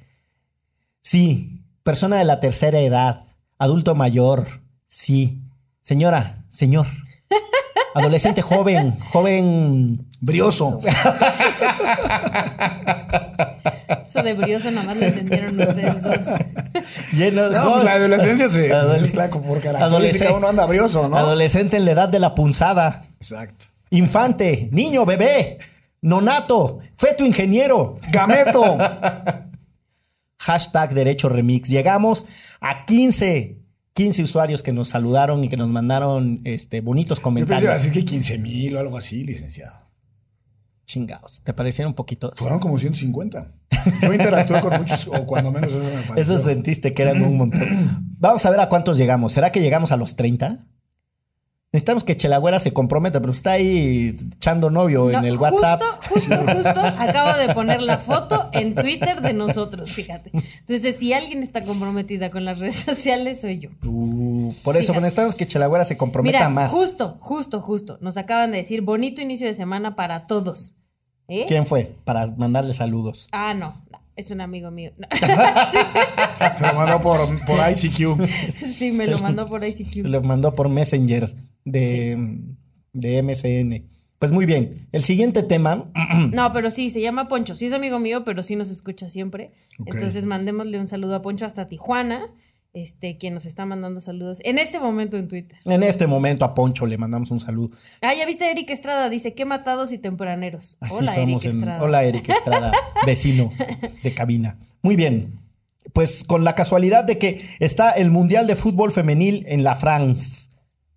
Sí. 1.01 1.63
Persona 1.83 2.17
de 2.17 2.25
la 2.25 2.39
tercera 2.39 2.79
edad. 2.79 3.25
Adulto 3.57 3.95
mayor. 3.95 4.45
Sí. 4.87 5.41
Señora, 5.81 6.45
señor. 6.49 6.85
Adolescente 7.95 8.41
joven, 8.41 8.99
joven 8.99 10.07
Brioso. 10.21 10.79
Eso 14.09 14.23
de 14.23 14.33
brioso 14.33 14.71
nada 14.71 14.87
más 14.87 14.97
lo 14.97 15.05
entendieron 15.05 15.59
ustedes 15.59 16.01
dos. 16.03 16.25
Lleno, 17.13 17.49
No, 17.49 17.71
pues 17.73 17.83
la 17.83 17.93
adolescencia 17.93 18.49
se 18.49 18.73
Adole- 18.73 19.01
mezcla 19.01 19.29
como 19.29 19.45
por. 19.47 19.67
Adolescente. 19.67 20.33
Uno 20.33 20.47
anda 20.47 20.65
brioso, 20.65 21.07
¿no? 21.07 21.15
Adolescente 21.17 21.77
en 21.77 21.85
la 21.85 21.91
edad 21.91 22.09
de 22.09 22.19
la 22.19 22.33
punzada. 22.35 23.03
Exacto. 23.19 23.65
Infante, 23.91 24.69
niño, 24.71 25.05
bebé, 25.05 25.57
nonato, 26.01 26.79
feto 26.95 27.25
ingeniero. 27.25 27.99
Gameto. 28.11 28.77
Hashtag 30.39 30.93
Derecho 30.93 31.29
Remix. 31.29 31.69
Llegamos 31.69 32.25
a 32.61 32.85
15, 32.85 33.57
15 33.93 34.23
usuarios 34.23 34.63
que 34.63 34.71
nos 34.71 34.89
saludaron 34.89 35.43
y 35.43 35.49
que 35.49 35.57
nos 35.57 35.69
mandaron 35.71 36.41
este, 36.45 36.81
bonitos 36.81 37.19
Yo 37.19 37.23
pensé 37.33 37.45
comentarios. 37.45 37.87
que 37.87 38.05
15 38.05 38.37
mil 38.37 38.75
o 38.75 38.79
algo 38.79 38.97
así, 38.97 39.23
licenciado. 39.23 39.88
Chingados, 40.89 41.41
¿te 41.43 41.53
parecieron 41.53 41.91
un 41.91 41.95
poquito? 41.95 42.31
Fueron 42.35 42.57
como 42.57 42.79
150. 42.79 43.51
Yo 44.01 44.11
interactué 44.11 44.59
con 44.59 44.75
muchos, 44.79 45.07
o 45.07 45.23
cuando 45.27 45.51
menos 45.51 45.69
eso 45.69 45.83
me 45.83 46.01
pareció. 46.01 46.35
Eso 46.35 46.39
sentiste 46.39 46.95
que 46.95 47.03
eran 47.03 47.21
un 47.21 47.37
montón. 47.37 48.15
Vamos 48.17 48.43
a 48.43 48.49
ver 48.49 48.59
a 48.59 48.69
cuántos 48.69 48.97
llegamos. 48.97 49.33
¿Será 49.33 49.51
que 49.51 49.61
llegamos 49.61 49.91
a 49.91 49.97
los 49.97 50.15
30? 50.15 50.65
Necesitamos 51.71 52.03
que 52.03 52.17
Chelagüera 52.17 52.59
se 52.59 52.73
comprometa, 52.73 53.19
pero 53.21 53.31
está 53.31 53.51
ahí 53.51 54.17
echando 54.35 54.71
novio 54.71 55.11
en 55.11 55.25
el 55.25 55.37
WhatsApp. 55.37 55.79
Justo, 56.09 56.35
justo, 56.35 56.53
justo 56.55 56.79
acabo 56.79 57.37
de 57.37 57.53
poner 57.53 57.83
la 57.83 57.99
foto 57.99 58.49
en 58.53 58.73
Twitter 58.73 59.21
de 59.21 59.33
nosotros, 59.33 59.91
fíjate. 59.91 60.31
Entonces, 60.33 60.95
si 60.95 61.13
alguien 61.13 61.43
está 61.43 61.63
comprometida 61.63 62.31
con 62.31 62.45
las 62.45 62.57
redes 62.57 62.77
sociales, 62.77 63.41
soy 63.41 63.59
yo. 63.59 63.69
Uh, 63.85 64.51
por 64.63 64.75
eso 64.75 64.87
Fíjate. 64.87 65.01
necesitamos 65.01 65.35
que 65.35 65.45
Chelagüera 65.45 65.85
se 65.85 65.97
comprometa 65.97 66.39
Mira, 66.39 66.49
más. 66.49 66.71
justo, 66.71 67.17
justo, 67.19 67.61
justo. 67.61 67.99
Nos 68.01 68.17
acaban 68.17 68.53
de 68.53 68.57
decir, 68.57 68.81
bonito 68.81 69.21
inicio 69.21 69.45
de 69.45 69.53
semana 69.53 69.95
para 69.95 70.25
todos. 70.25 70.73
¿Eh? 71.29 71.45
¿Quién 71.47 71.65
fue? 71.65 71.95
Para 72.03 72.27
mandarle 72.37 72.73
saludos. 72.73 73.29
Ah, 73.31 73.53
no, 73.53 73.73
es 74.15 74.31
un 74.31 74.41
amigo 74.41 74.71
mío. 74.71 74.91
No. 74.97 75.07
Se 76.55 76.67
lo 76.67 76.73
mandó 76.73 77.01
por, 77.01 77.19
por 77.45 77.59
ICQ. 77.71 78.27
sí, 78.73 78.91
me 78.91 79.07
lo 79.07 79.17
mandó 79.19 79.47
por 79.47 79.63
ICQ. 79.63 79.93
Se 79.93 80.07
lo 80.07 80.21
mandó 80.21 80.55
por 80.55 80.69
Messenger 80.69 81.33
de, 81.65 82.37
de 82.93 83.23
MSN. 83.23 83.89
Pues 84.19 84.33
muy 84.33 84.45
bien. 84.45 84.87
El 84.91 85.03
siguiente 85.03 85.43
tema. 85.43 85.91
No, 86.33 86.51
pero 86.51 86.69
sí, 86.69 86.89
se 86.89 86.99
llama 87.01 87.27
Poncho. 87.29 87.55
Sí 87.55 87.67
es 87.67 87.73
amigo 87.73 87.99
mío, 87.99 88.23
pero 88.25 88.43
sí 88.43 88.55
nos 88.55 88.69
escucha 88.69 89.07
siempre. 89.07 89.51
Entonces 89.85 90.25
mandémosle 90.25 90.79
un 90.79 90.87
saludo 90.89 91.15
a 91.15 91.21
Poncho 91.21 91.45
hasta 91.45 91.69
Tijuana, 91.69 92.27
este, 92.73 93.17
quien 93.17 93.33
nos 93.33 93.45
está 93.45 93.65
mandando 93.65 93.99
saludos 93.99 94.39
en 94.43 94.59
este 94.59 94.79
momento 94.79 95.17
en 95.17 95.27
Twitter. 95.27 95.57
En 95.65 95.83
este 95.83 96.05
momento 96.07 96.45
a 96.45 96.53
Poncho 96.53 96.85
le 96.85 96.97
mandamos 96.97 97.31
un 97.31 97.39
saludo. 97.39 97.71
Ah, 98.01 98.13
ya 98.13 98.25
viste 98.25 98.49
Eric 98.49 98.69
Estrada, 98.69 99.09
dice, 99.09 99.33
qué 99.33 99.45
matados 99.45 99.91
y 99.91 99.97
tempraneros. 99.97 100.77
Así 100.79 100.95
Hola, 100.95 101.13
somos 101.13 101.43
Eric 101.43 101.53
en- 101.53 101.59
Estrada. 101.59 101.83
Hola, 101.83 102.03
Eric 102.03 102.29
Estrada, 102.29 102.71
vecino 103.05 103.51
de 104.03 104.13
cabina. 104.13 104.57
Muy 104.81 104.95
bien. 104.95 105.39
Pues 105.93 106.23
con 106.23 106.43
la 106.43 106.53
casualidad 106.53 107.03
de 107.03 107.17
que 107.17 107.41
está 107.59 107.91
el 107.91 108.11
Mundial 108.11 108.45
de 108.45 108.55
Fútbol 108.55 108.91
Femenil 108.91 109.45
en 109.47 109.63
la 109.63 109.75
France. 109.75 110.49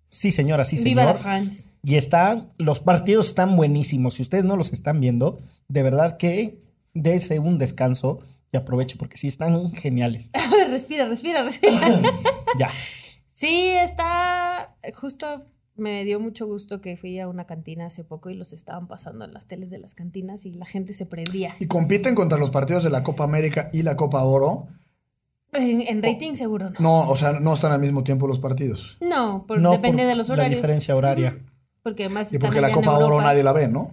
Sí, 0.07 0.31
señora, 0.31 0.65
sí, 0.65 0.77
señor. 0.77 0.89
Viva 0.89 1.05
la 1.05 1.15
France. 1.15 1.69
Y 1.83 1.95
están, 1.95 2.49
los 2.57 2.79
partidos 2.79 3.27
están 3.29 3.55
buenísimos. 3.55 4.13
Si 4.13 4.21
ustedes 4.21 4.45
no 4.45 4.55
los 4.55 4.71
están 4.71 5.01
viendo, 5.01 5.37
de 5.67 5.81
verdad 5.83 6.17
que 6.17 6.61
dése 6.93 7.39
un 7.39 7.57
descanso 7.57 8.19
y 8.53 8.57
aproveche 8.57 8.95
porque 8.97 9.17
sí 9.17 9.27
están 9.27 9.73
geniales. 9.73 10.31
respira, 10.69 11.05
respira, 11.07 11.43
respira. 11.43 12.01
Ya. 12.57 12.69
sí, 13.29 13.71
está 13.71 14.75
justo 14.93 15.45
me 15.75 16.05
dio 16.05 16.19
mucho 16.19 16.45
gusto 16.45 16.81
que 16.81 16.95
fui 16.97 17.19
a 17.19 17.27
una 17.27 17.45
cantina 17.47 17.87
hace 17.87 18.03
poco 18.03 18.29
y 18.29 18.35
los 18.35 18.53
estaban 18.53 18.87
pasando 18.87 19.25
en 19.25 19.33
las 19.33 19.47
teles 19.47 19.71
de 19.71 19.79
las 19.79 19.95
cantinas 19.95 20.45
y 20.45 20.53
la 20.53 20.67
gente 20.67 20.93
se 20.93 21.07
prendía. 21.07 21.55
Y 21.59 21.65
compiten 21.65 22.13
contra 22.13 22.37
los 22.37 22.51
partidos 22.51 22.83
de 22.83 22.91
la 22.91 23.01
Copa 23.01 23.23
América 23.23 23.71
y 23.73 23.81
la 23.81 23.95
Copa 23.97 24.21
Oro. 24.23 24.67
En, 25.51 25.81
en 25.81 26.03
rating 26.03 26.35
seguro 26.35 26.69
no. 26.69 26.79
No, 26.79 27.09
o 27.09 27.15
sea, 27.15 27.33
no 27.33 27.53
están 27.55 27.71
al 27.71 27.79
mismo 27.79 28.03
tiempo 28.03 28.27
los 28.27 28.37
partidos. 28.39 28.97
No, 29.01 29.45
por- 29.47 29.59
No, 29.59 29.71
depende 29.71 30.03
por 30.03 30.09
de 30.09 30.15
los 30.15 30.27
la 30.27 30.33
horarios. 30.35 30.59
diferencia 30.59 30.95
horaria. 30.95 31.39
Porque 31.81 32.03
además 32.05 32.31
Y 32.31 32.35
están 32.35 32.47
porque 32.49 32.61
la 32.61 32.71
Copa 32.71 32.97
Oro 32.99 33.19
nadie 33.19 33.41
la 33.43 33.51
ve, 33.51 33.67
¿no? 33.67 33.89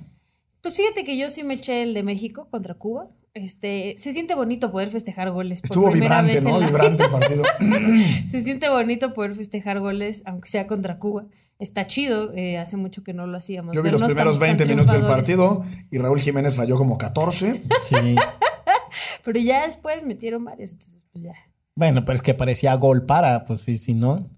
Pues 0.61 0.77
fíjate 0.77 1.03
que 1.05 1.17
yo 1.17 1.31
sí 1.31 1.45
me 1.45 1.55
eché 1.55 1.83
el 1.83 1.95
de 1.95 2.03
México 2.03 2.47
contra 2.51 2.75
Cuba. 2.75 3.09
Este, 3.35 3.95
se 3.99 4.13
siente 4.13 4.35
bonito 4.35 4.73
poder 4.73 4.91
festejar 4.91 5.31
goles. 5.31 5.61
por 5.61 5.71
Estuvo 5.71 5.91
primera 5.91 6.23
vibrante, 6.23 6.35
vez 6.35 6.45
en 6.45 6.51
¿no? 6.53 6.61
la 6.61 6.67
Vibrante 6.67 7.05
el 7.05 7.11
partido. 7.11 7.45
Se 8.27 8.43
siente 8.43 8.69
bonito 8.69 9.15
poder 9.15 9.37
festejar 9.37 9.79
goles, 9.79 10.23
aunque 10.27 10.49
sea 10.49 10.67
contra 10.67 10.99
Cuba. 10.99 11.27
Está 11.61 11.87
chido, 11.87 12.33
eh, 12.35 12.59
hace 12.59 12.77
mucho 12.77 13.05
que 13.05 13.13
no 13.13 13.27
lo 13.27 13.37
hacíamos. 13.39 13.77
Yo 13.77 13.83
vi 13.83 13.91
los 13.91 14.01
vernos 14.01 14.13
primeros 14.13 14.39
tan- 14.39 14.57
tan 14.57 14.57
20 14.59 14.75
minutos 14.75 14.93
del 14.95 15.03
partido 15.07 15.65
y 15.91 15.99
Raúl 15.99 16.21
Jiménez 16.21 16.57
falló 16.57 16.77
como 16.77 16.99
14. 16.99 17.63
Sí. 17.83 17.95
Pero 19.25 19.39
ya 19.39 19.67
después 19.67 20.03
metieron 20.05 20.45
varios, 20.45 20.73
entonces 20.73 21.07
pues 21.13 21.23
ya. 21.25 21.35
Bueno, 21.77 22.05
pero 22.05 22.17
es 22.17 22.23
que 22.23 22.35
parecía 22.35 22.75
gol 22.75 23.07
para, 23.07 23.45
pues 23.45 23.61
sí, 23.61 23.79
si 23.79 23.95
no. 23.95 24.29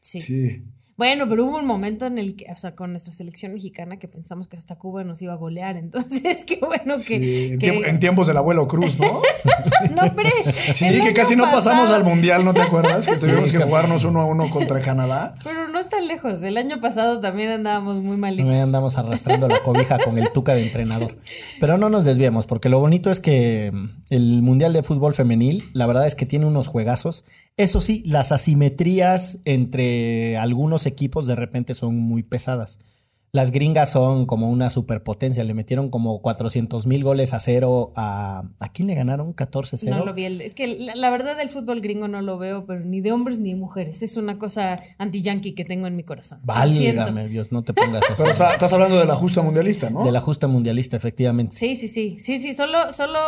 Sí. 0.00 0.20
Sí. 0.20 0.62
Bueno, 0.98 1.28
pero 1.28 1.44
hubo 1.46 1.58
un 1.58 1.64
momento 1.66 2.04
en 2.06 2.18
el 2.18 2.34
que, 2.36 2.44
o 2.52 2.56
sea, 2.56 2.74
con 2.74 2.90
nuestra 2.90 3.12
selección 3.12 3.54
mexicana 3.54 3.98
que 4.00 4.08
pensamos 4.08 4.48
que 4.48 4.56
hasta 4.56 4.74
Cuba 4.76 5.04
nos 5.04 5.22
iba 5.22 5.32
a 5.32 5.36
golear. 5.36 5.76
Entonces, 5.76 6.44
qué 6.46 6.56
bueno 6.60 6.96
que. 6.96 7.02
Sí, 7.18 7.44
en, 7.52 7.58
que- 7.60 7.70
tiempo- 7.70 7.86
en 7.88 8.00
tiempos 8.00 8.26
del 8.26 8.36
abuelo 8.36 8.66
Cruz, 8.66 8.98
¿no? 8.98 9.22
No, 9.94 10.02
hombre. 10.02 10.30
Sí, 10.72 10.86
el 10.86 10.96
que 10.96 11.02
año 11.02 11.14
casi 11.14 11.36
no 11.36 11.44
pasamos 11.44 11.90
al 11.90 12.02
mundial, 12.04 12.44
¿no 12.44 12.52
te 12.52 12.60
acuerdas? 12.62 13.06
Que 13.06 13.16
tuvimos 13.16 13.52
que 13.52 13.58
jugarnos 13.58 14.04
uno 14.04 14.20
a 14.22 14.26
uno 14.26 14.50
contra 14.50 14.80
Canadá. 14.80 15.36
Pero 15.44 15.68
no 15.68 15.78
está 15.78 16.00
lejos. 16.00 16.42
El 16.42 16.56
año 16.56 16.80
pasado 16.80 17.20
también 17.20 17.50
andábamos 17.50 18.02
muy 18.02 18.16
malitos. 18.16 18.44
También 18.46 18.64
andamos 18.64 18.98
arrastrando 18.98 19.46
la 19.46 19.60
cobija 19.60 19.98
con 20.00 20.18
el 20.18 20.30
tuca 20.32 20.54
de 20.54 20.64
entrenador. 20.66 21.16
Pero 21.60 21.78
no 21.78 21.90
nos 21.90 22.04
desviemos, 22.04 22.46
porque 22.46 22.68
lo 22.68 22.80
bonito 22.80 23.10
es 23.12 23.20
que 23.20 23.72
el 24.10 24.42
Mundial 24.42 24.72
de 24.72 24.82
Fútbol 24.82 25.14
Femenil, 25.14 25.64
la 25.74 25.86
verdad 25.86 26.06
es 26.08 26.16
que 26.16 26.26
tiene 26.26 26.46
unos 26.46 26.66
juegazos. 26.66 27.24
Eso 27.58 27.80
sí, 27.82 28.02
las 28.06 28.32
asimetrías 28.32 29.40
entre 29.44 30.36
algunos 30.38 30.86
equipos 30.86 31.26
de 31.26 31.34
repente 31.36 31.74
son 31.74 31.96
muy 31.98 32.22
pesadas. 32.22 32.78
Las 33.30 33.50
gringas 33.50 33.90
son 33.92 34.24
como 34.24 34.48
una 34.48 34.70
superpotencia. 34.70 35.44
Le 35.44 35.52
metieron 35.52 35.90
como 35.90 36.22
400 36.22 36.86
mil 36.86 37.04
goles 37.04 37.34
a 37.34 37.40
cero 37.40 37.92
a... 37.94 38.44
¿A 38.58 38.72
quién 38.72 38.88
le 38.88 38.94
ganaron? 38.94 39.34
14-0. 39.36 39.90
No 39.90 40.02
lo 40.06 40.14
vi. 40.14 40.24
el- 40.24 40.40
Es 40.40 40.54
que 40.54 40.66
la, 40.66 40.94
la 40.94 41.10
verdad 41.10 41.36
del 41.36 41.50
fútbol 41.50 41.82
gringo 41.82 42.08
no 42.08 42.22
lo 42.22 42.38
veo, 42.38 42.64
pero 42.64 42.80
ni 42.80 43.02
de 43.02 43.12
hombres 43.12 43.38
ni 43.38 43.50
de 43.52 43.56
mujeres. 43.58 44.02
Es 44.02 44.16
una 44.16 44.38
cosa 44.38 44.80
anti-yankee 44.96 45.52
que 45.54 45.66
tengo 45.66 45.86
en 45.86 45.94
mi 45.94 46.04
corazón. 46.04 46.40
Válgame 46.42 47.28
Dios, 47.28 47.52
no 47.52 47.64
te 47.64 47.74
pongas 47.74 48.02
así. 48.04 48.14
Pero 48.16 48.30
está- 48.30 48.52
estás 48.52 48.72
hablando 48.72 48.98
de 48.98 49.04
la 49.04 49.14
justa 49.14 49.42
mundialista, 49.42 49.90
¿no? 49.90 50.04
De 50.04 50.10
la 50.12 50.20
justa 50.20 50.46
mundialista, 50.48 50.96
efectivamente. 50.96 51.54
Sí, 51.54 51.76
sí, 51.76 51.88
sí. 51.88 52.16
Sí, 52.18 52.40
sí. 52.40 52.54
Solo, 52.54 52.92
solo 52.94 53.18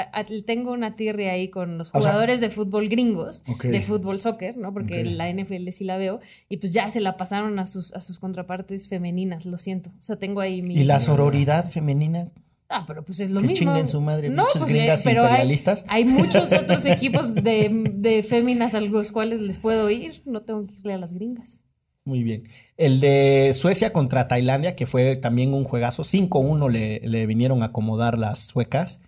a- 0.00 0.20
a- 0.20 0.24
tengo 0.44 0.72
una 0.72 0.94
tirria 0.96 1.32
ahí 1.32 1.48
con 1.48 1.78
los 1.78 1.88
O 1.88 1.92
sea- 1.92 2.00
jugadores 2.00 2.40
de 2.40 2.50
fútbol 2.50 2.88
gringos, 2.88 3.42
de 3.62 3.80
fútbol 3.80 4.20
soccer, 4.20 4.56
¿no? 4.56 4.72
Porque 4.72 5.04
la 5.04 5.28
NFL 5.28 5.70
sí 5.72 5.84
la 5.84 5.96
veo. 5.96 6.20
Y 6.48 6.58
pues 6.58 6.72
ya 6.72 6.90
se 6.90 7.00
la 7.00 7.16
pasaron 7.16 7.58
a 7.58 7.66
sus, 7.66 7.92
a 7.94 8.00
sus 8.00 8.18
contrapartes 8.18 8.88
femeninas, 8.88 9.46
lo 9.46 9.58
siento. 9.58 9.90
O 9.98 10.02
sea, 10.02 10.16
tengo 10.16 10.40
ahí 10.40 10.62
mi. 10.62 10.74
¿Y 10.74 10.84
la 10.84 11.00
sororidad 11.00 11.64
femenina? 11.70 12.28
Ah, 12.68 12.84
pero 12.86 13.04
pues 13.04 13.20
es 13.20 13.30
lo 13.30 13.40
Que 13.40 13.46
mismo. 13.46 13.70
chinguen 13.72 13.88
su 13.88 14.00
madre, 14.00 14.28
no, 14.28 14.44
pues, 14.52 14.64
gringas 14.64 15.04
pero 15.04 15.22
hay, 15.22 15.28
imperialistas. 15.28 15.84
hay 15.88 16.04
muchos 16.04 16.50
otros 16.52 16.84
equipos 16.84 17.32
de, 17.34 17.70
de 17.94 18.22
féminas 18.24 18.74
a 18.74 18.80
los 18.80 19.12
cuales 19.12 19.38
les 19.40 19.58
puedo 19.58 19.88
ir. 19.88 20.22
No 20.26 20.42
tengo 20.42 20.66
que 20.66 20.74
irle 20.74 20.94
a 20.94 20.98
las 20.98 21.12
gringas. 21.12 21.62
Muy 22.04 22.22
bien. 22.24 22.44
El 22.76 22.98
de 23.00 23.52
Suecia 23.54 23.92
contra 23.92 24.28
Tailandia, 24.28 24.76
que 24.76 24.86
fue 24.86 25.16
también 25.16 25.54
un 25.54 25.64
juegazo. 25.64 26.02
5-1 26.02 26.68
le, 26.70 27.00
le 27.00 27.26
vinieron 27.26 27.62
a 27.62 27.66
acomodar 27.66 28.18
las 28.18 28.40
suecas. 28.40 29.00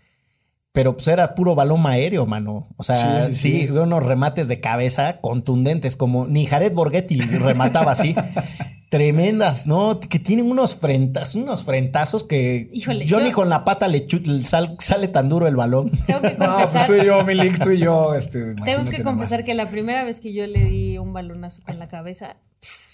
Pero 0.78 0.94
pues 0.94 1.08
era 1.08 1.34
puro 1.34 1.56
balón 1.56 1.84
aéreo, 1.88 2.24
mano. 2.24 2.68
O 2.76 2.84
sea, 2.84 3.24
Sí, 3.26 3.34
sí, 3.34 3.50
sí, 3.52 3.66
sí. 3.66 3.70
unos 3.72 4.04
remates 4.04 4.46
de 4.46 4.60
cabeza 4.60 5.20
contundentes, 5.20 5.96
como 5.96 6.28
ni 6.28 6.46
Jared 6.46 6.72
Borghetti 6.72 7.18
remataba 7.18 7.90
así. 7.90 8.14
Tremendas, 8.90 9.66
¿no? 9.66 10.00
Que 10.00 10.18
tienen 10.18 10.50
unos 10.50 10.74
frentas, 10.76 11.34
unos 11.34 11.62
frentazos 11.64 12.24
que 12.24 12.68
Híjole, 12.72 13.06
Johnny 13.08 13.28
yo- 13.28 13.32
con 13.34 13.48
la 13.50 13.64
pata 13.64 13.86
le 13.86 14.06
sal- 14.42 14.76
sale 14.80 15.08
tan 15.08 15.28
duro 15.28 15.46
el 15.46 15.56
balón. 15.56 15.90
Tengo 16.06 16.22
que 16.22 16.30
No, 16.30 16.36
pues 16.38 16.48
confesar, 16.50 16.86
tú 16.86 16.94
y 16.94 17.04
yo, 17.04 17.22
Milik, 17.24 17.62
tú 17.62 17.70
y 17.70 17.78
yo. 17.78 18.14
Este, 18.14 18.54
tengo 18.64 18.88
que 18.90 18.98
nomás. 18.98 19.02
confesar 19.02 19.44
que 19.44 19.54
la 19.54 19.68
primera 19.70 20.04
vez 20.04 20.20
que 20.20 20.32
yo 20.32 20.46
le 20.46 20.64
di 20.64 20.96
un 20.96 21.12
balonazo 21.12 21.60
con 21.66 21.78
la 21.78 21.86
cabeza, 21.86 22.36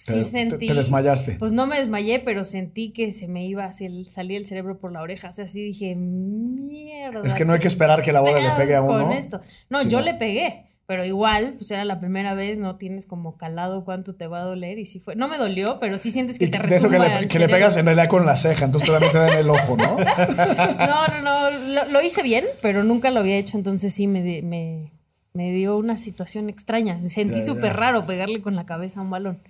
Te- 0.07 0.24
sí 0.24 0.24
sentí. 0.24 0.59
te- 0.59 0.66
te 0.66 0.74
desmayaste. 0.74 1.36
Pues 1.38 1.53
no 1.53 1.66
me 1.68 1.78
desmayé, 1.78 2.18
pero 2.18 2.45
sentí 2.45 2.90
que 2.92 3.12
se 3.12 3.28
me 3.28 3.47
iba 3.47 3.64
a 3.64 3.72
salir 3.72 4.36
el 4.38 4.47
cerebro 4.47 4.78
por 4.78 4.90
la 4.92 5.01
oreja. 5.01 5.28
O 5.28 5.32
sea, 5.32 5.45
así 5.45 5.62
dije, 5.62 5.95
mierda. 5.95 7.22
Es 7.24 7.34
que 7.34 7.45
no 7.45 7.53
hay 7.53 7.61
que 7.61 7.68
esperar 7.68 8.03
que 8.03 8.12
la 8.12 8.20
bola 8.20 8.40
le 8.40 8.51
pegue 8.57 8.74
a 8.74 8.80
con 8.82 9.01
uno. 9.01 9.12
esto. 9.12 9.40
No, 9.70 9.82
Sí, 9.82 9.88
yo 9.88 9.99
no. 10.01 10.05
le 10.07 10.14
pegué, 10.14 10.64
pero 10.87 11.05
igual, 11.05 11.55
pues 11.57 11.70
era 11.70 11.85
la 11.85 11.99
primera 11.99 12.35
vez, 12.35 12.59
no 12.59 12.76
tienes 12.76 13.07
como 13.07 13.37
calado 13.39 13.85
cuánto 13.85 14.14
te 14.14 14.26
va 14.26 14.41
a 14.41 14.45
doler 14.45 14.78
y 14.78 14.87
sí 14.87 15.01
fue. 15.01 15.16
No 15.16 15.28
me 15.28 15.39
dolió, 15.39 15.78
pero 15.80 15.97
sí 15.99 16.11
sientes 16.11 16.39
que 16.39 16.45
Y 16.47 16.51
te 16.51 16.59
de 16.59 16.76
eso 16.76 16.91
que 16.91 16.99
retumba 16.99 17.20
le, 17.20 17.28
que 17.28 17.49
pegas 17.49 17.76
en 17.76 17.87
realidad 17.87 18.09
con 18.09 18.26
la 18.26 18.37
ceja, 18.37 18.66
entonces 18.66 18.91
te 19.11 19.18
da 19.18 19.32
en 19.32 19.39
el 19.39 19.51
ojo, 19.51 19.76
¿no? 19.76 19.97
No, 20.78 21.07
no, 21.09 21.22
no, 21.22 21.51
lo, 21.51 21.89
lo 21.91 22.03
hice 22.03 22.22
bien, 22.22 22.45
pero 22.61 22.85
nunca 22.85 23.11
lo 23.11 23.20
había 23.20 23.37
hecho, 23.37 23.57
entonces 23.57 23.95
sí 23.95 24.07
me, 24.07 24.43
me, 24.43 24.93
me 25.32 25.53
dio 25.53 25.76
una 25.76 25.97
situación 25.97 26.49
extraña. 26.49 27.01
Sentí 27.01 27.43
súper 27.43 27.74
raro 27.74 28.07
pegarle 28.07 28.43
con 28.43 28.55
la 28.55 28.66
cabeza 28.66 29.01
a 29.01 29.03
un 29.03 29.11
balón. 29.11 29.41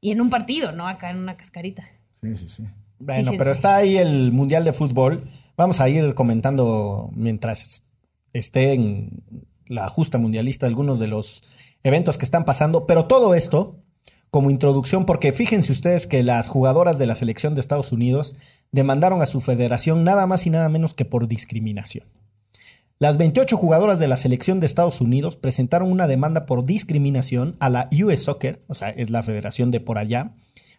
Y 0.00 0.10
en 0.12 0.20
un 0.20 0.28
partido, 0.30 0.72
¿no? 0.72 0.88
Acá 0.88 1.10
en 1.10 1.18
una 1.18 1.36
cascarita. 1.36 1.88
Sí, 2.20 2.34
sí, 2.36 2.48
sí. 2.48 2.64
Bueno, 2.98 3.20
Fíjense. 3.20 3.38
pero 3.38 3.50
está 3.50 3.76
ahí 3.76 3.96
el 3.96 4.32
Mundial 4.32 4.64
de 4.64 4.72
Fútbol. 4.72 5.28
Vamos 5.56 5.80
a 5.80 5.88
ir 5.88 6.14
comentando 6.14 7.10
mientras 7.14 7.84
esté 8.32 8.74
en 8.74 9.22
la 9.70 9.88
justa 9.88 10.18
mundialista 10.18 10.66
algunos 10.66 10.98
de 10.98 11.06
los 11.06 11.42
eventos 11.82 12.18
que 12.18 12.24
están 12.24 12.44
pasando. 12.44 12.86
Pero 12.86 13.06
todo 13.06 13.34
esto 13.34 13.76
como 14.30 14.50
introducción, 14.50 15.06
porque 15.06 15.32
fíjense 15.32 15.72
ustedes 15.72 16.06
que 16.06 16.22
las 16.22 16.48
jugadoras 16.48 16.98
de 16.98 17.06
la 17.06 17.14
selección 17.14 17.54
de 17.54 17.60
Estados 17.60 17.90
Unidos 17.92 18.36
demandaron 18.70 19.22
a 19.22 19.26
su 19.26 19.40
federación 19.40 20.04
nada 20.04 20.26
más 20.26 20.46
y 20.46 20.50
nada 20.50 20.68
menos 20.68 20.94
que 20.94 21.04
por 21.04 21.26
discriminación. 21.26 22.06
Las 22.98 23.16
28 23.16 23.56
jugadoras 23.56 23.98
de 23.98 24.08
la 24.08 24.16
selección 24.16 24.60
de 24.60 24.66
Estados 24.66 25.00
Unidos 25.00 25.36
presentaron 25.36 25.90
una 25.90 26.06
demanda 26.06 26.46
por 26.46 26.64
discriminación 26.64 27.56
a 27.58 27.70
la 27.70 27.88
US 28.04 28.22
Soccer, 28.24 28.62
o 28.68 28.74
sea, 28.74 28.90
es 28.90 29.10
la 29.10 29.22
federación 29.22 29.70
de 29.70 29.80
por 29.80 29.98
allá, 29.98 30.34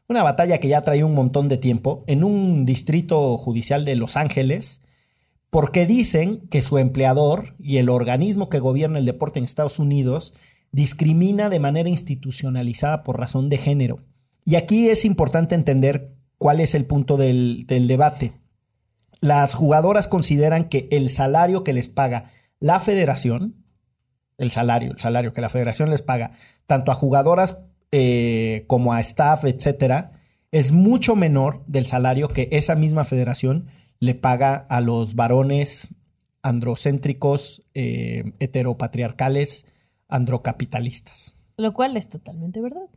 una 0.08 0.24
batalla 0.24 0.60
que 0.60 0.68
ya 0.68 0.84
trae 0.84 1.04
un 1.04 1.16
montón 1.16 1.48
de 1.48 1.58
tiempo 1.58 2.04
en 2.08 2.24
un 2.24 2.66
distrito 2.66 3.38
judicial 3.38 3.86
de 3.86 3.96
Los 3.96 4.18
Ángeles, 4.18 4.82
porque 5.52 5.86
dicen 5.86 6.48
que 6.50 6.62
su 6.62 6.78
empleador 6.78 7.56
y 7.60 7.78
el 7.78 7.90
organismo 7.90 8.50
que 8.50 8.60
gobierna 8.60 8.98
el 8.98 9.06
deporte 9.06 9.38
en 9.38 9.46
Estados 9.46 9.80
Unidos 9.80 10.34
discrimina 10.72 11.50
de 11.50 11.60
manera 11.60 11.90
institucionalizada 11.90 13.04
por 13.04 13.20
razón 13.20 13.50
de 13.50 13.58
género. 13.58 14.00
Y 14.46 14.56
aquí 14.56 14.90
es 14.90 15.04
importante 15.04 15.54
entender 15.54 16.16
cuál 16.38 16.62
es 16.62 16.74
el 16.74 16.86
punto 16.86 17.18
del, 17.18 17.66
debate. 17.68 18.32
Las 19.20 19.54
jugadoras 19.54 20.08
consideran 20.08 20.70
que 20.70 20.88
el 20.90 21.10
salario 21.10 21.66
que 21.66 21.74
les 21.74 21.90
paga 21.90 22.32
la 22.62 22.80
federación, 22.80 23.66
el 24.38 24.52
salario, 24.52 24.92
el 24.92 25.00
salario 25.00 25.34
que 25.34 25.42
la 25.42 25.50
federación 25.50 25.90
les 25.90 26.02
paga, 26.02 26.32
tanto 26.66 26.94
a 26.94 26.96
jugadoras 26.96 27.62
eh, 27.92 28.64
como 28.68 28.94
a 28.94 29.02
staff, 29.02 29.44
etcétera, 29.44 30.14
es 30.52 30.72
mucho 30.72 31.18
menor 31.18 31.64
del 31.68 31.86
salario 31.86 32.30
que 32.30 32.48
esa 32.52 32.76
misma 32.76 33.04
federación 33.04 33.68
le 34.02 34.16
paga 34.16 34.56
a 34.68 34.82
los 34.82 35.16
varones 35.16 35.96
androcéntricos, 36.42 37.64
eh, 37.76 38.34
heteropatriarcales, 38.40 39.68
androcapitalistas. 40.10 41.36
Lo 41.56 41.74
cual 41.74 41.96
es 41.96 42.10
totalmente 42.10 42.60
verdad. 42.62 42.90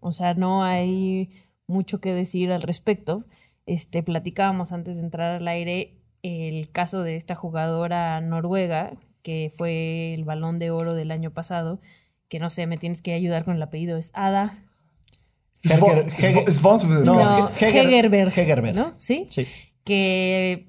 O 0.00 0.12
sea, 0.12 0.34
no 0.34 0.64
hay 0.64 1.30
mucho 1.66 2.00
que 2.00 2.14
decir 2.14 2.50
al 2.50 2.62
respecto. 2.62 3.26
Este, 3.66 4.02
platicábamos 4.02 4.72
antes 4.72 4.96
de 4.96 5.02
entrar 5.02 5.36
al 5.36 5.46
aire 5.46 5.98
el 6.22 6.70
caso 6.72 7.02
de 7.02 7.16
esta 7.16 7.34
jugadora 7.34 8.18
noruega, 8.22 8.94
que 9.22 9.52
fue 9.56 10.14
el 10.14 10.24
balón 10.24 10.58
de 10.58 10.70
oro 10.70 10.94
del 10.94 11.10
año 11.10 11.30
pasado, 11.30 11.78
que 12.28 12.40
no 12.40 12.48
sé, 12.48 12.66
me 12.66 12.78
tienes 12.78 13.02
que 13.02 13.12
ayudar 13.12 13.44
con 13.44 13.54
el 13.54 13.62
apellido, 13.62 13.98
es 13.98 14.12
Ada. 14.14 14.64
Heger-. 15.62 17.04
No. 17.04 17.50
Hegerberg. 17.50 18.74
¿No? 18.74 18.94
¿Sí? 18.96 19.26
Sí. 19.28 19.46
Que 19.88 20.66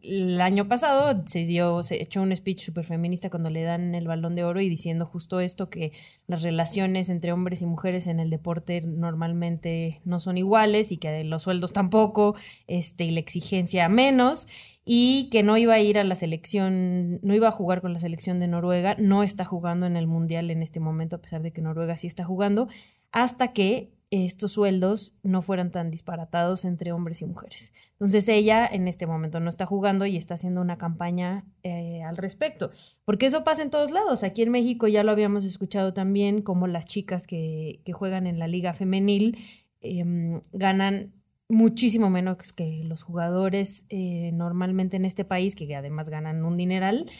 el 0.00 0.40
año 0.40 0.68
pasado 0.68 1.24
se 1.26 1.44
dio, 1.44 1.82
se 1.82 2.00
echó 2.00 2.22
un 2.22 2.34
speech 2.34 2.60
súper 2.60 2.84
feminista 2.84 3.30
cuando 3.30 3.50
le 3.50 3.64
dan 3.64 3.96
el 3.96 4.06
balón 4.06 4.36
de 4.36 4.44
oro 4.44 4.60
y 4.60 4.68
diciendo 4.68 5.06
justo 5.06 5.40
esto, 5.40 5.68
que 5.70 5.90
las 6.28 6.44
relaciones 6.44 7.08
entre 7.08 7.32
hombres 7.32 7.62
y 7.62 7.66
mujeres 7.66 8.06
en 8.06 8.20
el 8.20 8.30
deporte 8.30 8.80
normalmente 8.80 10.00
no 10.04 10.20
son 10.20 10.38
iguales 10.38 10.92
y 10.92 10.98
que 10.98 11.24
los 11.24 11.42
sueldos 11.42 11.72
tampoco, 11.72 12.36
este, 12.68 13.06
y 13.06 13.10
la 13.10 13.18
exigencia 13.18 13.88
menos, 13.88 14.46
y 14.84 15.28
que 15.30 15.42
no 15.42 15.56
iba 15.56 15.74
a 15.74 15.80
ir 15.80 15.98
a 15.98 16.04
la 16.04 16.14
selección, 16.14 17.18
no 17.22 17.34
iba 17.34 17.48
a 17.48 17.52
jugar 17.52 17.80
con 17.80 17.92
la 17.92 17.98
selección 17.98 18.38
de 18.38 18.46
Noruega, 18.46 18.94
no 19.00 19.24
está 19.24 19.44
jugando 19.44 19.86
en 19.86 19.96
el 19.96 20.06
Mundial 20.06 20.52
en 20.52 20.62
este 20.62 20.78
momento, 20.78 21.16
a 21.16 21.22
pesar 21.22 21.42
de 21.42 21.52
que 21.52 21.60
Noruega 21.60 21.96
sí 21.96 22.06
está 22.06 22.24
jugando, 22.24 22.68
hasta 23.10 23.52
que 23.52 23.90
estos 24.10 24.52
sueldos 24.52 25.14
no 25.22 25.40
fueran 25.40 25.70
tan 25.70 25.90
disparatados 25.90 26.64
entre 26.64 26.92
hombres 26.92 27.22
y 27.22 27.26
mujeres. 27.26 27.72
Entonces 27.92 28.28
ella 28.28 28.66
en 28.66 28.88
este 28.88 29.06
momento 29.06 29.38
no 29.40 29.48
está 29.48 29.66
jugando 29.66 30.04
y 30.06 30.16
está 30.16 30.34
haciendo 30.34 30.60
una 30.60 30.78
campaña 30.78 31.44
eh, 31.62 32.02
al 32.02 32.16
respecto. 32.16 32.70
Porque 33.04 33.26
eso 33.26 33.44
pasa 33.44 33.62
en 33.62 33.70
todos 33.70 33.90
lados. 33.90 34.24
Aquí 34.24 34.42
en 34.42 34.50
México 34.50 34.88
ya 34.88 35.04
lo 35.04 35.12
habíamos 35.12 35.44
escuchado 35.44 35.92
también, 35.92 36.42
como 36.42 36.66
las 36.66 36.86
chicas 36.86 37.26
que, 37.26 37.80
que 37.84 37.92
juegan 37.92 38.26
en 38.26 38.38
la 38.38 38.48
liga 38.48 38.74
femenil 38.74 39.38
eh, 39.80 40.04
ganan 40.52 41.12
muchísimo 41.48 42.10
menos 42.10 42.52
que 42.52 42.84
los 42.84 43.02
jugadores 43.02 43.86
eh, 43.88 44.30
normalmente 44.32 44.96
en 44.96 45.04
este 45.04 45.24
país, 45.24 45.56
que 45.56 45.74
además 45.74 46.08
ganan 46.08 46.44
un 46.44 46.56
dineral. 46.56 47.10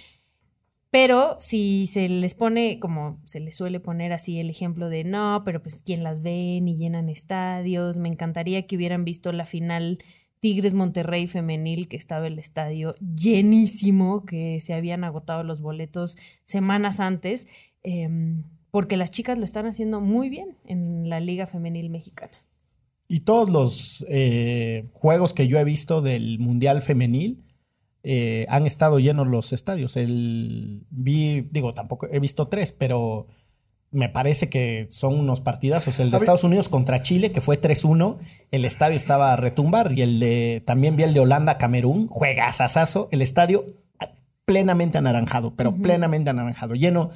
Pero 0.90 1.36
si 1.38 1.86
se 1.86 2.08
les 2.08 2.34
pone, 2.34 2.80
como 2.80 3.20
se 3.24 3.38
les 3.38 3.56
suele 3.56 3.78
poner 3.78 4.12
así 4.12 4.40
el 4.40 4.50
ejemplo 4.50 4.88
de 4.88 5.04
no, 5.04 5.42
pero 5.44 5.62
pues 5.62 5.80
quién 5.84 6.02
las 6.02 6.20
ven 6.20 6.66
y 6.66 6.76
llenan 6.76 7.08
estadios, 7.08 7.96
me 7.96 8.08
encantaría 8.08 8.66
que 8.66 8.76
hubieran 8.76 9.04
visto 9.04 9.30
la 9.30 9.44
final 9.44 9.98
Tigres 10.40 10.74
Monterrey 10.74 11.28
femenil, 11.28 11.86
que 11.86 11.96
estaba 11.96 12.26
el 12.26 12.38
estadio 12.38 12.96
llenísimo, 12.96 14.24
que 14.24 14.58
se 14.60 14.74
habían 14.74 15.04
agotado 15.04 15.44
los 15.44 15.60
boletos 15.60 16.16
semanas 16.44 16.98
antes, 16.98 17.46
eh, 17.84 18.08
porque 18.70 18.96
las 18.96 19.10
chicas 19.10 19.38
lo 19.38 19.44
están 19.44 19.66
haciendo 19.66 20.00
muy 20.00 20.28
bien 20.28 20.56
en 20.64 21.08
la 21.08 21.20
Liga 21.20 21.46
Femenil 21.46 21.90
Mexicana. 21.90 22.32
Y 23.06 23.20
todos 23.20 23.50
los 23.50 24.06
eh, 24.08 24.88
juegos 24.92 25.34
que 25.34 25.46
yo 25.46 25.58
he 25.58 25.64
visto 25.64 26.00
del 26.00 26.38
Mundial 26.38 26.80
Femenil 26.80 27.44
eh, 28.02 28.46
han 28.48 28.66
estado 28.66 28.98
llenos 28.98 29.26
los 29.26 29.52
estadios. 29.52 29.96
El, 29.96 30.84
vi, 30.90 31.42
digo, 31.50 31.74
tampoco 31.74 32.08
he 32.10 32.20
visto 32.20 32.48
tres, 32.48 32.72
pero 32.72 33.26
me 33.90 34.08
parece 34.08 34.48
que 34.48 34.86
son 34.90 35.18
unos 35.18 35.40
partidazos. 35.40 35.98
El 35.98 36.10
de 36.10 36.16
Estados 36.16 36.44
Unidos 36.44 36.68
contra 36.68 37.02
Chile, 37.02 37.32
que 37.32 37.40
fue 37.40 37.60
3-1, 37.60 38.18
el 38.50 38.64
estadio 38.64 38.96
estaba 38.96 39.32
a 39.32 39.36
retumbar. 39.36 39.92
Y 39.92 40.02
el 40.02 40.20
de, 40.20 40.62
también 40.64 40.96
vi 40.96 41.02
el 41.02 41.14
de 41.14 41.20
Holanda-Camerún, 41.20 42.06
juegazazazo, 42.08 43.08
el 43.10 43.22
estadio 43.22 43.64
plenamente 44.44 44.98
anaranjado, 44.98 45.54
pero 45.54 45.76
plenamente 45.76 46.30
anaranjado, 46.30 46.74
lleno 46.74 47.10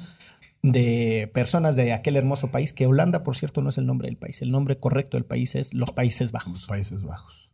de 0.61 1.29
personas 1.33 1.75
de 1.75 1.93
aquel 1.93 2.15
hermoso 2.15 2.49
país, 2.49 2.73
que 2.73 2.87
Holanda, 2.87 3.23
por 3.23 3.35
cierto, 3.35 3.61
no 3.61 3.69
es 3.69 3.77
el 3.77 3.85
nombre 3.85 4.07
del 4.07 4.17
país. 4.17 4.41
El 4.41 4.51
nombre 4.51 4.79
correcto 4.79 5.17
del 5.17 5.25
país 5.25 5.55
es 5.55 5.73
los 5.73 5.91
Países 5.91 6.31
Los 6.31 6.31
Bajos. 6.31 6.65
Países 6.65 7.03
Bajos. 7.03 7.44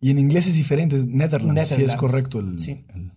Y 0.00 0.10
en 0.10 0.18
inglés 0.18 0.46
es 0.46 0.54
diferente, 0.54 0.96
es 0.96 1.06
Netherlands, 1.06 1.66
sí 1.66 1.74
es 1.74 1.78
Netherlands. 1.78 2.00
correcto. 2.00 2.40
El, 2.40 2.58
Sí. 2.58 2.84
el- 2.94 3.12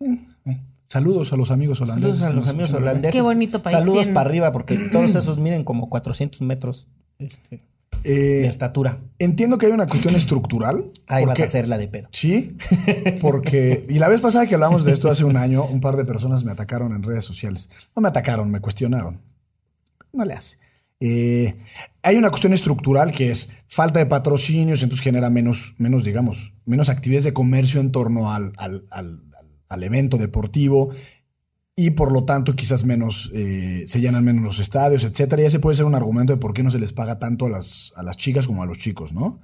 Eh, 0.00 0.26
eh. 0.46 0.60
Saludos 0.88 1.32
a 1.32 1.36
los 1.36 1.50
amigos 1.50 1.80
holandeses. 1.80 2.18
Saludos 2.20 2.32
a 2.32 2.36
los 2.40 2.48
amigos 2.48 2.72
holandeses. 2.74 3.12
Qué 3.14 3.22
bonito 3.22 3.62
país 3.62 3.76
Saludos 3.76 3.98
tienen. 4.00 4.14
para 4.14 4.28
arriba, 4.28 4.52
porque 4.52 4.76
todos 4.92 5.14
esos 5.14 5.38
miden 5.38 5.64
como 5.64 5.88
400 5.88 6.42
metros 6.42 6.88
este, 7.18 7.62
Eh, 8.04 8.12
de 8.12 8.46
estatura. 8.46 8.98
entiendo 9.18 9.58
que 9.58 9.66
hay 9.66 9.72
una 9.72 9.86
cuestión 9.88 10.14
estructural. 10.14 10.90
Ahí 11.06 11.24
vas 11.24 11.40
a 11.40 11.44
hacer 11.44 11.66
la 11.66 11.78
de 11.78 11.88
pedo. 11.88 12.08
Sí, 12.12 12.56
porque. 13.20 13.86
Y 13.88 13.94
la 13.98 14.08
vez 14.08 14.20
pasada 14.20 14.46
que 14.46 14.54
hablamos 14.54 14.84
de 14.84 14.92
esto 14.92 15.10
hace 15.10 15.24
un 15.24 15.36
año, 15.36 15.64
un 15.64 15.80
par 15.80 15.96
de 15.96 16.04
personas 16.04 16.44
me 16.44 16.52
atacaron 16.52 16.92
en 16.94 17.02
redes 17.02 17.24
sociales. 17.24 17.68
No 17.94 18.02
me 18.02 18.08
atacaron, 18.08 18.50
me 18.50 18.60
cuestionaron. 18.60 19.20
No 20.12 20.24
le 20.24 20.34
hace. 20.34 20.56
Eh, 21.00 21.58
hay 22.02 22.16
una 22.16 22.30
cuestión 22.30 22.52
estructural 22.54 23.12
que 23.12 23.30
es 23.30 23.50
falta 23.68 23.98
de 23.98 24.06
patrocinios, 24.06 24.82
entonces 24.82 25.04
genera 25.04 25.28
menos, 25.30 25.74
menos 25.78 26.04
digamos, 26.04 26.54
menos 26.64 26.88
actividades 26.88 27.24
de 27.24 27.32
comercio 27.34 27.80
en 27.80 27.92
torno 27.92 28.32
al, 28.32 28.52
al- 28.56 28.84
al- 28.90 29.20
al- 29.68 29.82
evento 29.84 30.16
deportivo. 30.18 30.90
y 31.78 31.90
por 31.90 32.10
lo 32.10 32.24
tanto 32.24 32.56
quizás 32.56 32.84
menos, 32.84 33.30
eh, 33.34 33.84
se 33.86 34.00
llenan 34.00 34.24
menos 34.24 34.42
los 34.42 34.58
estadios, 34.60 35.04
etcétera. 35.04 35.42
Y 35.42 35.44
ese 35.46 35.58
puede 35.60 35.76
ser 35.76 35.84
un 35.84 35.94
argumento 35.94 36.32
de 36.32 36.38
por 36.38 36.54
qué 36.54 36.62
no 36.62 36.70
se 36.70 36.78
les 36.78 36.94
paga 36.94 37.18
tanto 37.18 37.46
a 37.46 37.50
las, 37.50 37.92
a 37.96 38.02
las 38.02 38.16
chicas 38.16 38.46
como 38.46 38.62
a 38.62 38.66
los 38.66 38.78
chicos, 38.78 39.12
¿no? 39.12 39.40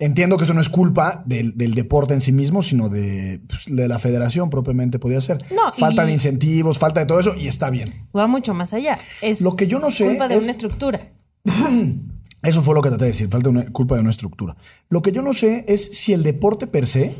Entiendo 0.00 0.36
que 0.36 0.44
eso 0.44 0.54
no 0.54 0.60
es 0.60 0.68
culpa 0.68 1.22
del, 1.24 1.54
deporte 1.54 2.14
en 2.14 2.20
sí 2.20 2.32
mismo, 2.32 2.62
sino 2.62 2.88
de, 2.88 3.40
pues, 3.46 3.66
de, 3.66 3.86
la 3.86 4.00
federación 4.00 4.50
propiamente 4.50 4.98
podría 4.98 5.20
ser. 5.20 5.38
No, 5.52 5.72
falta 5.72 6.04
de 6.04 6.12
incentivos, 6.12 6.78
falta 6.78 7.00
de 7.00 7.06
todo 7.06 7.20
eso 7.20 7.34
y 7.36 7.46
está 7.46 7.70
bien. 7.70 8.08
Va 8.16 8.26
mucho 8.26 8.54
más 8.54 8.74
allá. 8.74 8.98
Es 9.22 9.40
lo 9.40 9.54
que 9.54 9.68
yo 9.68 9.78
no 9.78 9.90
sé 9.90 10.06
culpa 10.06 10.26
de 10.26 10.38
una 10.38 10.50
estructura. 10.50 11.12
Eso 12.42 12.60
fue 12.60 12.74
lo 12.74 12.82
que 12.82 12.90
traté 12.90 13.06
de 13.06 13.10
decir, 13.12 13.28
falta 13.30 13.48
de 13.50 13.72
culpa 13.72 13.94
de 13.94 14.02
una 14.02 14.10
estructura. 14.10 14.54
Lo 14.90 15.00
que 15.00 15.12
yo 15.12 15.22
no 15.22 15.32
sé 15.32 15.64
es 15.66 15.96
si 15.96 16.12
el 16.12 16.22
deporte 16.22 16.66
per 16.66 16.86
se, 16.86 17.14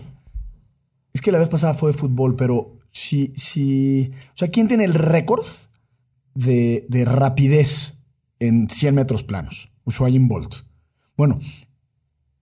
es 1.14 1.20
que 1.22 1.32
la 1.32 1.38
vez 1.38 1.48
pasada 1.48 1.72
fue 1.72 1.92
de 1.92 1.98
fútbol, 1.98 2.36
pero 2.36 2.76
si, 2.90 3.32
si, 3.34 4.10
o 4.12 4.36
sea, 4.36 4.48
¿quién 4.48 4.68
tiene 4.68 4.84
el 4.84 4.92
récord 4.92 5.46
de, 6.34 6.84
de 6.90 7.06
rapidez 7.06 8.00
en 8.38 8.68
100 8.68 8.94
metros 8.94 9.22
planos? 9.22 9.70
Usain 9.84 10.28
Bolt. 10.28 10.56
Bueno, 11.16 11.38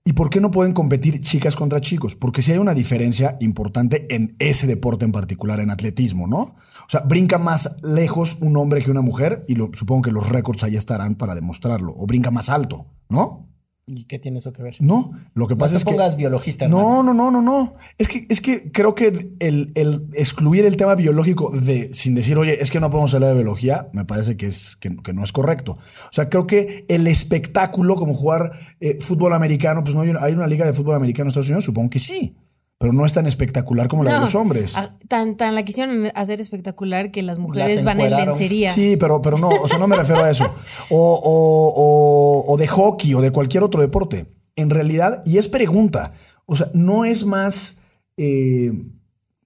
¿Y 0.04 0.14
por 0.14 0.30
qué 0.30 0.40
no 0.40 0.50
pueden 0.50 0.72
competir 0.72 1.20
chicas 1.20 1.54
contra 1.54 1.80
chicos? 1.80 2.16
Porque 2.16 2.42
sí 2.42 2.50
hay 2.50 2.58
una 2.58 2.74
diferencia 2.74 3.36
importante 3.40 4.12
en 4.12 4.34
ese 4.40 4.66
deporte 4.66 5.04
en 5.04 5.12
particular, 5.12 5.60
en 5.60 5.70
atletismo, 5.70 6.26
¿no? 6.26 6.40
O 6.40 6.88
sea, 6.88 7.00
brinca 7.00 7.38
más 7.38 7.76
lejos 7.82 8.36
un 8.40 8.56
hombre 8.56 8.82
que 8.82 8.90
una 8.90 9.00
mujer 9.00 9.44
y 9.46 9.54
lo, 9.54 9.70
supongo 9.72 10.02
que 10.02 10.10
los 10.10 10.28
récords 10.28 10.64
ahí 10.64 10.74
estarán 10.74 11.14
para 11.14 11.36
demostrarlo. 11.36 11.94
O 11.96 12.06
brinca 12.08 12.32
más 12.32 12.48
alto, 12.48 12.86
¿no? 13.08 13.51
¿Y 13.84 14.04
qué 14.04 14.20
tiene 14.20 14.38
eso 14.38 14.52
que 14.52 14.62
ver? 14.62 14.76
No, 14.78 15.10
lo 15.34 15.48
que 15.48 15.56
pasa 15.56 15.72
no 15.72 15.78
es 15.78 15.84
pongas 15.84 16.16
biologista. 16.16 16.68
No, 16.68 17.02
no, 17.02 17.12
no, 17.12 17.32
no, 17.32 17.42
no. 17.42 17.74
Es 17.98 18.06
que, 18.06 18.26
es 18.28 18.40
que 18.40 18.70
creo 18.70 18.94
que 18.94 19.34
el, 19.40 19.72
excluir 20.14 20.64
el 20.64 20.76
tema 20.76 20.94
biológico 20.94 21.50
de, 21.50 21.92
sin 21.92 22.14
decir, 22.14 22.38
oye, 22.38 22.62
es 22.62 22.70
que 22.70 22.78
no 22.78 22.90
podemos 22.90 23.12
hablar 23.12 23.30
de 23.30 23.36
biología, 23.36 23.88
me 23.92 24.04
parece 24.04 24.36
que, 24.36 24.46
es, 24.46 24.76
que, 24.76 24.90
no 25.12 25.24
es 25.24 25.32
correcto. 25.32 25.72
O 25.72 26.12
sea, 26.12 26.28
creo 26.28 26.46
que 26.46 26.84
el 26.88 27.08
espectáculo, 27.08 27.96
como 27.96 28.14
jugar 28.14 28.76
eh, 28.78 28.98
fútbol 29.00 29.32
americano, 29.32 29.82
pues 29.82 29.96
no 29.96 30.02
hay 30.02 30.12
hay 30.20 30.32
una 30.32 30.46
liga 30.46 30.64
de 30.64 30.74
fútbol 30.74 30.94
americano 30.94 31.24
en 31.24 31.28
Estados 31.28 31.48
Unidos, 31.48 31.64
supongo 31.64 31.90
que 31.90 31.98
sí 31.98 32.36
pero 32.82 32.92
no 32.92 33.06
es 33.06 33.12
tan 33.12 33.28
espectacular 33.28 33.86
como 33.86 34.02
la 34.02 34.14
de 34.14 34.18
los 34.18 34.34
hombres. 34.34 34.76
Ah, 34.76 34.96
tan, 35.06 35.36
tan 35.36 35.54
la 35.54 35.64
quisieron 35.64 36.10
hacer 36.16 36.40
espectacular 36.40 37.12
que 37.12 37.22
las 37.22 37.38
mujeres 37.38 37.84
van 37.84 38.00
en 38.00 38.10
lencería. 38.10 38.70
Sí, 38.70 38.96
pero, 38.96 39.22
pero 39.22 39.38
no, 39.38 39.50
o 39.50 39.68
sea, 39.68 39.78
no 39.78 39.86
me 39.86 39.94
refiero 39.94 40.24
a 40.24 40.28
eso. 40.28 40.52
O, 40.90 42.44
o, 42.44 42.56
de 42.56 42.66
hockey 42.66 43.14
o 43.14 43.20
de 43.20 43.30
cualquier 43.30 43.62
otro 43.62 43.80
deporte. 43.80 44.26
En 44.56 44.68
realidad, 44.68 45.22
y 45.24 45.38
es 45.38 45.46
pregunta, 45.46 46.14
o 46.44 46.56
sea, 46.56 46.72
no 46.74 47.04
es 47.04 47.24
más, 47.24 47.80
eh, 48.16 48.72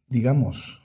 digamos, 0.08 0.80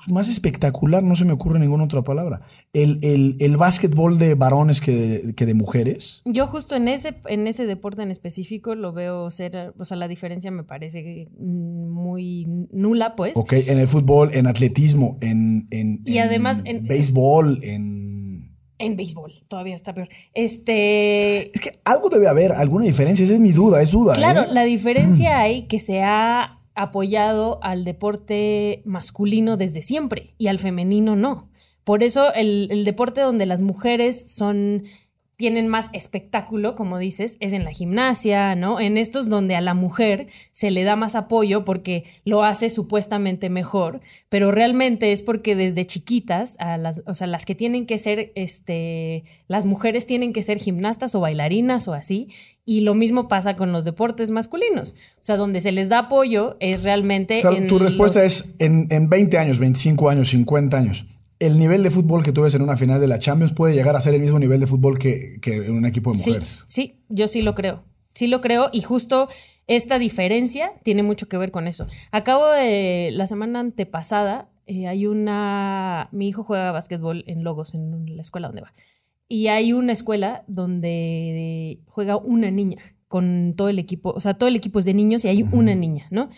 pues, 0.00 0.12
más 0.12 0.28
espectacular, 0.28 1.02
no 1.02 1.14
se 1.14 1.24
me 1.24 1.32
ocurre 1.32 1.58
ninguna 1.58 1.84
otra 1.84 2.02
palabra. 2.02 2.42
El, 2.72 2.98
el, 3.02 3.36
el 3.38 3.56
básquetbol 3.56 4.18
de 4.18 4.34
varones 4.34 4.80
que 4.80 4.92
de, 4.92 5.34
que 5.34 5.46
de 5.46 5.54
mujeres. 5.54 6.22
Yo 6.24 6.46
justo 6.46 6.74
en 6.74 6.88
ese, 6.88 7.16
en 7.26 7.46
ese 7.46 7.66
deporte 7.66 8.02
en 8.02 8.10
específico 8.10 8.74
lo 8.74 8.92
veo 8.92 9.30
ser, 9.30 9.74
o 9.78 9.84
sea, 9.84 9.96
la 9.96 10.08
diferencia 10.08 10.50
me 10.50 10.64
parece 10.64 11.28
muy 11.38 12.46
nula, 12.72 13.14
pues. 13.14 13.36
Ok, 13.36 13.52
en 13.52 13.78
el 13.78 13.88
fútbol, 13.88 14.30
en 14.32 14.46
atletismo, 14.46 15.18
en, 15.20 15.68
en, 15.70 16.00
y 16.04 16.18
además 16.18 16.62
en 16.64 16.86
béisbol, 16.86 17.60
en... 17.62 18.56
En 18.78 18.96
béisbol, 18.96 19.44
todavía 19.46 19.76
está 19.76 19.92
peor. 19.92 20.08
Este. 20.32 21.54
Es 21.54 21.60
que 21.60 21.72
algo 21.84 22.08
debe 22.08 22.28
haber, 22.28 22.52
alguna 22.52 22.86
diferencia, 22.86 23.26
esa 23.26 23.34
es 23.34 23.40
mi 23.40 23.52
duda, 23.52 23.82
es 23.82 23.90
duda. 23.90 24.14
Claro, 24.14 24.44
¿eh? 24.44 24.46
la 24.52 24.64
diferencia 24.64 25.38
hay 25.38 25.66
que 25.66 25.78
se 25.78 26.02
ha 26.02 26.59
apoyado 26.82 27.58
al 27.62 27.84
deporte 27.84 28.82
masculino 28.84 29.56
desde 29.56 29.82
siempre 29.82 30.34
y 30.38 30.48
al 30.48 30.58
femenino 30.58 31.16
no. 31.16 31.50
Por 31.84 32.02
eso 32.02 32.32
el, 32.34 32.84
deporte 32.84 33.20
donde 33.20 33.46
las 33.46 33.62
mujeres 33.62 34.26
son 34.28 34.84
tienen 35.40 35.68
más 35.68 35.88
espectáculo, 35.94 36.74
como 36.74 36.98
dices, 36.98 37.38
es 37.40 37.54
en 37.54 37.64
la 37.64 37.72
gimnasia, 37.72 38.54
¿no? 38.56 38.78
En 38.78 38.98
estos 38.98 39.30
donde 39.30 39.56
a 39.56 39.62
la 39.62 39.72
mujer 39.72 40.28
se 40.52 40.70
le 40.70 40.84
da 40.84 40.96
más 40.96 41.14
apoyo 41.14 41.64
porque 41.64 42.04
lo 42.26 42.44
hace 42.44 42.68
supuestamente 42.68 43.48
mejor, 43.48 44.02
pero 44.28 44.52
realmente 44.52 45.12
es 45.12 45.22
porque 45.22 45.56
desde 45.56 45.86
chiquitas, 45.86 46.56
a 46.58 46.76
las, 46.76 47.02
o 47.06 47.14
sea, 47.14 47.26
las 47.26 47.46
que 47.46 47.54
tienen 47.54 47.86
que 47.86 47.98
ser, 47.98 48.32
este, 48.34 49.24
las 49.48 49.64
mujeres 49.64 50.06
tienen 50.06 50.34
que 50.34 50.42
ser 50.42 50.58
gimnastas 50.58 51.14
o 51.14 51.20
bailarinas 51.20 51.88
o 51.88 51.94
así, 51.94 52.28
y 52.66 52.82
lo 52.82 52.94
mismo 52.94 53.26
pasa 53.26 53.56
con 53.56 53.72
los 53.72 53.86
deportes 53.86 54.30
masculinos. 54.30 54.94
O 55.22 55.24
sea, 55.24 55.38
donde 55.38 55.62
se 55.62 55.72
les 55.72 55.88
da 55.88 56.00
apoyo 56.00 56.58
es 56.60 56.82
realmente... 56.82 57.42
tu 57.66 57.78
respuesta 57.78 58.22
es 58.22 58.56
en, 58.58 58.88
en 58.90 59.08
20 59.08 59.38
años, 59.38 59.58
25 59.58 60.10
años, 60.10 60.28
50 60.28 60.76
años 60.76 61.06
el 61.40 61.58
nivel 61.58 61.82
de 61.82 61.90
fútbol 61.90 62.22
que 62.22 62.32
tú 62.32 62.42
ves 62.42 62.54
en 62.54 62.62
una 62.62 62.76
final 62.76 63.00
de 63.00 63.08
la 63.08 63.18
Champions 63.18 63.54
puede 63.54 63.74
llegar 63.74 63.96
a 63.96 64.00
ser 64.00 64.14
el 64.14 64.20
mismo 64.20 64.38
nivel 64.38 64.60
de 64.60 64.66
fútbol 64.66 64.98
que, 64.98 65.40
en 65.42 65.72
un 65.72 65.86
equipo 65.86 66.12
de 66.12 66.18
mujeres. 66.18 66.64
Sí, 66.68 66.82
sí, 66.82 67.00
yo 67.08 67.26
sí 67.26 67.42
lo 67.42 67.54
creo. 67.54 67.82
Sí 68.14 68.26
lo 68.26 68.40
creo 68.40 68.68
y 68.72 68.82
justo 68.82 69.28
esta 69.66 69.98
diferencia 69.98 70.72
tiene 70.82 71.02
mucho 71.02 71.28
que 71.28 71.38
ver 71.38 71.50
con 71.50 71.66
eso. 71.66 71.86
Acabo 72.12 72.46
de 72.46 73.10
la 73.12 73.26
semana 73.26 73.60
antepasada, 73.60 74.50
eh, 74.66 74.86
hay 74.86 75.06
una, 75.06 76.08
mi 76.12 76.28
hijo 76.28 76.44
juega 76.44 76.72
básquetbol 76.72 77.24
en 77.26 77.42
Logos, 77.42 77.74
en 77.74 78.16
la 78.16 78.22
escuela 78.22 78.48
donde 78.48 78.62
va. 78.62 78.74
Y 79.26 79.46
hay 79.46 79.72
una 79.72 79.92
escuela 79.92 80.44
donde 80.46 81.80
juega 81.86 82.16
una 82.16 82.50
niña 82.50 82.96
con 83.08 83.54
todo 83.56 83.68
el 83.68 83.78
equipo, 83.78 84.10
o 84.10 84.20
sea, 84.20 84.34
todo 84.34 84.48
el 84.48 84.56
equipo 84.56 84.78
es 84.78 84.84
de 84.84 84.94
niños 84.94 85.24
y 85.24 85.28
hay 85.28 85.42
una 85.42 85.74
niña, 85.74 86.06
¿no? 86.10 86.30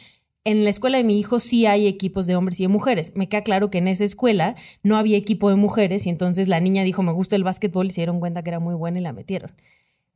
En 0.44 0.64
la 0.64 0.70
escuela 0.70 0.98
de 0.98 1.04
mi 1.04 1.18
hijo 1.18 1.38
sí 1.38 1.66
hay 1.66 1.86
equipos 1.86 2.26
de 2.26 2.36
hombres 2.36 2.58
y 2.60 2.64
de 2.64 2.68
mujeres. 2.68 3.12
Me 3.14 3.28
queda 3.28 3.42
claro 3.42 3.70
que 3.70 3.78
en 3.78 3.88
esa 3.88 4.04
escuela 4.04 4.56
no 4.82 4.96
había 4.96 5.16
equipo 5.16 5.48
de 5.50 5.56
mujeres 5.56 6.06
y 6.06 6.10
entonces 6.10 6.48
la 6.48 6.60
niña 6.60 6.82
dijo, 6.82 7.02
me 7.02 7.12
gusta 7.12 7.36
el 7.36 7.44
básquetbol 7.44 7.86
y 7.86 7.90
se 7.90 8.00
dieron 8.00 8.20
cuenta 8.20 8.42
que 8.42 8.50
era 8.50 8.60
muy 8.60 8.74
buena 8.74 8.98
y 8.98 9.02
la 9.02 9.12
metieron. 9.12 9.52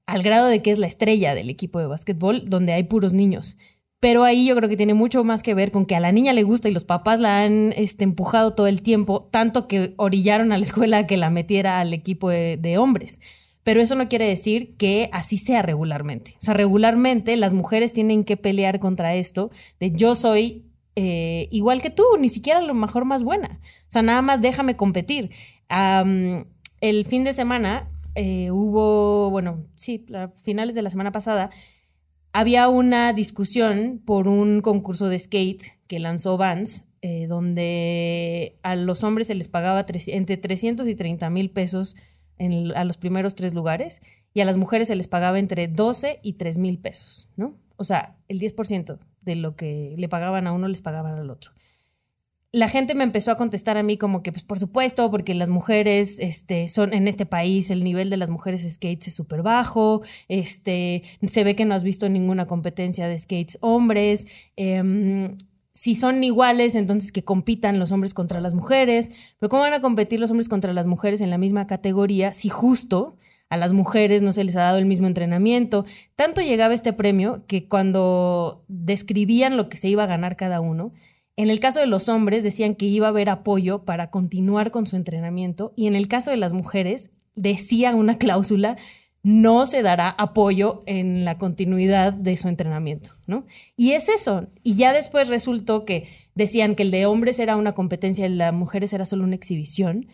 Al 0.06 0.22
grado 0.22 0.46
de 0.46 0.62
que 0.62 0.70
es 0.70 0.78
la 0.78 0.86
estrella 0.86 1.34
del 1.34 1.50
equipo 1.50 1.78
de 1.78 1.86
básquetbol 1.86 2.48
donde 2.48 2.72
hay 2.72 2.84
puros 2.84 3.12
niños. 3.12 3.56
Pero 3.98 4.24
ahí 4.24 4.46
yo 4.46 4.54
creo 4.56 4.68
que 4.68 4.76
tiene 4.76 4.94
mucho 4.94 5.24
más 5.24 5.42
que 5.42 5.54
ver 5.54 5.70
con 5.70 5.86
que 5.86 5.96
a 5.96 6.00
la 6.00 6.12
niña 6.12 6.32
le 6.32 6.42
gusta 6.42 6.68
y 6.68 6.72
los 6.72 6.84
papás 6.84 7.18
la 7.18 7.42
han 7.42 7.72
este, 7.76 8.04
empujado 8.04 8.54
todo 8.54 8.66
el 8.66 8.82
tiempo, 8.82 9.28
tanto 9.32 9.68
que 9.68 9.94
orillaron 9.96 10.52
a 10.52 10.58
la 10.58 10.64
escuela 10.64 10.98
a 10.98 11.06
que 11.06 11.16
la 11.16 11.30
metiera 11.30 11.80
al 11.80 11.94
equipo 11.94 12.30
de 12.30 12.78
hombres 12.78 13.20
pero 13.66 13.80
eso 13.80 13.96
no 13.96 14.08
quiere 14.08 14.28
decir 14.28 14.76
que 14.76 15.10
así 15.12 15.38
sea 15.38 15.60
regularmente. 15.60 16.36
O 16.40 16.44
sea, 16.44 16.54
regularmente 16.54 17.36
las 17.36 17.52
mujeres 17.52 17.92
tienen 17.92 18.22
que 18.22 18.36
pelear 18.36 18.78
contra 18.78 19.16
esto 19.16 19.50
de 19.80 19.90
yo 19.90 20.14
soy 20.14 20.66
eh, 20.94 21.48
igual 21.50 21.82
que 21.82 21.90
tú, 21.90 22.04
ni 22.16 22.28
siquiera 22.28 22.60
a 22.60 22.62
lo 22.62 22.74
mejor 22.74 23.06
más 23.06 23.24
buena. 23.24 23.58
O 23.88 23.92
sea, 23.92 24.02
nada 24.02 24.22
más 24.22 24.40
déjame 24.40 24.76
competir. 24.76 25.32
el 25.68 27.04
fin 27.06 27.24
de 27.24 27.32
semana 27.32 27.90
eh, 28.14 28.52
hubo, 28.52 29.30
bueno, 29.30 29.64
sí, 29.74 30.06
a 30.14 30.28
finales 30.28 30.76
de 30.76 30.82
la 30.82 30.90
semana 30.90 31.10
pasada, 31.10 31.50
había 32.32 32.68
una 32.68 33.12
discusión 33.14 34.00
por 34.06 34.28
un 34.28 34.60
concurso 34.60 35.08
de 35.08 35.18
skate 35.18 35.64
que 35.88 35.98
lanzó 35.98 36.36
Vans, 36.36 36.84
eh, 37.02 37.26
donde 37.26 38.60
a 38.62 38.76
los 38.76 39.02
hombres 39.02 39.26
se 39.26 39.34
les 39.34 39.48
pagaba 39.48 39.84
entre 39.88 40.36
300 40.36 40.86
y 40.86 40.94
30 40.94 41.30
mil 41.30 41.50
pesos 41.50 41.96
a 42.38 42.84
los 42.84 42.96
primeros 42.96 43.34
tres 43.34 43.54
lugares 43.54 44.00
y 44.34 44.40
a 44.40 44.44
las 44.44 44.56
mujeres 44.56 44.88
se 44.88 44.96
les 44.96 45.08
pagaba 45.08 45.38
entre 45.38 45.68
12 45.68 46.20
y 46.22 46.34
3 46.34 46.58
mil 46.58 46.78
pesos, 46.78 47.28
¿no? 47.36 47.56
O 47.76 47.84
sea, 47.84 48.16
el 48.28 48.38
10% 48.38 48.98
de 49.22 49.36
lo 49.36 49.56
que 49.56 49.94
le 49.96 50.08
pagaban 50.08 50.46
a 50.46 50.52
uno 50.52 50.68
les 50.68 50.82
pagaban 50.82 51.18
al 51.18 51.30
otro. 51.30 51.52
La 52.52 52.68
gente 52.68 52.94
me 52.94 53.04
empezó 53.04 53.32
a 53.32 53.36
contestar 53.36 53.76
a 53.76 53.82
mí 53.82 53.98
como 53.98 54.22
que, 54.22 54.32
pues 54.32 54.44
por 54.44 54.58
supuesto, 54.58 55.10
porque 55.10 55.34
las 55.34 55.50
mujeres, 55.50 56.18
este, 56.20 56.68
son 56.68 56.94
en 56.94 57.08
este 57.08 57.26
país, 57.26 57.70
el 57.70 57.84
nivel 57.84 58.08
de 58.08 58.16
las 58.16 58.30
mujeres 58.30 58.62
skates 58.62 59.08
es 59.08 59.14
súper 59.14 59.42
bajo, 59.42 60.02
este, 60.28 61.02
se 61.26 61.44
ve 61.44 61.56
que 61.56 61.64
no 61.64 61.74
has 61.74 61.82
visto 61.82 62.08
ninguna 62.08 62.46
competencia 62.46 63.08
de 63.08 63.18
skates 63.18 63.58
hombres, 63.60 64.26
eh, 64.56 65.36
si 65.76 65.94
son 65.94 66.24
iguales, 66.24 66.74
entonces 66.74 67.12
que 67.12 67.22
compitan 67.22 67.78
los 67.78 67.92
hombres 67.92 68.14
contra 68.14 68.40
las 68.40 68.54
mujeres, 68.54 69.10
pero 69.38 69.50
¿cómo 69.50 69.60
van 69.60 69.74
a 69.74 69.82
competir 69.82 70.18
los 70.18 70.30
hombres 70.30 70.48
contra 70.48 70.72
las 70.72 70.86
mujeres 70.86 71.20
en 71.20 71.28
la 71.28 71.36
misma 71.36 71.66
categoría 71.66 72.32
si 72.32 72.48
justo 72.48 73.18
a 73.50 73.58
las 73.58 73.74
mujeres 73.74 74.22
no 74.22 74.32
se 74.32 74.42
les 74.42 74.56
ha 74.56 74.62
dado 74.62 74.78
el 74.78 74.86
mismo 74.86 75.06
entrenamiento? 75.06 75.84
Tanto 76.14 76.40
llegaba 76.40 76.72
este 76.72 76.94
premio 76.94 77.44
que 77.46 77.68
cuando 77.68 78.64
describían 78.68 79.58
lo 79.58 79.68
que 79.68 79.76
se 79.76 79.88
iba 79.88 80.04
a 80.04 80.06
ganar 80.06 80.36
cada 80.36 80.62
uno, 80.62 80.94
en 81.36 81.50
el 81.50 81.60
caso 81.60 81.78
de 81.78 81.86
los 81.86 82.08
hombres 82.08 82.42
decían 82.42 82.74
que 82.74 82.86
iba 82.86 83.08
a 83.08 83.10
haber 83.10 83.28
apoyo 83.28 83.84
para 83.84 84.10
continuar 84.10 84.70
con 84.70 84.86
su 84.86 84.96
entrenamiento 84.96 85.74
y 85.76 85.88
en 85.88 85.94
el 85.94 86.08
caso 86.08 86.30
de 86.30 86.38
las 86.38 86.54
mujeres 86.54 87.10
decían 87.34 87.96
una 87.96 88.16
cláusula 88.18 88.78
no 89.26 89.66
se 89.66 89.82
dará 89.82 90.10
apoyo 90.10 90.84
en 90.86 91.24
la 91.24 91.36
continuidad 91.36 92.12
de 92.12 92.36
su 92.36 92.46
entrenamiento, 92.46 93.16
¿no? 93.26 93.44
Y 93.76 93.90
es 93.90 94.08
eso. 94.08 94.46
Y 94.62 94.76
ya 94.76 94.92
después 94.92 95.26
resultó 95.26 95.84
que 95.84 96.06
decían 96.36 96.76
que 96.76 96.84
el 96.84 96.92
de 96.92 97.06
hombres 97.06 97.40
era 97.40 97.56
una 97.56 97.72
competencia 97.72 98.22
y 98.22 98.30
el 98.30 98.38
de 98.38 98.52
mujeres 98.52 98.92
era 98.92 99.04
solo 99.04 99.24
una 99.24 99.34
exhibición. 99.34 100.06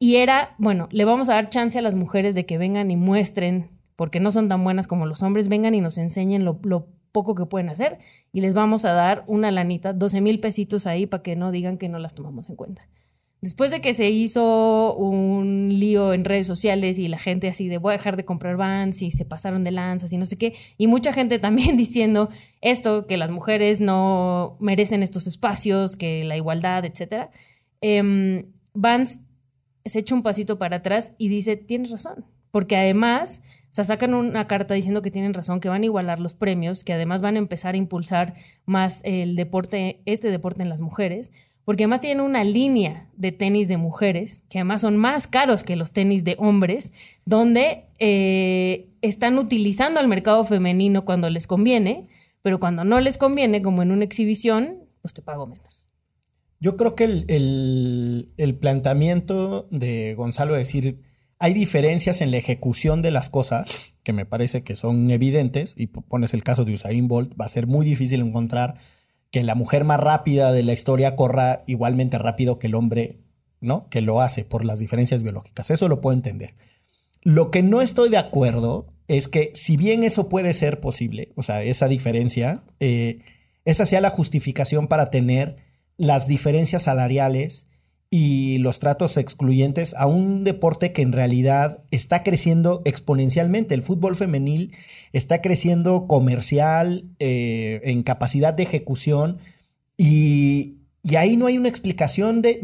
Y 0.00 0.16
era, 0.16 0.56
bueno, 0.58 0.88
le 0.90 1.04
vamos 1.04 1.28
a 1.28 1.34
dar 1.34 1.50
chance 1.50 1.78
a 1.78 1.82
las 1.82 1.94
mujeres 1.94 2.34
de 2.34 2.46
que 2.46 2.58
vengan 2.58 2.90
y 2.90 2.96
muestren, 2.96 3.70
porque 3.94 4.18
no 4.18 4.32
son 4.32 4.48
tan 4.48 4.64
buenas 4.64 4.88
como 4.88 5.06
los 5.06 5.22
hombres, 5.22 5.46
vengan 5.46 5.76
y 5.76 5.80
nos 5.80 5.96
enseñen 5.96 6.44
lo, 6.44 6.58
lo 6.64 6.88
poco 7.12 7.36
que 7.36 7.46
pueden 7.46 7.68
hacer 7.68 8.00
y 8.32 8.40
les 8.40 8.54
vamos 8.54 8.84
a 8.84 8.92
dar 8.92 9.22
una 9.28 9.52
lanita, 9.52 9.92
12 9.92 10.20
mil 10.20 10.40
pesitos 10.40 10.88
ahí 10.88 11.06
para 11.06 11.22
que 11.22 11.36
no 11.36 11.52
digan 11.52 11.78
que 11.78 11.88
no 11.88 12.00
las 12.00 12.16
tomamos 12.16 12.50
en 12.50 12.56
cuenta. 12.56 12.88
Después 13.40 13.70
de 13.70 13.80
que 13.80 13.94
se 13.94 14.10
hizo 14.10 14.96
un 14.96 15.68
lío 15.78 16.12
en 16.12 16.24
redes 16.24 16.46
sociales 16.46 16.98
y 16.98 17.06
la 17.06 17.18
gente 17.18 17.48
así 17.48 17.68
de 17.68 17.78
voy 17.78 17.90
a 17.90 17.98
dejar 17.98 18.16
de 18.16 18.24
comprar 18.24 18.56
vans 18.56 19.02
y 19.02 19.10
se 19.10 19.24
pasaron 19.24 19.62
de 19.62 19.70
lanzas 19.70 20.12
y 20.12 20.18
no 20.18 20.26
sé 20.26 20.38
qué, 20.38 20.54
y 20.78 20.86
mucha 20.86 21.12
gente 21.12 21.38
también 21.38 21.76
diciendo 21.76 22.30
esto, 22.60 23.06
que 23.06 23.16
las 23.16 23.30
mujeres 23.30 23.80
no 23.80 24.56
merecen 24.60 25.02
estos 25.02 25.26
espacios, 25.26 25.96
que 25.96 26.24
la 26.24 26.36
igualdad, 26.36 26.84
etcétera, 26.84 27.30
eh, 27.82 28.44
Vans 28.76 29.20
se 29.86 30.00
echa 30.00 30.14
un 30.14 30.22
pasito 30.22 30.58
para 30.58 30.76
atrás 30.76 31.12
y 31.18 31.28
dice, 31.28 31.56
tienes 31.56 31.90
razón, 31.90 32.26
porque 32.50 32.76
además, 32.76 33.42
sacan 33.72 34.14
una 34.14 34.46
carta 34.46 34.74
diciendo 34.74 35.02
que 35.02 35.10
tienen 35.10 35.34
razón, 35.34 35.60
que 35.60 35.68
van 35.68 35.82
a 35.82 35.86
igualar 35.86 36.20
los 36.20 36.34
premios, 36.34 36.84
que 36.84 36.92
además 36.92 37.22
van 37.22 37.36
a 37.36 37.38
empezar 37.38 37.74
a 37.74 37.78
impulsar 37.78 38.34
más 38.64 39.00
el 39.04 39.36
deporte, 39.36 40.02
este 40.04 40.30
deporte 40.30 40.62
en 40.62 40.68
las 40.68 40.80
mujeres, 40.80 41.32
porque 41.66 41.82
además 41.82 42.00
tienen 42.00 42.24
una 42.24 42.44
línea 42.44 43.08
de 43.16 43.32
tenis 43.32 43.66
de 43.66 43.76
mujeres, 43.76 44.44
que 44.48 44.58
además 44.58 44.82
son 44.82 44.96
más 44.96 45.26
caros 45.26 45.64
que 45.64 45.74
los 45.74 45.90
tenis 45.90 46.22
de 46.22 46.36
hombres, 46.38 46.92
donde 47.24 47.86
eh, 47.98 48.88
están 49.02 49.36
utilizando 49.36 49.98
al 49.98 50.06
mercado 50.06 50.44
femenino 50.44 51.04
cuando 51.04 51.28
les 51.28 51.48
conviene, 51.48 52.06
pero 52.40 52.60
cuando 52.60 52.84
no 52.84 53.00
les 53.00 53.18
conviene, 53.18 53.62
como 53.62 53.82
en 53.82 53.90
una 53.90 54.04
exhibición, 54.04 54.84
pues 55.02 55.12
te 55.12 55.22
pago 55.22 55.48
menos. 55.48 55.88
Yo 56.60 56.76
creo 56.76 56.94
que 56.94 57.02
el, 57.02 58.30
el, 58.36 58.54
planteamiento 58.54 59.66
de 59.72 60.14
Gonzalo 60.14 60.54
es 60.54 60.68
decir, 60.68 61.02
hay 61.40 61.52
diferencias 61.52 62.20
en 62.20 62.30
la 62.30 62.36
ejecución 62.36 63.02
de 63.02 63.10
las 63.10 63.28
cosas 63.28 63.92
que 64.04 64.12
me 64.12 64.24
parece 64.24 64.62
que 64.62 64.76
son 64.76 65.10
evidentes, 65.10 65.74
y 65.76 65.88
pones 65.88 66.32
el 66.32 66.44
caso 66.44 66.64
de 66.64 66.74
Usain 66.74 67.08
Bolt, 67.08 67.32
va 67.38 67.46
a 67.46 67.48
ser 67.48 67.66
muy 67.66 67.84
difícil 67.84 68.20
encontrar 68.20 68.76
que 69.30 69.42
la 69.42 69.54
mujer 69.54 69.84
más 69.84 70.00
rápida 70.00 70.52
de 70.52 70.62
la 70.62 70.72
historia 70.72 71.16
corra 71.16 71.62
igualmente 71.66 72.18
rápido 72.18 72.58
que 72.58 72.68
el 72.68 72.74
hombre, 72.74 73.20
¿no? 73.60 73.88
Que 73.88 74.00
lo 74.00 74.20
hace 74.20 74.44
por 74.44 74.64
las 74.64 74.78
diferencias 74.78 75.22
biológicas. 75.22 75.70
Eso 75.70 75.88
lo 75.88 76.00
puedo 76.00 76.16
entender. 76.16 76.54
Lo 77.22 77.50
que 77.50 77.62
no 77.62 77.82
estoy 77.82 78.08
de 78.08 78.18
acuerdo 78.18 78.86
es 79.08 79.28
que 79.28 79.52
si 79.54 79.76
bien 79.76 80.02
eso 80.02 80.28
puede 80.28 80.52
ser 80.52 80.80
posible, 80.80 81.32
o 81.36 81.42
sea, 81.42 81.62
esa 81.62 81.88
diferencia, 81.88 82.62
eh, 82.80 83.20
esa 83.64 83.86
sea 83.86 84.00
la 84.00 84.10
justificación 84.10 84.88
para 84.88 85.10
tener 85.10 85.56
las 85.96 86.28
diferencias 86.28 86.84
salariales 86.84 87.68
y 88.10 88.58
los 88.58 88.78
tratos 88.78 89.16
excluyentes 89.16 89.94
a 89.94 90.06
un 90.06 90.44
deporte 90.44 90.92
que 90.92 91.02
en 91.02 91.12
realidad 91.12 91.82
está 91.90 92.22
creciendo 92.22 92.82
exponencialmente. 92.84 93.74
El 93.74 93.82
fútbol 93.82 94.14
femenil 94.16 94.72
está 95.12 95.42
creciendo 95.42 96.06
comercial, 96.06 97.04
eh, 97.18 97.80
en 97.84 98.02
capacidad 98.02 98.54
de 98.54 98.62
ejecución 98.62 99.38
y, 99.96 100.74
ahí 101.16 101.36
no 101.36 101.46
hay 101.46 101.56
una 101.56 101.68
explicación 101.68 102.42
de, 102.42 102.58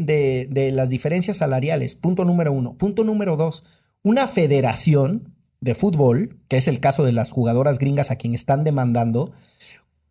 de, 0.49 0.71
las 0.71 0.89
diferencias 0.89 1.37
salariales. 1.37 1.95
Punto 1.95 2.25
número 2.25 2.51
uno. 2.51 2.75
Punto 2.77 3.05
número 3.05 3.37
dos. 3.37 3.63
Una 4.01 4.27
federación 4.27 5.33
de 5.61 5.75
fútbol, 5.75 6.39
que 6.49 6.57
es 6.57 6.67
el 6.67 6.81
caso 6.81 7.05
de 7.05 7.13
las 7.13 7.31
jugadoras 7.31 7.79
gringas 7.79 8.11
a 8.11 8.17
quien 8.17 8.33
están 8.35 8.65
demandando, 8.65 9.31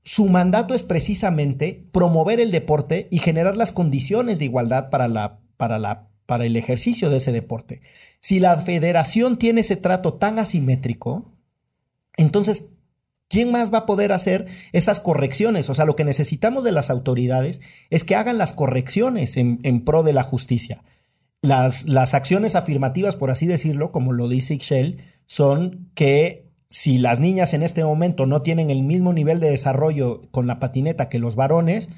su 0.04 0.26
mandato 0.26 0.74
es 0.74 0.82
precisamente 0.82 1.86
promover 1.92 2.40
el 2.40 2.50
deporte 2.50 3.08
y 3.10 3.18
generar 3.18 3.56
las 3.56 3.72
condiciones 3.72 4.38
de 4.38 4.46
igualdad 4.46 4.90
para, 4.90 5.08
la, 5.08 5.38
para, 5.56 5.78
la, 5.78 6.08
para 6.26 6.44
el 6.44 6.56
ejercicio 6.56 7.08
de 7.08 7.18
ese 7.18 7.32
deporte. 7.32 7.82
Si 8.20 8.40
la 8.40 8.56
federación 8.56 9.38
tiene 9.38 9.60
ese 9.60 9.76
trato 9.76 10.14
tan 10.14 10.38
asimétrico, 10.38 11.32
entonces, 12.16 12.70
¿quién 13.28 13.52
más 13.52 13.72
va 13.72 13.78
a 13.78 13.86
poder 13.86 14.12
hacer 14.12 14.46
esas 14.72 14.98
correcciones? 14.98 15.70
O 15.70 15.74
sea, 15.74 15.84
lo 15.84 15.94
que 15.96 16.04
necesitamos 16.04 16.64
de 16.64 16.72
las 16.72 16.90
autoridades 16.90 17.60
es 17.90 18.02
que 18.02 18.16
hagan 18.16 18.38
las 18.38 18.52
correcciones 18.52 19.36
en, 19.36 19.84
pro 19.84 20.02
de 20.02 20.12
la 20.12 20.24
justicia. 20.24 20.82
Las, 21.42 21.88
las, 21.88 22.14
acciones 22.14 22.54
afirmativas, 22.54 23.16
por 23.16 23.30
así 23.30 23.46
decirlo, 23.46 23.90
como 23.92 24.12
lo 24.12 24.28
dice 24.28 24.54
Ixchel, 24.54 25.02
son 25.26 25.90
que 25.94 26.51
si 26.72 26.96
las 26.96 27.20
niñas 27.20 27.52
en 27.52 27.62
este 27.62 27.84
momento 27.84 28.24
no 28.24 28.40
tienen 28.40 28.70
el 28.70 28.82
mismo 28.82 29.12
nivel 29.12 29.40
de 29.40 29.50
desarrollo 29.50 30.22
con 30.30 30.46
la 30.46 30.58
patineta 30.58 31.10
que 31.10 31.18
los 31.18 31.36
varones, 31.36 31.90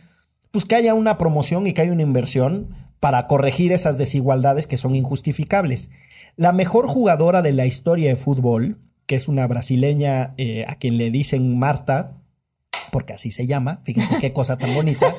pues 0.51 0.65
que 0.65 0.75
haya 0.75 0.95
una 0.95 1.17
promoción 1.17 1.69
y 1.69 1.73
que 1.73 1.83
haya 1.83 1.93
una 1.93 2.03
inversión 2.03 2.75
para 2.99 3.29
corregir 3.29 3.71
esas 3.71 3.99
desigualdades 3.99 4.67
que 4.67 4.77
son 4.77 4.97
injustificables. 4.97 5.91
La 6.35 6.53
mejor 6.53 6.89
jugadora 6.89 7.41
de 7.41 7.53
la 7.53 7.67
historia 7.67 8.09
de 8.09 8.17
fútbol, 8.17 8.81
que 9.07 9.15
es 9.15 9.29
una 9.29 9.47
brasileña 9.47 10.35
eh, 10.39 10.65
a 10.67 10.75
quien 10.75 10.99
le 10.99 11.13
dicen 11.13 11.57
Marta, 11.57 12.21
porque 12.91 13.13
así 13.13 13.31
se 13.31 13.47
llama, 13.47 13.81
fíjense 13.85 14.19
qué 14.21 14.33
cosa 14.33 14.59
tan 14.59 14.75
bonita, 14.75 15.15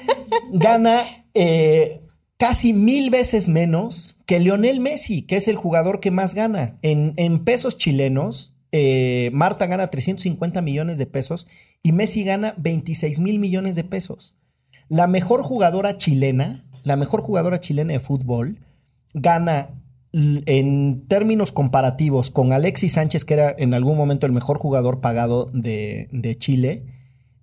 gana 0.52 1.00
eh, 1.32 2.02
casi 2.36 2.74
mil 2.74 3.08
veces 3.08 3.48
menos 3.48 4.18
que 4.26 4.38
Lionel 4.38 4.80
Messi, 4.80 5.22
que 5.22 5.36
es 5.36 5.48
el 5.48 5.56
jugador 5.56 6.00
que 6.00 6.10
más 6.10 6.34
gana. 6.34 6.78
En, 6.82 7.14
en 7.16 7.42
pesos 7.44 7.78
chilenos, 7.78 8.52
eh, 8.72 9.30
Marta 9.32 9.66
gana 9.66 9.88
350 9.88 10.60
millones 10.62 10.98
de 10.98 11.06
pesos 11.06 11.46
y 11.82 11.92
Messi 11.92 12.24
gana 12.24 12.54
26 12.58 13.20
mil 13.20 13.38
millones 13.38 13.76
de 13.76 13.84
pesos. 13.84 14.36
La 14.88 15.06
mejor 15.06 15.42
jugadora 15.42 15.96
chilena, 15.96 16.64
la 16.84 16.96
mejor 16.96 17.22
jugadora 17.22 17.60
chilena 17.60 17.92
de 17.92 18.00
fútbol, 18.00 18.58
gana 19.14 19.70
en 20.12 21.06
términos 21.06 21.52
comparativos 21.52 22.30
con 22.30 22.52
Alexis 22.52 22.94
Sánchez, 22.94 23.24
que 23.24 23.34
era 23.34 23.54
en 23.56 23.74
algún 23.74 23.96
momento 23.96 24.26
el 24.26 24.32
mejor 24.32 24.58
jugador 24.58 25.00
pagado 25.00 25.50
de, 25.52 26.36
Chile, 26.38 26.84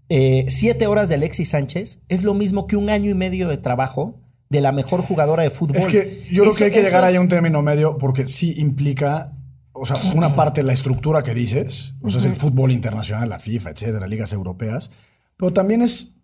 eh, 0.09 0.45
siete 0.49 0.87
horas 0.87 1.09
de 1.09 1.15
Alexis 1.15 1.49
Sánchez 1.49 2.01
es 2.09 2.23
lo 2.23 2.33
mismo 2.33 2.67
que 2.67 2.75
un 2.75 2.89
año 2.89 3.09
y 3.09 3.13
medio 3.13 3.47
de 3.47 3.57
trabajo 3.57 4.19
de 4.49 4.61
la 4.61 4.71
mejor 4.71 5.01
jugadora 5.01 5.43
de 5.43 5.49
fútbol. 5.49 5.77
Es 5.77 5.85
que 5.87 6.19
yo 6.31 6.43
creo 6.43 6.55
que 6.55 6.63
hay 6.65 6.71
que 6.71 6.83
llegar 6.83 7.03
ahí 7.03 7.15
a 7.15 7.21
un 7.21 7.29
término 7.29 7.61
medio 7.61 7.97
porque 7.97 8.27
sí 8.27 8.55
implica 8.57 9.34
o 9.75 9.85
sea, 9.85 9.97
una 10.13 10.35
parte 10.35 10.63
la 10.63 10.73
estructura 10.73 11.21
que 11.21 11.33
dices, 11.33 11.93
o 12.01 12.09
sea, 12.09 12.19
es 12.19 12.25
el 12.25 12.35
fútbol 12.35 12.71
internacional, 12.71 13.29
la 13.29 13.39
FIFA, 13.39 13.71
etcétera, 13.71 14.07
ligas 14.07 14.31
europeas, 14.33 14.89
pero 15.37 15.51
también 15.51 15.81
es, 15.81 16.15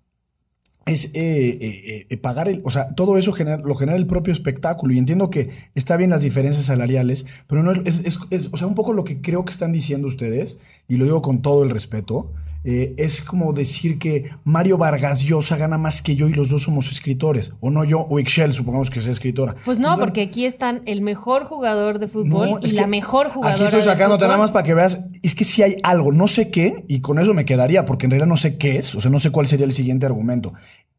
es 0.86 1.06
eh, 1.14 1.58
eh, 1.62 2.08
eh, 2.10 2.18
pagar 2.18 2.48
el, 2.48 2.62
o 2.64 2.72
sea, 2.72 2.88
todo 2.88 3.18
eso 3.18 3.34
lo 3.64 3.76
genera 3.76 3.98
el 3.98 4.08
propio 4.08 4.34
espectáculo 4.34 4.94
y 4.94 4.98
entiendo 4.98 5.30
que 5.30 5.50
está 5.76 5.98
bien 5.98 6.10
las 6.10 6.22
diferencias 6.22 6.66
salariales, 6.66 7.26
pero 7.48 7.62
no 7.62 7.74
es, 7.74 8.00
es, 8.00 8.50
o 8.52 8.58
sea, 8.58 8.68
un 8.68 8.76
poco 8.76 8.94
lo 8.94 9.04
que 9.04 9.22
creo 9.22 9.44
que 9.44 9.52
están 9.52 9.74
diciendo 9.74 10.08
ustedes, 10.08 10.60
y 10.88 10.96
lo 10.96 11.04
digo 11.04 11.22
con 11.22 11.42
todo 11.42 11.64
el 11.64 11.70
respeto, 11.70 12.32
eh, 12.64 12.94
es 12.98 13.22
como 13.22 13.54
decir 13.54 13.98
que 13.98 14.30
Mario 14.44 14.78
Vargas 14.78 15.22
Llosa 15.22 15.58
gana 15.58 15.78
más 15.78 16.02
que 16.02 16.16
yo 16.16 16.28
y 16.28 16.34
los 16.34 16.50
dos 16.50 16.64
somos 16.64 16.92
escritores. 16.92 17.54
O 17.60 17.72
no 17.72 17.84
yo, 17.84 18.02
o 18.02 18.20
Excel, 18.20 18.54
supongamos 18.54 18.90
que 18.90 19.02
sea 19.02 19.12
escritora. 19.12 19.56
Pues 19.66 19.80
no, 19.80 19.98
porque 19.98 20.22
aquí 20.22 20.46
están 20.46 20.84
el 20.86 21.02
mejor 21.02 21.46
jugador 21.46 22.00
de 22.00 22.08
fútbol 22.08 22.60
y 22.62 22.70
la 22.72 22.88
mejor 22.88 23.30
jugadora. 23.30 23.56
Aquí 23.56 23.64
estoy 23.76 23.82
sacándote 23.82 24.26
nada 24.26 24.38
más 24.38 24.52
para 24.52 24.64
que 24.64 24.74
veas. 24.74 25.06
Es 25.24 25.34
que 25.34 25.46
si 25.46 25.64
hay 25.64 25.78
algo, 25.84 26.12
no 26.12 26.28
sé 26.28 26.52
qué, 26.52 26.86
y 26.88 27.02
con 27.02 27.20
eso 27.20 27.34
me 27.34 27.46
quedaría, 27.46 27.86
porque 27.86 28.06
en 28.06 28.12
realidad 28.12 28.28
no 28.28 28.38
sé 28.38 28.58
qué 28.58 28.78
es, 28.78 28.94
o 28.94 29.02
sea, 29.02 29.10
no 29.10 29.20
sé 29.20 29.32
cuál 29.32 29.48
sería 29.48 29.66
el 29.66 29.72
siguiente 29.72 30.06
argumento. 30.06 30.54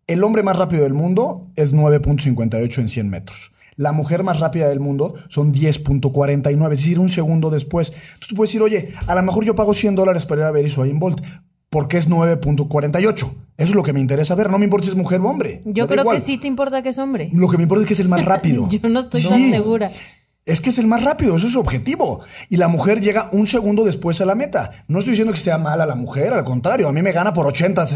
El 0.08 0.24
hombre 0.24 0.42
más 0.42 0.56
rápido 0.56 0.82
del 0.82 0.94
mundo 0.94 1.48
es 1.54 1.74
9.58 1.74 2.78
en 2.78 2.88
100 2.88 3.08
metros. 3.08 3.52
La 3.76 3.92
mujer 3.92 4.22
más 4.22 4.40
rápida 4.40 4.68
del 4.68 4.80
mundo 4.80 5.14
son 5.28 5.54
10.49, 5.54 6.72
es 6.72 6.78
decir, 6.78 6.98
un 6.98 7.08
segundo 7.08 7.50
después. 7.50 7.88
Entonces 7.88 8.28
tú 8.28 8.34
puedes 8.34 8.50
decir, 8.50 8.62
oye, 8.62 8.88
a 9.06 9.14
lo 9.14 9.22
mejor 9.22 9.44
yo 9.44 9.54
pago 9.54 9.72
100 9.72 9.94
dólares 9.94 10.26
para 10.26 10.42
ir 10.42 10.46
a 10.46 10.50
ver 10.50 10.66
Usain 10.66 10.98
Bolt 10.98 11.22
porque 11.72 11.96
es 11.96 12.06
9.48. 12.06 13.14
Eso 13.16 13.34
es 13.56 13.74
lo 13.74 13.82
que 13.82 13.94
me 13.94 14.00
interesa 14.00 14.34
ver. 14.34 14.50
No 14.50 14.58
me 14.58 14.64
importa 14.64 14.84
si 14.84 14.90
es 14.90 14.96
mujer 14.96 15.20
o 15.20 15.24
hombre. 15.24 15.62
Yo 15.64 15.88
creo 15.88 16.04
que 16.04 16.20
sí 16.20 16.36
te 16.36 16.46
importa 16.46 16.82
que 16.82 16.90
es 16.90 16.98
hombre. 16.98 17.30
Lo 17.32 17.48
que 17.48 17.56
me 17.56 17.62
importa 17.62 17.82
es 17.82 17.88
que 17.88 17.94
es 17.94 18.00
el 18.00 18.10
más 18.10 18.24
rápido. 18.26 18.68
Yo 18.68 18.78
no 18.90 19.00
estoy 19.00 19.22
tan 19.22 19.50
segura 19.50 19.90
es 20.44 20.60
que 20.60 20.70
es 20.70 20.78
el 20.78 20.88
más 20.88 21.04
rápido, 21.04 21.36
eso 21.36 21.46
es 21.46 21.52
su 21.52 21.60
objetivo. 21.60 22.20
Y 22.48 22.56
la 22.56 22.66
mujer 22.66 23.00
llega 23.00 23.28
un 23.32 23.46
segundo 23.46 23.84
después 23.84 24.20
a 24.20 24.26
la 24.26 24.34
meta. 24.34 24.72
No 24.88 24.98
estoy 24.98 25.12
diciendo 25.12 25.32
que 25.32 25.38
sea 25.38 25.56
mala 25.56 25.86
la 25.86 25.94
mujer, 25.94 26.32
al 26.32 26.42
contrario, 26.44 26.88
a 26.88 26.92
mí 26.92 27.00
me 27.00 27.12
gana 27.12 27.32
por 27.32 27.46
80 27.46 27.86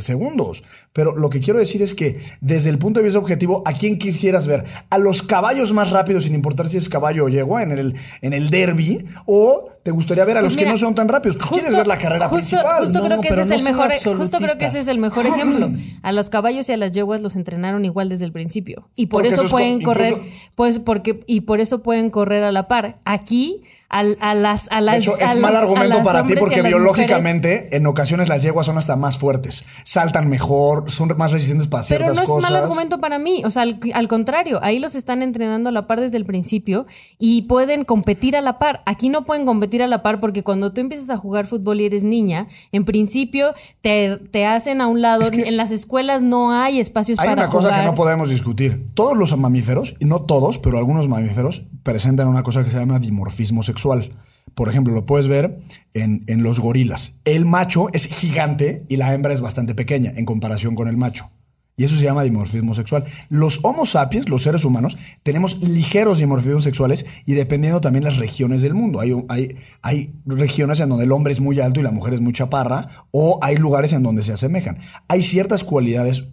segundos. 0.00 0.62
Pero 0.92 1.16
lo 1.16 1.28
que 1.28 1.40
quiero 1.40 1.58
decir 1.58 1.82
es 1.82 1.94
que 1.94 2.20
desde 2.40 2.70
el 2.70 2.78
punto 2.78 3.00
de 3.00 3.04
vista 3.04 3.18
objetivo, 3.18 3.62
¿a 3.64 3.72
quién 3.72 3.98
quisieras 3.98 4.46
ver? 4.46 4.64
¿A 4.90 4.98
los 4.98 5.22
caballos 5.22 5.72
más 5.72 5.90
rápidos, 5.90 6.24
sin 6.24 6.34
importar 6.34 6.68
si 6.68 6.76
es 6.76 6.88
caballo 6.88 7.24
o 7.24 7.28
yegua, 7.28 7.62
en 7.62 7.72
el, 7.72 7.94
en 8.22 8.32
el 8.32 8.50
derby? 8.50 9.04
¿O 9.26 9.70
te 9.82 9.90
gustaría 9.90 10.24
ver 10.24 10.36
a 10.36 10.40
pues 10.40 10.52
los 10.52 10.62
que 10.62 10.68
no 10.68 10.76
son 10.76 10.94
tan 10.94 11.08
rápidos? 11.08 11.38
Pues 11.38 11.48
quieres 11.48 11.74
ver 11.74 11.86
la 11.86 11.96
carrera 11.96 12.28
principal. 12.28 12.82
Justo, 12.82 13.02
creo 13.02 13.20
que 13.20 13.28
ese 13.28 13.40
es 13.40 13.50
el 13.50 13.62
mejor, 13.62 13.90
justo 14.18 14.38
creo 14.38 14.58
que 14.58 14.66
ese 14.66 14.80
es 14.80 14.88
el 14.88 14.98
mejor 14.98 15.26
ejemplo. 15.26 15.70
A 16.02 16.12
los 16.12 16.30
caballos 16.30 16.68
y 16.68 16.72
a 16.72 16.76
las 16.76 16.92
yeguas 16.92 17.22
los 17.22 17.36
entrenaron 17.36 17.84
igual 17.84 18.08
desde 18.08 18.24
el 18.24 18.32
principio. 18.32 18.90
Y 18.94 19.06
por 19.06 19.26
eso 19.26 19.46
pueden 19.48 19.80
correr, 19.80 20.14
pues 20.54 20.78
porque, 20.78 21.20
y 21.26 21.40
por 21.40 21.60
eso 21.60 21.82
pueden 21.88 22.10
correr 22.10 22.44
a 22.44 22.52
la 22.52 22.68
par. 22.68 22.98
Aquí 23.06 23.64
a, 23.90 24.02
las 24.34 24.70
a 24.70 24.82
las 24.82 24.96
De 24.96 25.00
hecho, 25.00 25.18
es 25.18 25.36
mal 25.38 25.56
argumento 25.56 26.02
para 26.02 26.26
ti 26.26 26.34
porque 26.38 26.60
biológicamente 26.60 27.74
en 27.74 27.86
ocasiones 27.86 28.28
las 28.28 28.42
yeguas 28.42 28.66
son 28.66 28.76
hasta 28.76 28.96
más 28.96 29.16
fuertes, 29.16 29.64
saltan 29.82 30.28
mejor, 30.28 30.90
son 30.90 31.16
más 31.16 31.32
resistentes 31.32 31.68
para 31.68 31.84
ciertas 31.84 32.10
cosas. 32.10 32.26
Pero 32.26 32.40
no 32.40 32.46
es 32.46 32.52
mal 32.52 32.62
argumento 32.62 33.00
para 33.00 33.18
mí, 33.18 33.42
o 33.46 33.50
sea, 33.50 33.62
al, 33.62 34.08
contrario, 34.08 34.60
ahí 34.62 34.78
los 34.78 34.94
están 34.94 35.22
entrenando 35.22 35.70
a 35.70 35.72
la 35.72 35.86
par 35.86 36.00
desde 36.02 36.18
el 36.18 36.26
principio 36.26 36.86
y 37.18 37.42
pueden 37.42 37.84
competir 37.84 38.36
a 38.36 38.42
la 38.42 38.58
par. 38.58 38.82
Aquí 38.84 39.08
no 39.08 39.24
pueden 39.24 39.46
competir 39.46 39.82
a 39.82 39.86
la 39.86 40.02
par 40.02 40.20
porque 40.20 40.42
cuando 40.42 40.74
tú 40.74 40.82
empiezas 40.82 41.08
a 41.08 41.16
jugar 41.16 41.46
fútbol 41.46 41.80
y 41.80 41.86
eres 41.86 42.04
niña, 42.04 42.48
en 42.72 42.84
principio 42.84 43.54
te, 43.80 44.18
te 44.30 44.44
hacen 44.44 44.82
a 44.82 44.86
un 44.86 45.00
lado, 45.00 45.24
en 45.32 45.56
las 45.56 45.70
escuelas 45.70 46.22
no 46.22 46.52
hay 46.52 46.78
espacios 46.78 47.16
para 47.16 47.30
jugar. 47.30 47.44
Hay 47.46 47.50
una 47.50 47.58
cosa 47.58 47.80
que 47.80 47.86
no 47.86 47.94
podemos 47.94 48.28
discutir. 48.28 48.88
Todos 48.92 49.16
los 49.16 49.34
mamíferos, 49.38 49.96
y 49.98 50.04
no 50.04 50.22
todos, 50.22 50.58
pero 50.58 50.76
algunos 50.76 51.08
mamíferos 51.08 51.62
presentan 51.90 52.28
una 52.28 52.42
cosa 52.42 52.64
que 52.64 52.70
se 52.70 52.78
llama 52.78 52.98
dimorfismo 52.98 53.62
sexual 53.62 54.12
por 54.54 54.68
ejemplo, 54.68 54.92
lo 54.92 55.06
puedes 55.06 55.28
ver 55.28 55.60
en, 55.94 56.24
en, 56.26 56.42
los 56.42 56.58
gorilas. 56.58 57.14
El 57.24 57.44
macho 57.44 57.88
es 57.92 58.06
gigante 58.06 58.84
y 58.88 58.96
la 58.96 59.14
hembra 59.14 59.32
es 59.32 59.40
bastante 59.40 59.74
pequeña 59.74 60.12
en 60.16 60.24
comparación 60.24 60.74
con 60.74 60.88
el 60.88 60.96
macho. 60.96 61.30
Y 61.76 61.84
eso 61.84 61.94
se 61.94 62.02
llama 62.02 62.24
dimorfismo 62.24 62.74
sexual. 62.74 63.04
Los 63.28 63.60
Homo 63.62 63.86
sapiens, 63.86 64.28
los 64.28 64.42
seres 64.42 64.64
humanos, 64.64 64.98
tenemos 65.22 65.62
ligeros 65.62 66.18
dimorfismos 66.18 66.64
sexuales 66.64 67.06
y 67.24 67.34
dependiendo 67.34 67.80
también 67.80 68.02
las 68.02 68.16
regiones 68.16 68.62
del 68.62 68.74
mundo. 68.74 68.98
Hay, 68.98 69.14
hay, 69.28 69.54
hay 69.80 70.12
regiones 70.26 70.80
en 70.80 70.88
donde 70.88 71.04
el 71.04 71.12
hombre 71.12 71.32
es 71.32 71.38
muy 71.38 71.60
alto 71.60 71.78
y 71.78 71.84
la 71.84 71.92
mujer 71.92 72.14
es 72.14 72.20
muy 72.20 72.32
chaparra, 72.32 73.06
o 73.12 73.38
hay 73.42 73.56
lugares 73.56 73.92
en 73.92 74.02
donde 74.02 74.24
se 74.24 74.32
asemejan. 74.32 74.78
Hay 75.06 75.22
ciertas 75.22 75.62
cualidades, 75.62 76.24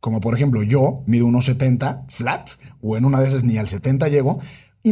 como 0.00 0.20
por 0.20 0.34
ejemplo 0.34 0.62
yo 0.62 1.02
mido 1.06 1.26
unos 1.26 1.44
70 1.44 2.06
flat, 2.08 2.48
o 2.80 2.96
en 2.96 3.04
una 3.04 3.20
de 3.20 3.28
esas 3.28 3.44
ni 3.44 3.58
al 3.58 3.68
70 3.68 4.08
llego, 4.08 4.38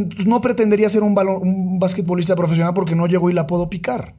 no 0.00 0.40
pretendería 0.40 0.88
ser 0.88 1.02
un, 1.02 1.14
balón, 1.14 1.42
un 1.42 1.78
basquetbolista 1.78 2.36
profesional 2.36 2.74
porque 2.74 2.94
no 2.94 3.06
llego 3.06 3.30
y 3.30 3.34
la 3.34 3.46
puedo 3.46 3.68
picar. 3.68 4.14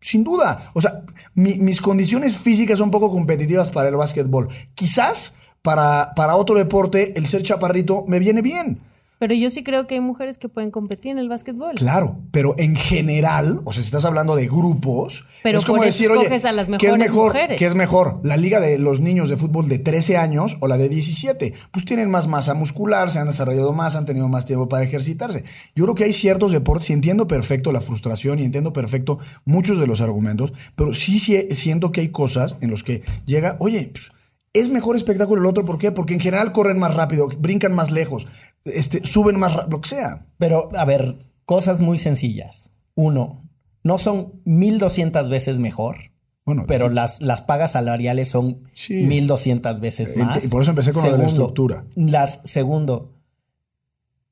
Sin 0.00 0.24
duda. 0.24 0.70
O 0.74 0.80
sea, 0.80 1.02
mis 1.34 1.80
condiciones 1.80 2.36
físicas 2.36 2.78
son 2.78 2.90
poco 2.90 3.10
competitivas 3.10 3.70
para 3.70 3.88
el 3.88 3.96
básquetbol. 3.96 4.48
Quizás 4.74 5.36
para, 5.62 6.12
para 6.16 6.34
otro 6.34 6.56
deporte 6.56 7.16
el 7.16 7.26
ser 7.26 7.42
chaparrito 7.42 8.04
me 8.08 8.18
viene 8.18 8.42
bien. 8.42 8.80
Pero 9.22 9.34
yo 9.34 9.50
sí 9.50 9.62
creo 9.62 9.86
que 9.86 9.94
hay 9.94 10.00
mujeres 10.00 10.36
que 10.36 10.48
pueden 10.48 10.72
competir 10.72 11.12
en 11.12 11.18
el 11.18 11.28
básquetbol. 11.28 11.76
Claro, 11.76 12.18
pero 12.32 12.56
en 12.58 12.74
general, 12.74 13.60
o 13.62 13.70
sea, 13.70 13.80
si 13.80 13.86
estás 13.86 14.04
hablando 14.04 14.34
de 14.34 14.48
grupos, 14.48 15.26
pero 15.44 15.60
es 15.60 15.64
como 15.64 15.80
decir, 15.80 16.10
oye, 16.10 16.26
a 16.26 16.50
las 16.50 16.68
¿qué 16.76 16.88
es 16.88 16.96
mejor? 16.96 17.26
Mujeres? 17.26 17.56
¿Qué 17.56 17.66
es 17.66 17.76
mejor? 17.76 18.18
¿La 18.24 18.36
liga 18.36 18.58
de 18.58 18.78
los 18.78 18.98
niños 18.98 19.28
de 19.28 19.36
fútbol 19.36 19.68
de 19.68 19.78
13 19.78 20.16
años 20.16 20.56
o 20.58 20.66
la 20.66 20.76
de 20.76 20.88
17? 20.88 21.54
Pues 21.70 21.84
tienen 21.84 22.10
más 22.10 22.26
masa 22.26 22.54
muscular, 22.54 23.12
se 23.12 23.20
han 23.20 23.28
desarrollado 23.28 23.72
más, 23.72 23.94
han 23.94 24.06
tenido 24.06 24.26
más 24.26 24.44
tiempo 24.44 24.68
para 24.68 24.82
ejercitarse. 24.82 25.44
Yo 25.76 25.84
creo 25.84 25.94
que 25.94 26.02
hay 26.02 26.12
ciertos 26.12 26.50
deportes, 26.50 26.90
y 26.90 26.94
entiendo 26.94 27.28
perfecto 27.28 27.70
la 27.70 27.80
frustración 27.80 28.40
y 28.40 28.42
entiendo 28.42 28.72
perfecto 28.72 29.20
muchos 29.44 29.78
de 29.78 29.86
los 29.86 30.00
argumentos, 30.00 30.52
pero 30.74 30.92
sí, 30.92 31.20
sí 31.20 31.46
siento 31.52 31.92
que 31.92 32.00
hay 32.00 32.08
cosas 32.08 32.56
en 32.60 32.70
los 32.70 32.82
que 32.82 33.04
llega, 33.24 33.54
oye, 33.60 33.88
pues, 33.92 34.10
es 34.54 34.68
mejor 34.68 34.96
espectáculo 34.96 35.40
el 35.40 35.46
otro, 35.46 35.64
¿por 35.64 35.78
qué? 35.78 35.92
Porque 35.92 36.14
en 36.14 36.20
general 36.20 36.52
corren 36.52 36.78
más 36.78 36.94
rápido, 36.94 37.28
brincan 37.38 37.74
más 37.74 37.90
lejos, 37.90 38.26
este, 38.64 39.04
suben 39.04 39.38
más 39.38 39.68
lo 39.68 39.80
que 39.80 39.88
sea. 39.88 40.26
Pero, 40.38 40.70
a 40.76 40.84
ver, 40.84 41.18
cosas 41.44 41.80
muy 41.80 41.98
sencillas. 41.98 42.72
Uno, 42.94 43.42
no 43.82 43.98
son 43.98 44.40
1200 44.44 45.28
veces 45.28 45.58
mejor. 45.58 46.12
Bueno, 46.44 46.64
pero 46.66 46.88
las, 46.88 47.22
las 47.22 47.40
pagas 47.40 47.72
salariales 47.72 48.28
son 48.28 48.64
1200 48.88 49.78
veces 49.80 50.16
más. 50.16 50.44
Y 50.44 50.48
por 50.48 50.62
eso 50.62 50.72
empecé 50.72 50.92
con 50.92 51.18
la 51.18 51.26
estructura. 51.26 51.84
Las, 51.94 52.40
segundo, 52.44 53.12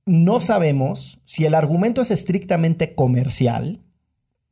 no 0.07 0.41
sabemos 0.41 1.21
si 1.25 1.47
el 1.47 1.55
argumento 1.55 2.03
es 2.03 2.11
estrictamente 2.11 2.97
comercial. 2.97 3.81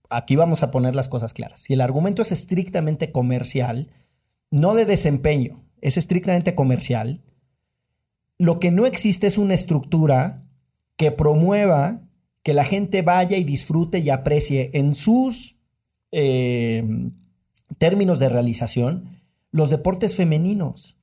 Aquí 0.09 0.37
vamos 0.37 0.63
a 0.63 0.71
poner 0.71 0.95
las 0.95 1.09
cosas 1.09 1.35
claras. 1.35 1.61
Si 1.61 1.73
el 1.73 1.81
argumento 1.81 2.23
es 2.23 2.31
estrictamente 2.31 3.11
comercial, 3.11 3.91
no 4.51 4.75
de 4.75 4.87
desempeño, 4.87 5.65
es 5.81 5.97
estrictamente 5.97 6.55
comercial, 6.55 7.23
lo 8.39 8.61
que 8.61 8.71
no 8.71 8.87
existe 8.87 9.27
es 9.27 9.37
una 9.37 9.55
estructura 9.55 10.45
que 10.97 11.11
promueva 11.11 12.01
que 12.43 12.55
la 12.55 12.65
gente 12.65 13.03
vaya 13.03 13.37
y 13.37 13.45
disfrute 13.45 13.99
y 13.99 14.11
aprecie 14.11 14.71
en 14.73 14.95
sus 14.95 15.57
eh, 16.13 16.83
términos 17.79 18.19
de 18.19 18.29
realización 18.29 19.19
los 19.51 19.71
deportes 19.71 20.15
femeninos. 20.15 20.97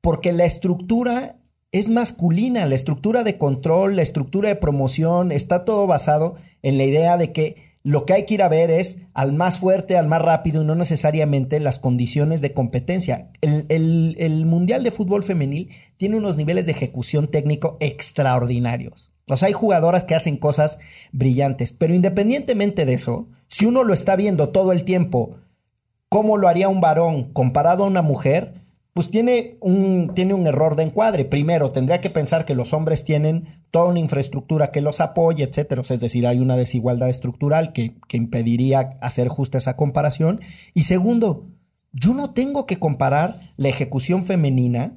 Porque 0.00 0.32
la 0.32 0.44
estructura 0.44 1.36
es 1.72 1.90
masculina, 1.90 2.66
la 2.66 2.74
estructura 2.74 3.22
de 3.24 3.36
control, 3.36 3.96
la 3.96 4.02
estructura 4.02 4.48
de 4.48 4.56
promoción, 4.56 5.30
está 5.32 5.64
todo 5.64 5.86
basado 5.86 6.36
en 6.62 6.78
la 6.78 6.84
idea 6.84 7.16
de 7.16 7.32
que 7.32 7.69
lo 7.82 8.04
que 8.04 8.12
hay 8.12 8.26
que 8.26 8.34
ir 8.34 8.42
a 8.42 8.48
ver 8.48 8.70
es 8.70 8.98
al 9.14 9.32
más 9.32 9.58
fuerte, 9.58 9.96
al 9.96 10.06
más 10.06 10.20
rápido 10.20 10.62
y 10.62 10.66
no 10.66 10.74
necesariamente 10.74 11.60
las 11.60 11.78
condiciones 11.78 12.40
de 12.40 12.52
competencia. 12.52 13.30
El, 13.40 14.44
Mundial 14.46 14.84
de 14.84 14.90
Fútbol 14.90 15.22
Femenil 15.22 15.70
tiene 15.96 16.16
unos 16.16 16.36
niveles 16.36 16.66
de 16.66 16.72
ejecución 16.72 17.28
técnico 17.28 17.78
extraordinarios. 17.80 19.12
O 19.28 19.36
sea, 19.36 19.46
hay 19.46 19.54
jugadoras 19.54 20.04
que 20.04 20.14
hacen 20.14 20.36
cosas 20.36 20.78
brillantes, 21.12 21.72
pero 21.72 21.94
independientemente 21.94 22.84
de 22.84 22.94
eso, 22.94 23.28
si 23.48 23.64
uno 23.64 23.84
lo 23.84 23.94
está 23.94 24.16
viendo 24.16 24.50
todo 24.50 24.72
el 24.72 24.84
tiempo, 24.84 25.36
cómo 26.08 26.36
lo 26.36 26.48
haría 26.48 26.68
un 26.68 26.80
varón 26.80 27.32
comparado 27.32 27.84
a 27.84 27.86
una 27.86 28.02
mujer, 28.02 28.59
pues 29.00 29.10
tiene 29.10 29.56
un, 29.62 30.12
tiene 30.14 30.34
un 30.34 30.46
error 30.46 30.76
de 30.76 30.82
encuadre. 30.82 31.24
Primero, 31.24 31.70
tendría 31.70 32.02
que 32.02 32.10
pensar 32.10 32.44
que 32.44 32.54
los 32.54 32.74
hombres 32.74 33.02
tienen 33.02 33.46
toda 33.70 33.86
una 33.86 33.98
infraestructura 33.98 34.72
que 34.72 34.82
los 34.82 35.00
apoye, 35.00 35.42
etcétera. 35.42 35.80
es 35.88 36.00
decir, 36.00 36.26
hay 36.26 36.38
una 36.38 36.54
desigualdad 36.54 37.08
estructural 37.08 37.72
que, 37.72 37.96
que 38.08 38.18
impediría 38.18 38.98
hacer 39.00 39.28
justa 39.28 39.56
esa 39.56 39.74
comparación. 39.74 40.42
Y 40.74 40.82
segundo, 40.82 41.46
yo 41.94 42.12
no 42.12 42.34
tengo 42.34 42.66
que 42.66 42.78
comparar 42.78 43.40
la 43.56 43.70
ejecución 43.70 44.22
femenina 44.22 44.92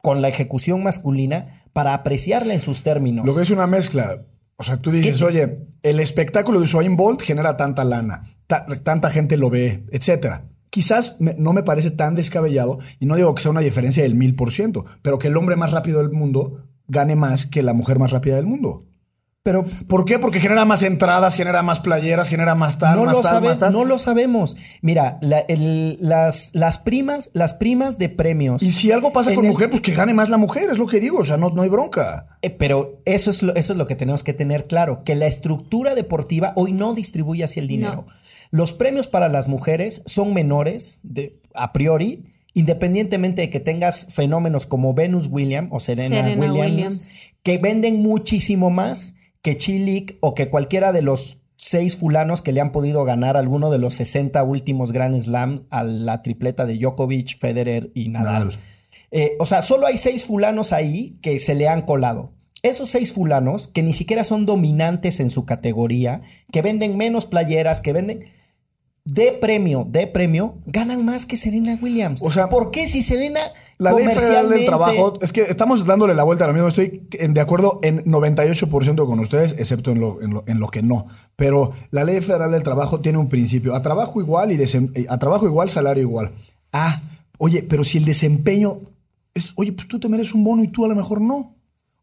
con 0.00 0.22
la 0.22 0.28
ejecución 0.28 0.82
masculina 0.82 1.64
para 1.74 1.92
apreciarla 1.92 2.54
en 2.54 2.62
sus 2.62 2.82
términos. 2.82 3.26
Lo 3.26 3.36
que 3.36 3.42
es 3.42 3.50
una 3.50 3.66
mezcla. 3.66 4.24
O 4.56 4.62
sea, 4.62 4.78
tú 4.78 4.90
dices, 4.90 5.20
oye, 5.20 5.66
el 5.82 6.00
espectáculo 6.00 6.60
de 6.60 6.64
Usain 6.64 6.96
Bolt 6.96 7.20
genera 7.20 7.58
tanta 7.58 7.84
lana, 7.84 8.22
tanta 8.46 9.10
gente 9.10 9.36
lo 9.36 9.50
ve, 9.50 9.84
etcétera 9.92 10.46
quizás 10.70 11.16
no 11.18 11.52
me 11.52 11.62
parece 11.62 11.90
tan 11.90 12.14
descabellado, 12.14 12.78
y 12.98 13.06
no 13.06 13.16
digo 13.16 13.34
que 13.34 13.42
sea 13.42 13.50
una 13.50 13.60
diferencia 13.60 14.02
del 14.02 14.14
mil 14.14 14.34
por 14.34 14.50
ciento, 14.50 14.86
pero 15.02 15.18
que 15.18 15.28
el 15.28 15.36
hombre 15.36 15.56
más 15.56 15.72
rápido 15.72 15.98
del 15.98 16.10
mundo 16.10 16.64
gane 16.86 17.16
más 17.16 17.46
que 17.46 17.62
la 17.62 17.72
mujer 17.72 17.98
más 17.98 18.10
rápida 18.10 18.36
del 18.36 18.46
mundo. 18.46 18.84
Pero, 19.48 19.64
¿por 19.86 20.04
qué? 20.04 20.18
Porque 20.18 20.40
genera 20.40 20.66
más 20.66 20.82
entradas, 20.82 21.34
genera 21.34 21.62
más 21.62 21.80
playeras, 21.80 22.28
genera 22.28 22.54
más 22.54 22.78
tal, 22.78 22.96
no 22.96 23.04
más, 23.04 23.14
lo 23.14 23.20
tal, 23.22 23.42
más 23.42 23.58
tal. 23.58 23.72
No 23.72 23.86
lo 23.86 23.96
sabemos. 23.96 24.58
Mira, 24.82 25.18
las, 25.22 26.50
las, 26.52 26.78
primas, 26.78 27.30
las 27.32 27.54
primas 27.54 27.96
de 27.96 28.10
premios. 28.10 28.62
Y 28.62 28.72
si 28.72 28.92
algo 28.92 29.10
pasa 29.10 29.34
con 29.34 29.46
mujer, 29.46 29.70
pues 29.70 29.80
que 29.80 29.94
gane 29.94 30.12
más 30.12 30.28
la 30.28 30.36
mujer, 30.36 30.64
es 30.70 30.76
lo 30.76 30.86
que 30.86 31.00
digo. 31.00 31.20
O 31.20 31.24
sea, 31.24 31.38
no, 31.38 31.48
no 31.48 31.62
hay 31.62 31.70
bronca. 31.70 32.38
Eh, 32.42 32.50
pero 32.50 33.00
eso 33.06 33.30
es, 33.30 33.42
lo, 33.42 33.54
eso 33.54 33.72
es 33.72 33.78
lo 33.78 33.86
que 33.86 33.96
tenemos 33.96 34.22
que 34.22 34.34
tener 34.34 34.66
claro, 34.66 35.02
que 35.02 35.14
la 35.14 35.26
estructura 35.26 35.94
deportiva 35.94 36.52
hoy 36.54 36.72
no 36.72 36.92
distribuye 36.92 37.42
hacia 37.42 37.62
el 37.62 37.68
dinero. 37.68 38.06
Los 38.50 38.72
premios 38.72 39.08
para 39.08 39.28
las 39.28 39.48
mujeres 39.48 40.02
son 40.06 40.32
menores 40.32 41.00
de, 41.02 41.40
a 41.54 41.72
priori, 41.72 42.24
independientemente 42.54 43.42
de 43.42 43.50
que 43.50 43.60
tengas 43.60 44.06
fenómenos 44.10 44.66
como 44.66 44.94
Venus 44.94 45.28
Williams 45.30 45.68
o 45.72 45.80
Serena, 45.80 46.34
Williams, 46.36 47.12
que 47.42 47.58
venden 47.58 48.00
muchísimo 48.00 48.70
más 48.70 49.14
que 49.42 49.56
Chilik 49.56 50.16
o 50.20 50.34
que 50.34 50.50
cualquiera 50.50 50.92
de 50.92 51.02
los 51.02 51.38
seis 51.56 51.96
fulanos 51.96 52.40
que 52.40 52.52
le 52.52 52.60
han 52.60 52.72
podido 52.72 53.04
ganar 53.04 53.36
alguno 53.36 53.70
de 53.70 53.78
los 53.78 53.94
60 53.94 54.42
últimos 54.44 54.92
Grand 54.92 55.18
Slam 55.20 55.66
a 55.70 55.82
la 55.82 56.22
tripleta 56.22 56.66
de 56.66 56.78
Djokovic, 56.78 57.38
Federer 57.38 57.90
y 57.94 58.08
Nadal. 58.08 58.58
Eh, 59.10 59.32
o 59.38 59.46
sea, 59.46 59.62
solo 59.62 59.86
hay 59.86 59.98
seis 59.98 60.24
fulanos 60.26 60.72
ahí 60.72 61.18
que 61.20 61.38
se 61.38 61.54
le 61.54 61.68
han 61.68 61.82
colado. 61.82 62.32
Esos 62.62 62.90
seis 62.90 63.12
fulanos, 63.12 63.68
que 63.68 63.82
ni 63.82 63.94
siquiera 63.94 64.24
son 64.24 64.46
dominantes 64.46 65.20
en 65.20 65.30
su 65.30 65.44
categoría, 65.44 66.22
que 66.52 66.62
venden 66.62 66.96
menos 66.96 67.24
playeras, 67.26 67.80
que 67.80 67.92
venden 67.92 68.24
de 69.10 69.32
premio, 69.32 69.86
de 69.88 70.06
premio, 70.06 70.58
ganan 70.66 71.02
más 71.02 71.24
que 71.24 71.38
Serena 71.38 71.78
Williams. 71.80 72.20
O 72.22 72.30
sea, 72.30 72.50
¿por 72.50 72.70
qué 72.70 72.88
si 72.88 73.00
Serena 73.00 73.40
la 73.78 73.92
ley 73.92 74.06
federal 74.06 74.50
del 74.50 74.66
trabajo 74.66 75.14
es 75.22 75.32
que 75.32 75.42
estamos 75.42 75.86
dándole 75.86 76.14
la 76.14 76.24
vuelta 76.24 76.44
ahora 76.44 76.52
mismo. 76.52 76.68
Estoy 76.68 77.08
de 77.10 77.40
acuerdo 77.40 77.80
en 77.82 78.04
98% 78.04 79.06
con 79.06 79.18
ustedes, 79.18 79.52
excepto 79.58 79.92
en 79.92 80.00
lo, 80.00 80.20
en, 80.20 80.60
lo, 80.60 80.68
que 80.68 80.82
no. 80.82 81.06
Pero 81.36 81.72
la 81.90 82.04
ley 82.04 82.20
federal 82.20 82.50
del 82.50 82.62
trabajo 82.62 83.00
tiene 83.00 83.16
un 83.16 83.30
principio: 83.30 83.74
a 83.74 83.82
trabajo 83.82 84.20
igual 84.20 84.52
y 84.52 84.62
eh, 84.62 85.06
a 85.08 85.18
trabajo 85.18 85.46
igual, 85.46 85.70
salario 85.70 86.02
igual. 86.02 86.32
Ah, 86.72 87.00
oye, 87.38 87.62
pero 87.62 87.84
si 87.84 87.96
el 87.96 88.04
desempeño 88.04 88.80
es, 89.32 89.52
oye, 89.54 89.72
pues 89.72 89.88
tú 89.88 89.98
te 89.98 90.10
mereces 90.10 90.34
un 90.34 90.44
bono 90.44 90.62
y 90.62 90.68
tú 90.68 90.84
a 90.84 90.88
lo 90.88 90.94
mejor 90.94 91.22
no. 91.22 91.56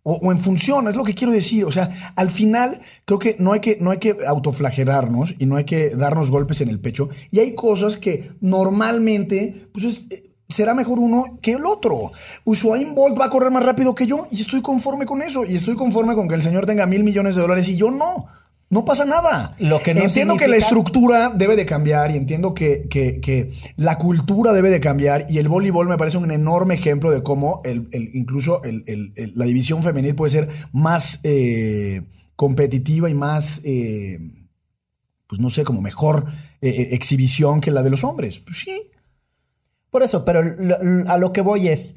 O, 0.07 0.31
en 0.31 0.39
función, 0.39 0.87
es 0.87 0.95
lo 0.95 1.03
que 1.03 1.15
quiero 1.15 1.33
decir. 1.33 1.65
O 1.65 1.71
sea, 1.71 1.89
al 2.15 2.29
final 2.29 2.79
creo 3.05 3.17
que 3.17 3.37
no 3.39 3.53
hay 3.53 3.59
que, 3.59 3.79
no 3.81 3.89
hay 3.89 3.97
que 3.97 4.15
autoflagelarnos 4.27 5.33
y 5.39 5.47
no 5.47 5.55
hay 5.55 5.63
que 5.63 5.95
darnos 5.95 6.29
golpes 6.29 6.61
en 6.61 6.69
el 6.69 6.79
pecho. 6.79 7.09
Y 7.31 7.39
hay 7.39 7.55
cosas 7.55 7.97
que 7.97 8.31
normalmente, 8.39 9.67
pues 9.73 10.07
eh, 10.11 10.31
será 10.47 10.75
mejor 10.75 10.99
uno 10.99 11.39
que 11.41 11.53
el 11.53 11.65
otro. 11.65 12.11
Usain 12.43 12.93
Bolt 12.93 13.19
va 13.19 13.25
a 13.25 13.29
correr 13.31 13.49
más 13.49 13.65
rápido 13.65 13.95
que 13.95 14.05
yo 14.05 14.27
y 14.29 14.41
estoy 14.41 14.61
conforme 14.61 15.07
con 15.07 15.23
eso. 15.23 15.43
Y 15.43 15.55
estoy 15.55 15.75
conforme 15.75 16.13
con 16.13 16.27
que 16.27 16.35
el 16.35 16.43
señor 16.43 16.67
tenga 16.67 16.85
mil 16.85 17.03
millones 17.03 17.35
de 17.35 17.41
dólares 17.41 17.67
y 17.67 17.75
yo 17.75 17.89
no. 17.89 18.27
No 18.69 18.83
pasa 18.83 19.05
nada. 19.05 19.55
Lo 19.59 19.79
que 19.79 19.93
no 19.93 20.01
entiendo 20.01 20.37
que 20.37 20.47
la 20.47 20.57
estructura 20.57 21.29
debe 21.29 21.55
de 21.55 21.65
cambiar 21.65 22.11
y 22.11 22.17
entiendo 22.17 22.55
que, 22.55 22.87
que, 22.89 23.51
la 23.77 23.97
cultura 23.97 24.53
debe 24.53 24.71
de 24.71 24.79
cambiar 24.79 25.27
y 25.29 25.37
el 25.37 25.47
voleibol 25.47 25.87
me 25.87 25.97
parece 25.97 26.17
un 26.17 26.31
enorme 26.31 26.73
ejemplo 26.73 27.11
de 27.11 27.21
cómo 27.21 27.61
el, 27.63 27.87
incluso 28.13 28.61
la 28.63 29.45
división 29.45 29.83
femenil 29.83 30.15
puede 30.15 30.31
ser 30.31 30.49
más 30.71 31.19
eh, 31.23 32.01
competitiva 32.35 33.09
y 33.09 33.13
más, 33.13 33.61
eh, 33.65 34.19
pues 35.27 35.39
no 35.39 35.51
sé, 35.51 35.63
como 35.63 35.81
mejor 35.81 36.25
eh, 36.61 36.89
exhibición 36.91 37.61
que 37.61 37.71
la 37.71 37.83
de 37.83 37.91
los 37.91 38.03
hombres. 38.03 38.39
Pues 38.39 38.57
sí. 38.57 38.89
Por 39.91 40.01
eso, 40.01 40.25
pero 40.25 40.41
a 41.07 41.17
lo 41.17 41.31
que 41.31 41.41
voy 41.41 41.69
es, 41.69 41.95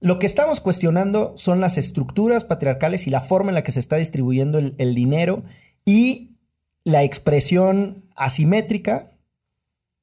lo 0.00 0.18
que 0.18 0.26
estamos 0.26 0.60
cuestionando 0.60 1.32
son 1.38 1.60
las 1.60 1.78
estructuras 1.78 2.44
patriarcales 2.44 3.06
y 3.06 3.10
la 3.10 3.20
forma 3.20 3.52
en 3.52 3.54
la 3.54 3.62
que 3.62 3.72
se 3.72 3.80
está 3.80 3.96
distribuyendo 3.96 4.58
el 4.58 4.94
dinero 4.96 5.44
y 5.84 6.36
la 6.84 7.02
expresión 7.02 8.04
asimétrica 8.16 9.10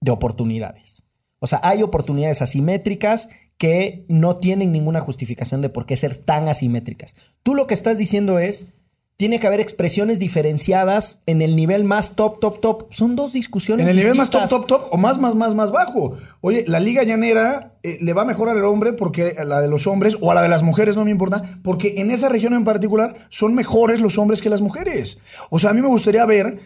de 0.02 0.12
oportunidades. 0.12 1.04
O 1.40 1.48
sea, 1.48 1.60
hay 1.64 1.84
oportunidades 1.84 2.42
asimétricas 2.42 3.30
que 3.58 4.06
no 4.08 4.38
tienen 4.38 4.72
ninguna 4.72 5.02
justificación 5.02 5.62
de 5.62 5.70
por 5.70 5.86
qué 5.86 5.96
ser 5.96 6.16
tan 6.16 6.48
asimétricas. 6.48 7.16
Tú 7.44 7.56
lo 7.56 7.68
que 7.68 7.74
estás 7.74 7.98
diciendo 7.98 8.40
es, 8.40 8.74
tiene 9.20 9.38
que 9.38 9.48
haber 9.48 9.60
expresiones 9.60 10.18
diferenciadas 10.18 11.20
en 11.26 11.42
el 11.42 11.54
nivel 11.58 11.84
más 11.84 12.16
top, 12.16 12.40
top, 12.40 12.62
top. 12.62 12.86
Son 12.90 13.18
dos 13.18 13.34
discusiones. 13.34 13.84
En 13.84 13.90
el 13.90 13.98
nivel 13.98 14.16
más 14.16 14.30
top, 14.30 14.48
top, 14.48 14.66
top 14.66 14.88
o 14.92 14.98
más, 14.98 15.20
más, 15.20 15.36
más, 15.36 15.54
más 15.54 15.74
bajo. 15.74 16.16
Oye, 16.40 16.64
la 16.70 16.80
liga 16.80 17.04
llanera 17.04 17.74
eh, 17.84 17.98
le 18.00 18.14
va 18.14 18.24
mejor 18.24 18.48
al 18.48 18.64
hombre 18.64 18.94
porque 18.94 19.36
a 19.38 19.44
la 19.44 19.60
de 19.60 19.68
los 19.68 19.88
hombres 19.88 20.16
o 20.22 20.32
a 20.32 20.36
la 20.36 20.42
de 20.42 20.48
las 20.48 20.64
mujeres, 20.64 20.96
no 20.96 21.04
me 21.04 21.12
importa, 21.12 21.60
porque 21.66 21.96
en 21.98 22.12
esa 22.12 22.30
región 22.30 22.54
en 22.54 22.64
particular 22.64 23.28
son 23.28 23.56
mejores 23.56 24.00
los 24.00 24.18
hombres 24.18 24.42
que 24.42 24.50
las 24.50 24.62
mujeres. 24.62 25.20
O 25.50 25.60
sea, 25.60 25.72
a 25.72 25.74
mí 25.74 25.82
me 25.82 25.90
gustaría 25.90 26.26
ver 26.26 26.58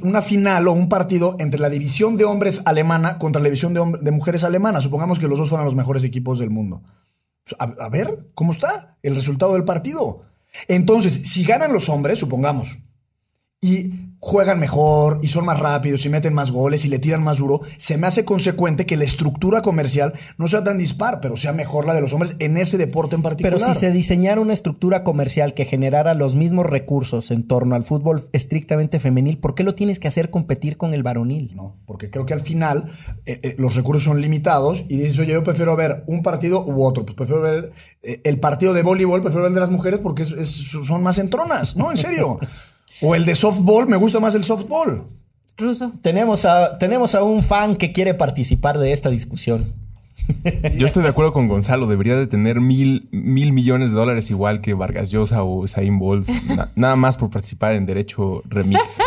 una 0.00 0.22
final 0.22 0.66
o 0.66 0.72
un 0.72 0.88
partido 0.88 1.36
entre 1.38 1.60
la 1.60 1.68
división 1.68 2.16
de 2.16 2.24
hombres 2.24 2.62
alemana 2.64 3.18
contra 3.18 3.42
la 3.42 3.50
división 3.50 3.74
de, 3.74 3.82
de 4.00 4.10
mujeres 4.12 4.44
alemana. 4.44 4.80
Supongamos 4.80 5.18
que 5.18 5.28
los 5.28 5.38
dos 5.38 5.50
fueran 5.50 5.66
los 5.66 5.76
mejores 5.76 6.04
equipos 6.04 6.38
del 6.38 6.48
mundo. 6.48 6.80
a 7.58 7.88
ver, 7.90 8.30
¿cómo 8.32 8.52
está 8.52 8.96
el 9.02 9.14
resultado 9.14 9.52
del 9.52 9.64
partido? 9.64 10.22
Entonces, 10.66 11.28
si 11.28 11.44
ganan 11.44 11.72
los 11.72 11.88
hombres, 11.88 12.18
supongamos, 12.18 12.78
y 13.60 13.92
juegan 14.20 14.58
mejor 14.58 15.20
y 15.22 15.28
son 15.28 15.44
más 15.44 15.60
rápidos 15.60 16.04
y 16.04 16.08
meten 16.08 16.34
más 16.34 16.50
goles 16.50 16.84
y 16.84 16.88
le 16.88 16.98
tiran 16.98 17.22
más 17.22 17.38
duro, 17.38 17.60
se 17.76 17.96
me 17.96 18.06
hace 18.06 18.24
consecuente 18.24 18.86
que 18.86 18.96
la 18.96 19.04
estructura 19.04 19.62
comercial 19.62 20.12
no 20.38 20.48
sea 20.48 20.64
tan 20.64 20.78
dispar, 20.78 21.20
pero 21.20 21.36
sea 21.36 21.52
mejor 21.52 21.86
la 21.86 21.94
de 21.94 22.00
los 22.00 22.12
hombres 22.12 22.36
en 22.38 22.56
ese 22.56 22.78
deporte 22.78 23.14
en 23.14 23.22
particular. 23.22 23.58
Pero 23.58 23.72
si 23.72 23.78
se 23.78 23.92
diseñara 23.92 24.40
una 24.40 24.52
estructura 24.52 25.04
comercial 25.04 25.54
que 25.54 25.64
generara 25.64 26.14
los 26.14 26.34
mismos 26.34 26.66
recursos 26.66 27.30
en 27.30 27.46
torno 27.46 27.74
al 27.74 27.84
fútbol 27.84 28.28
estrictamente 28.32 28.98
femenil, 28.98 29.38
¿por 29.38 29.54
qué 29.54 29.62
lo 29.62 29.74
tienes 29.74 29.98
que 29.98 30.08
hacer 30.08 30.30
competir 30.30 30.76
con 30.76 30.94
el 30.94 31.02
varonil? 31.02 31.54
No, 31.54 31.76
porque 31.86 32.10
creo 32.10 32.26
que 32.26 32.34
al 32.34 32.40
final 32.40 32.90
eh, 33.24 33.40
eh, 33.42 33.54
los 33.58 33.76
recursos 33.76 34.04
son 34.04 34.20
limitados 34.20 34.84
y 34.88 34.96
dices, 34.98 35.18
oye, 35.18 35.32
yo 35.32 35.44
prefiero 35.44 35.76
ver 35.76 36.04
un 36.06 36.22
partido 36.22 36.64
u 36.64 36.84
otro, 36.84 37.04
pues 37.04 37.16
prefiero 37.16 37.42
ver 37.42 37.72
eh, 38.02 38.20
el 38.24 38.40
partido 38.40 38.72
de 38.72 38.82
voleibol, 38.82 39.20
prefiero 39.20 39.42
ver 39.42 39.50
el 39.50 39.54
de 39.54 39.60
las 39.60 39.70
mujeres 39.70 40.00
porque 40.00 40.24
son 40.24 41.02
más 41.02 41.18
entronas, 41.18 41.76
¿no? 41.76 41.90
En 41.90 41.96
serio. 41.96 42.38
O 43.00 43.14
el 43.14 43.24
de 43.24 43.34
softball, 43.34 43.86
me 43.86 43.96
gusta 43.96 44.20
más 44.20 44.34
el 44.34 44.44
softball. 44.44 45.06
Ruso. 45.56 45.92
Tenemos 46.02 46.44
a, 46.44 46.78
tenemos 46.78 47.14
a 47.14 47.22
un 47.22 47.42
fan 47.42 47.76
que 47.76 47.92
quiere 47.92 48.14
participar 48.14 48.78
de 48.78 48.92
esta 48.92 49.10
discusión. 49.10 49.74
Yo 50.76 50.86
estoy 50.86 51.02
de 51.02 51.08
acuerdo 51.08 51.32
con 51.32 51.48
Gonzalo. 51.48 51.86
Debería 51.86 52.16
de 52.16 52.26
tener 52.26 52.60
mil, 52.60 53.08
mil 53.12 53.52
millones 53.52 53.90
de 53.90 53.96
dólares 53.96 54.30
igual 54.30 54.60
que 54.60 54.74
Vargas 54.74 55.10
Llosa 55.10 55.42
o 55.42 55.66
Zayn 55.66 55.98
Bowles. 55.98 56.28
nada 56.76 56.96
más 56.96 57.16
por 57.16 57.30
participar 57.30 57.74
en 57.74 57.86
Derecho 57.86 58.42
Remix. 58.46 58.98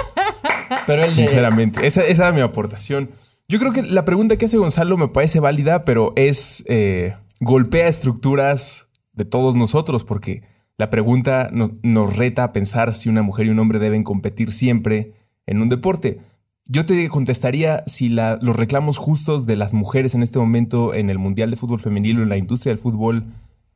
Pero 0.87 1.03
él 1.03 1.13
Sinceramente, 1.13 1.85
esa, 1.85 2.01
esa 2.01 2.27
era 2.27 2.35
mi 2.35 2.41
aportación. 2.41 3.11
Yo 3.47 3.59
creo 3.59 3.73
que 3.73 3.83
la 3.83 4.05
pregunta 4.05 4.37
que 4.37 4.45
hace 4.45 4.57
Gonzalo 4.57 4.97
me 4.97 5.07
parece 5.07 5.39
válida, 5.39 5.83
pero 5.85 6.13
es... 6.15 6.63
Eh, 6.67 7.13
golpea 7.41 7.87
estructuras 7.87 8.87
de 9.13 9.25
todos 9.25 9.55
nosotros 9.55 10.05
porque 10.05 10.43
la 10.81 10.89
pregunta 10.89 11.51
nos, 11.53 12.17
reta 12.17 12.43
a 12.43 12.53
pensar 12.53 12.95
si 12.95 13.07
una 13.07 13.21
mujer 13.21 13.45
y 13.45 13.49
un 13.49 13.59
hombre 13.59 13.77
deben 13.77 14.03
competir 14.03 14.51
siempre 14.51 15.13
en 15.45 15.61
un 15.61 15.69
deporte. 15.69 16.21
Yo 16.67 16.87
te 16.87 17.07
contestaría 17.07 17.83
si 17.85 18.09
los 18.09 18.55
reclamos 18.55 18.97
justos 18.97 19.45
de 19.45 19.57
las 19.57 19.75
mujeres 19.75 20.15
en 20.15 20.23
este 20.23 20.39
momento 20.39 20.95
en 20.95 21.11
el 21.11 21.19
Mundial 21.19 21.51
de 21.51 21.57
Fútbol 21.57 21.81
Femenil 21.81 22.17
o 22.17 22.23
en 22.23 22.29
la 22.29 22.37
industria 22.37 22.71
del 22.71 22.79
fútbol 22.79 23.25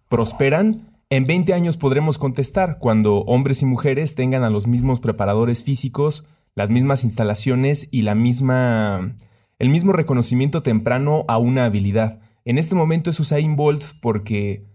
prosperan. 0.09 0.97
En 1.11 1.27
20 1.27 1.53
años 1.53 1.77
podremos 1.77 2.17
contestar 2.17 2.79
cuando 2.79 3.19
hombres 3.25 3.61
y 3.61 3.67
mujeres 3.67 4.15
tengan 4.15 4.43
a 4.43 4.49
los 4.49 4.65
mismos 4.65 4.99
preparadores 4.99 5.63
físicos, 5.63 6.27
las 6.55 6.71
mismas 6.71 7.03
instalaciones 7.03 7.87
y 7.91 8.01
la 8.01 8.15
misma, 8.15 9.13
el 9.59 9.69
mismo 9.69 9.93
reconocimiento 9.93 10.63
temprano 10.63 11.23
a 11.27 11.37
una 11.37 11.65
habilidad. 11.65 12.19
En 12.45 12.57
este 12.57 12.73
momento 12.73 13.11
es 13.11 13.19
Usain 13.19 13.55
Bolt 13.55 13.83
porque 14.01 14.65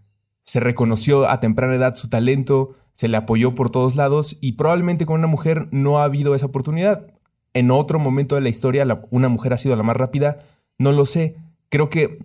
se 0.43 0.61
reconoció 0.61 1.29
a 1.29 1.41
temprana 1.41 1.75
edad 1.75 1.95
su 1.95 2.09
talento, 2.09 2.75
se 2.93 3.09
le 3.09 3.17
apoyó 3.17 3.55
por 3.55 3.71
todos 3.71 3.97
lados 3.97 4.39
y 4.41 4.53
probablemente 4.53 5.07
con 5.07 5.19
una 5.19 5.27
mujer 5.27 5.69
no 5.71 5.99
ha 5.99 6.05
habido 6.05 6.35
esa 6.35 6.47
oportunidad. 6.47 7.07
En 7.55 7.71
otro 7.71 7.99
momento 7.99 8.35
de 8.35 8.41
la 8.41 8.49
historia 8.49 8.87
una 9.11 9.29
mujer 9.29 9.53
ha 9.53 9.59
sido 9.59 9.77
la 9.77 9.83
más 9.83 9.97
rápida, 9.97 10.39
no 10.79 10.93
lo 10.93 11.07
sé. 11.07 11.37
Creo 11.69 11.91
que 11.91 12.19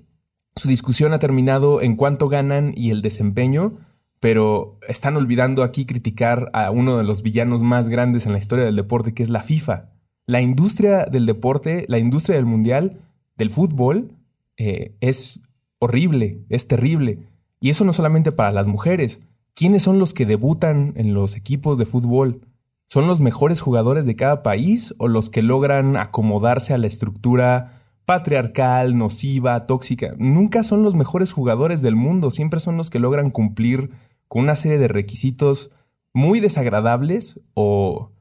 su 0.55 0.68
discusión 0.68 1.13
ha 1.13 1.20
terminado 1.20 1.82
en 1.82 1.95
cuánto 1.95 2.30
ganan 2.30 2.74
y 2.76 2.91
el 2.91 3.01
desempeño, 3.01 3.78
pero 4.20 4.80
están 4.88 5.18
olvidando 5.18 5.63
aquí 5.63 5.86
criticar 5.86 6.49
a 6.53 6.72
uno 6.72 6.97
de 6.97 7.03
los 7.03 7.22
villanos 7.22 7.61
más 7.61 7.89
grandes 7.89 8.26
en 8.26 8.32
la 8.32 8.39
historia 8.39 8.66
del 8.66 8.76
deporte, 8.76 9.13
que 9.13 9.24
es 9.24 9.30
la 9.30 9.43
FIFA. 9.43 9.89
La 10.26 10.41
industria 10.41 11.05
del 11.05 11.26
deporte, 11.26 11.86
la 11.88 11.99
industria 11.99 12.38
del 12.38 12.45
mundial, 12.45 13.01
del 13.38 13.51
fútbol, 13.51 14.13
eh, 14.57 14.95
es 15.01 15.41
horrible, 15.80 16.39
es 16.49 16.68
terrible. 16.68 17.20
Y 17.66 17.72
eso 17.72 17.84
no 17.84 17.93
solamente 17.93 18.32
para 18.32 18.51
las 18.51 18.68
mujeres. 18.68 19.22
¿Quiénes 19.55 19.82
son 19.82 19.97
los 19.97 20.13
que 20.13 20.28
debutan 20.28 20.93
en 20.97 21.16
los 21.16 21.36
equipos 21.36 21.80
de 21.80 21.88
fútbol? 21.88 22.41
¿Son 22.89 23.07
los 23.07 23.22
mejores 23.22 23.59
jugadores 23.59 24.05
de 24.05 24.16
cada 24.16 24.43
país 24.43 24.93
o 24.99 25.07
los 25.07 25.32
que 25.32 25.41
logran 25.41 25.97
acomodarse 25.97 26.76
a 26.76 26.78
la 26.78 26.86
estructura 26.86 27.82
patriarcal, 28.05 28.99
nociva, 28.99 29.66
tóxica? 29.66 30.13
Nunca 30.20 30.63
son 30.63 30.84
los 30.84 30.93
mejores 30.93 31.32
jugadores 31.32 31.82
del 31.82 31.95
mundo, 31.95 32.30
siempre 32.30 32.59
son 32.59 32.78
los 32.78 32.91
que 32.91 32.99
logran 32.99 33.32
cumplir 33.32 33.89
con 34.28 34.43
una 34.43 34.55
serie 34.55 34.78
de 34.78 34.88
requisitos 34.88 35.72
muy 36.13 36.41
desagradables 36.41 37.39
o 37.55 38.11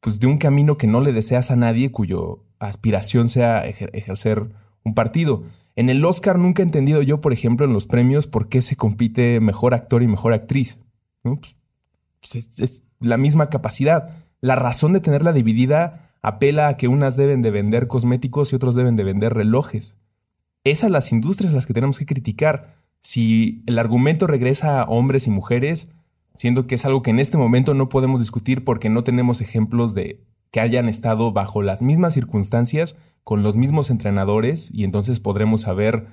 pues 0.00 0.20
de 0.20 0.26
un 0.26 0.38
camino 0.38 0.78
que 0.78 0.86
no 0.86 1.02
le 1.02 1.12
deseas 1.12 1.50
a 1.50 1.56
nadie 1.56 1.92
cuyo 1.92 2.46
aspiración 2.58 3.28
sea 3.28 3.62
ejercer 3.66 4.48
un 4.84 4.94
partido. 4.94 5.42
En 5.80 5.88
el 5.88 6.04
Oscar 6.04 6.38
nunca 6.38 6.62
he 6.62 6.66
entendido 6.66 7.00
yo, 7.00 7.22
por 7.22 7.32
ejemplo, 7.32 7.64
en 7.64 7.72
los 7.72 7.86
premios, 7.86 8.26
por 8.26 8.50
qué 8.50 8.60
se 8.60 8.76
compite 8.76 9.40
mejor 9.40 9.72
actor 9.72 10.02
y 10.02 10.08
mejor 10.08 10.34
actriz. 10.34 10.78
Pues, 11.22 11.56
pues, 12.20 12.60
es, 12.60 12.84
la 12.98 13.16
misma 13.16 13.48
capacidad. 13.48 14.10
La 14.42 14.56
razón 14.56 14.92
de 14.92 15.00
tenerla 15.00 15.32
dividida 15.32 16.10
apela 16.20 16.68
a 16.68 16.76
que 16.76 16.86
unas 16.86 17.16
deben 17.16 17.40
de 17.40 17.50
vender 17.50 17.86
cosméticos 17.86 18.52
y 18.52 18.56
otros 18.56 18.74
deben 18.74 18.94
de 18.96 19.04
vender 19.04 19.32
relojes. 19.32 19.96
Esas 20.64 20.90
las 20.90 21.12
industrias 21.12 21.54
las 21.54 21.64
que 21.64 21.72
tenemos 21.72 21.98
que 21.98 22.04
criticar. 22.04 22.76
Si 23.00 23.62
el 23.64 23.78
argumento 23.78 24.26
regresa 24.26 24.82
a 24.82 24.84
hombres 24.84 25.26
y 25.26 25.30
mujeres, 25.30 25.88
siendo 26.34 26.66
que 26.66 26.74
es 26.74 26.84
algo 26.84 27.02
que 27.02 27.10
en 27.10 27.20
este 27.20 27.38
momento 27.38 27.72
no 27.72 27.88
podemos 27.88 28.20
discutir 28.20 28.64
porque 28.64 28.90
no 28.90 29.02
tenemos 29.02 29.40
ejemplos 29.40 29.94
de 29.94 30.20
que 30.50 30.60
hayan 30.60 30.88
estado 30.88 31.32
bajo 31.32 31.62
las 31.62 31.82
mismas 31.82 32.14
circunstancias, 32.14 32.96
con 33.24 33.42
los 33.42 33.56
mismos 33.56 33.90
entrenadores, 33.90 34.70
y 34.72 34.84
entonces 34.84 35.20
podremos 35.20 35.62
saber, 35.62 36.06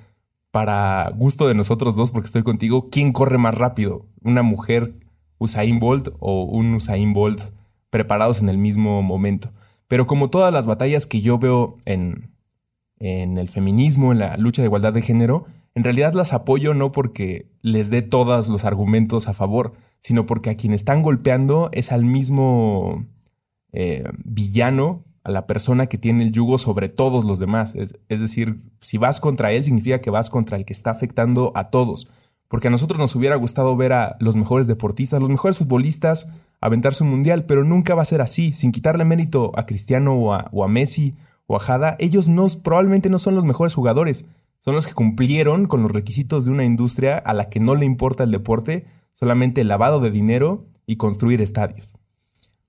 para 0.50 1.10
gusto 1.16 1.48
de 1.48 1.54
nosotros 1.54 1.96
dos, 1.96 2.10
porque 2.10 2.26
estoy 2.26 2.42
contigo, 2.42 2.88
quién 2.90 3.12
corre 3.12 3.38
más 3.38 3.56
rápido, 3.56 4.06
una 4.22 4.42
mujer 4.42 4.94
Usain 5.38 5.78
Bolt 5.78 6.08
o 6.20 6.44
un 6.44 6.74
Usain 6.74 7.12
Bolt 7.12 7.40
preparados 7.90 8.40
en 8.40 8.48
el 8.48 8.58
mismo 8.58 9.02
momento. 9.02 9.52
Pero 9.86 10.06
como 10.06 10.30
todas 10.30 10.52
las 10.52 10.66
batallas 10.66 11.06
que 11.06 11.20
yo 11.20 11.38
veo 11.38 11.78
en, 11.84 12.30
en 12.98 13.38
el 13.38 13.48
feminismo, 13.48 14.12
en 14.12 14.18
la 14.18 14.36
lucha 14.36 14.62
de 14.62 14.66
igualdad 14.66 14.92
de 14.92 15.02
género, 15.02 15.46
en 15.74 15.84
realidad 15.84 16.12
las 16.12 16.32
apoyo 16.32 16.74
no 16.74 16.92
porque 16.92 17.50
les 17.62 17.90
dé 17.90 18.02
todos 18.02 18.48
los 18.48 18.64
argumentos 18.64 19.28
a 19.28 19.32
favor, 19.32 19.74
sino 20.00 20.26
porque 20.26 20.50
a 20.50 20.56
quien 20.56 20.74
están 20.74 21.02
golpeando 21.02 21.70
es 21.72 21.92
al 21.92 22.04
mismo 22.04 23.06
eh, 23.72 24.04
villano, 24.24 25.04
a 25.28 25.30
la 25.30 25.46
persona 25.46 25.88
que 25.88 25.98
tiene 25.98 26.22
el 26.22 26.32
yugo 26.32 26.56
sobre 26.56 26.88
todos 26.88 27.26
los 27.26 27.38
demás. 27.38 27.74
Es, 27.74 27.94
decir, 28.08 28.62
si 28.80 28.96
vas 28.96 29.20
contra 29.20 29.52
él, 29.52 29.62
significa 29.62 30.00
que 30.00 30.08
vas 30.08 30.30
contra 30.30 30.56
el 30.56 30.64
que 30.64 30.72
está 30.72 30.90
afectando 30.90 31.52
a 31.54 31.68
todos. 31.68 32.08
Porque 32.48 32.68
a 32.68 32.70
nosotros 32.70 32.98
nos 32.98 33.14
hubiera 33.14 33.36
gustado 33.36 33.76
ver 33.76 33.92
a 33.92 34.16
los 34.20 34.36
mejores 34.36 34.66
deportistas, 34.66 35.20
los 35.20 35.28
mejores 35.28 35.58
futbolistas 35.58 36.30
aventarse 36.62 37.04
un 37.04 37.10
mundial, 37.10 37.44
pero 37.44 37.62
nunca 37.62 37.94
va 37.94 38.02
a 38.02 38.06
ser 38.06 38.22
así. 38.22 38.52
Sin 38.52 38.72
quitarle 38.72 39.04
mérito 39.04 39.52
a 39.54 39.66
Cristiano 39.66 40.14
o 40.14 40.32
a, 40.32 40.68
Messi 40.68 41.14
o 41.46 41.56
a 41.56 41.60
Jada, 41.60 41.96
ellos 41.98 42.30
no, 42.30 42.46
probablemente 42.62 43.10
no 43.10 43.18
son 43.18 43.34
los 43.34 43.44
mejores 43.44 43.74
jugadores. 43.74 44.24
Son 44.60 44.74
los 44.74 44.86
que 44.86 44.94
cumplieron 44.94 45.66
con 45.66 45.82
los 45.82 45.92
requisitos 45.92 46.46
de 46.46 46.52
una 46.52 46.64
industria 46.64 47.18
a 47.18 47.34
la 47.34 47.50
que 47.50 47.60
no 47.60 47.74
le 47.74 47.84
importa 47.84 48.24
el 48.24 48.30
deporte, 48.30 48.86
solamente 49.12 49.60
el 49.60 49.68
lavado 49.68 50.00
de 50.00 50.10
dinero 50.10 50.64
y 50.86 50.96
construir 50.96 51.42
estadios. 51.42 51.97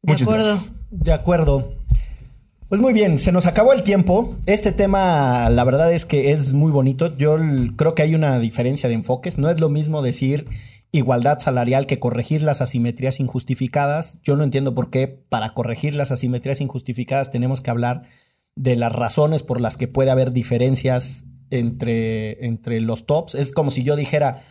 De 0.02 0.14
acuerdo. 0.14 0.58
De 0.92 1.14
acuerdo. 1.14 1.74
Pues 2.70 2.80
muy 2.80 2.94
bien, 2.94 3.18
se 3.18 3.32
nos 3.32 3.48
acabó 3.48 3.74
el 3.74 3.82
tiempo. 3.82 4.38
Este 4.46 4.72
tema, 4.72 5.50
la 5.50 5.64
verdad 5.64 5.92
es 5.92 6.06
que 6.06 6.32
es 6.32 6.54
muy 6.54 6.72
bonito. 6.72 7.18
Yo 7.18 7.38
creo 7.76 7.96
que 7.96 8.04
hay 8.04 8.14
una 8.14 8.40
diferencia 8.40 8.88
de 8.88 8.96
enfoques. 8.96 9.40
No 9.40 9.50
es 9.50 9.60
lo 9.60 9.70
mismo 9.70 10.02
decir 10.02 10.48
igualdad 10.92 11.40
salarial 11.40 11.86
que 11.86 12.00
corregir 12.00 12.44
las 12.44 12.62
asimetrías 12.62 13.20
injustificadas. 13.20 14.20
Yo 14.24 14.36
no 14.36 14.44
entiendo 14.44 14.76
por 14.76 14.90
qué 14.90 15.08
para 15.08 15.54
corregir 15.54 15.96
las 15.96 16.12
asimetrías 16.12 16.62
injustificadas 16.62 17.32
tenemos 17.32 17.62
que 17.62 17.72
hablar 17.72 18.04
de 18.56 18.76
las 18.76 18.92
razones 18.92 19.44
por 19.44 19.62
las 19.62 19.78
que 19.78 19.88
puede 19.88 20.12
haber 20.12 20.32
diferencias 20.32 21.26
entre, 21.50 22.46
entre 22.46 22.82
los 22.82 23.06
tops. 23.06 23.36
Es 23.36 23.52
como 23.52 23.72
si 23.72 23.84
yo 23.84 23.96
dijera, 23.96 24.42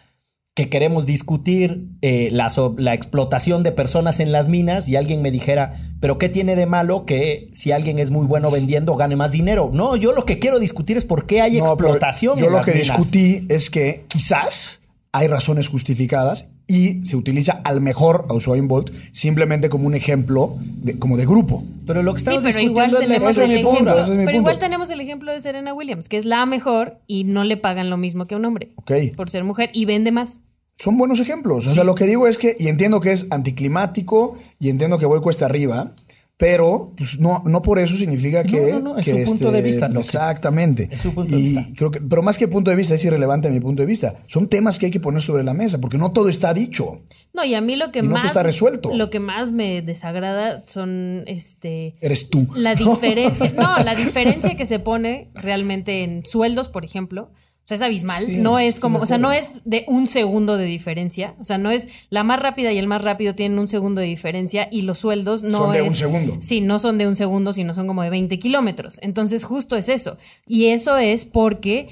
que 0.59 0.69
queremos 0.69 1.07
discutir 1.07 1.87
eh, 2.03 2.31
la, 2.33 2.53
la, 2.79 2.93
explotación 2.93 3.63
de 3.63 3.71
personas 3.71 4.19
en 4.19 4.33
las 4.33 4.49
minas 4.49 4.89
y 4.89 4.97
alguien 4.97 5.23
me 5.23 5.31
dijera, 5.31 5.93
pero 6.01 6.19
¿qué 6.19 6.29
tiene 6.29 6.57
de 6.57 6.67
malo 6.67 7.07
que 7.07 7.49
si 7.53 7.71
alguien 7.71 8.01
es 8.01 8.11
muy 8.11 8.27
bueno 8.27 8.51
vendiendo 8.51 8.97
gane 8.97 9.15
más 9.15 9.31
dinero? 9.31 9.71
No, 9.73 9.95
yo 9.95 10.13
lo 10.13 10.25
que 10.25 10.41
quiero 10.41 10.59
discutir 10.59 10.97
es 10.97 11.05
por 11.05 11.27
qué 11.27 11.43
hay 11.43 11.59
explotación. 11.59 12.41
Yo 12.41 12.51
lo 12.51 12.61
que 12.63 12.73
discutí 12.73 13.47
es 13.49 13.71
que 13.71 14.03
quizás 14.09 14.81
hay 15.13 15.29
razones 15.29 15.69
justificadas 15.69 16.51
y 16.67 17.05
se 17.05 17.15
utiliza 17.15 17.61
al 17.63 17.81
mejor 17.81 18.27
a 18.29 18.35
Usain 18.35 18.67
Bolt 18.67 18.93
simplemente 19.13 19.69
como 19.69 19.87
un 19.87 19.95
ejemplo 19.95 20.57
de, 20.61 20.99
como 20.99 21.17
de 21.17 21.25
grupo. 21.25 21.65
Pero 21.87 22.03
lo 22.03 22.15
que 22.15 22.19
estamos 22.19 22.43
discutiendo 22.43 23.01
es, 23.01 23.39
es 23.39 23.49
mi 23.49 23.63
punto, 23.63 23.95
Pero 24.07 24.33
igual 24.33 24.59
tenemos 24.59 24.91
el 24.91 25.01
ejemplo 25.01 25.33
de 25.33 25.41
Serena 25.41 25.73
Williams, 25.73 26.09
que 26.09 26.19
es 26.19 26.25
la 26.25 26.45
mejor 26.47 26.99
y 27.07 27.23
no 27.23 27.45
le 27.45 27.57
pagan 27.57 27.91
lo 27.91 27.97
mismo 27.97 28.27
que 28.27 28.35
a 28.35 28.39
un 28.39 28.45
hombre 28.45 28.73
por 29.17 29.31
ser 29.31 29.45
mujer 29.45 29.71
y 29.73 29.85
vende 29.85 30.11
más 30.11 30.41
son 30.79 30.97
buenos 30.97 31.21
ejemplos. 31.21 31.67
O 31.67 31.75
sea, 31.75 31.85
lo 31.85 31.95
que 31.95 32.07
digo 32.07 32.27
es 32.27 32.39
que, 32.39 32.57
y 32.59 32.69
entiendo 32.69 33.01
que 33.01 33.13
es 33.13 33.27
anticlimático, 33.31 34.37
y 34.61 34.71
entiendo 34.71 34.99
que 34.99 35.07
voy 35.07 35.21
cuesta 35.21 35.47
arriba, 35.47 35.95
pero 36.37 36.93
pues, 36.97 37.19
no, 37.19 37.43
no 37.47 37.63
por 37.63 37.81
eso 37.81 37.97
significa 37.97 38.45
que. 38.45 38.71
No, 38.73 38.79
no, 38.79 38.95
no. 38.95 38.99
es 38.99 39.07
su 39.07 39.25
punto 39.25 39.51
de 39.51 39.61
vista. 39.61 39.87
exactamente. 39.87 40.89
Es 40.93 41.01
su 41.01 41.13
punto 41.13 41.35
de 41.35 41.43
vista. 41.43 41.67
Creo 41.75 41.91
que, 41.91 42.01
pero 42.01 42.23
más 42.23 42.39
que 42.39 42.47
punto 42.47 42.71
de 42.71 42.77
vista, 42.77 42.95
es 42.95 43.05
irrelevante 43.05 43.49
a 43.49 43.51
mi 43.51 43.59
punto 43.59 43.83
de 43.83 43.87
vista. 43.87 44.23
Son 44.29 44.49
temas 44.49 44.79
que 44.79 44.87
hay 44.87 44.93
que 44.93 45.01
poner 45.01 45.21
sobre 45.21 45.43
la 45.43 45.53
mesa, 45.53 45.81
porque 45.81 45.99
no 45.99 46.13
todo 46.13 46.29
está 46.29 46.55
dicho. 46.55 47.01
No, 47.35 47.45
y 47.45 47.55
a 47.55 47.61
mí 47.61 47.75
lo 47.75 47.91
que 47.91 48.03
más. 48.03 48.25
está 48.25 48.45
resuelto. 48.45 48.95
Lo 48.95 49.11
que 49.11 49.19
más 49.19 49.51
me 49.51 49.83
desagrada 49.83 50.63
son 50.69 51.25
este. 51.27 51.97
Eres 52.01 52.31
tú. 52.31 52.47
La 52.55 52.75
diferencia. 52.77 53.53
no, 53.57 53.83
la 53.83 53.97
diferencia 53.97 54.57
que 54.57 54.65
se 54.65 54.79
pone 54.79 55.31
realmente 55.35 56.05
en 56.05 56.25
sueldos, 56.25 56.69
por 56.69 56.85
ejemplo 56.85 57.31
sea, 57.69 57.77
es 57.77 57.83
abismal. 57.83 58.43
no 58.43 58.59
es 58.59 58.81
como, 58.81 58.99
o 58.99 59.05
sea, 59.05 59.19
no 59.19 59.31
es 59.31 59.61
de 59.67 59.85
un 59.89 60.07
segundo 60.07 60.57
de 60.57 60.65
diferencia. 60.65 61.35
O 61.39 61.45
sea, 61.45 61.59
no 61.59 61.71
es 61.71 61.87
la 62.09 62.25
más 62.25 62.41
rápida 62.41 62.73
y 62.73 62.79
el 62.79 62.87
más 62.87 63.03
rápido 63.03 63.35
tienen 63.35 63.59
un 63.59 63.69
segundo 63.69 64.01
de 64.01 64.07
diferencia 64.07 64.69
y 64.73 64.83
los 64.83 64.97
sueldos 64.97 65.43
no 65.43 65.59
son 65.59 65.73
de 65.75 65.83
un 65.83 65.95
segundo. 65.95 66.39
Sí, 66.41 66.63
no 66.63 66.79
son 66.79 66.97
de 66.97 67.07
un 67.07 67.15
segundo, 67.15 67.53
sino 67.53 67.75
son 67.75 67.87
como 67.87 68.03
de 68.03 68.09
20 68.09 68.39
kilómetros. 68.39 68.99
Entonces, 69.03 69.45
justo 69.45 69.77
es 69.77 69.91
eso. 69.91 70.17
Y 70.47 70.69
eso 70.69 70.97
es 70.97 71.27
porque, 71.27 71.91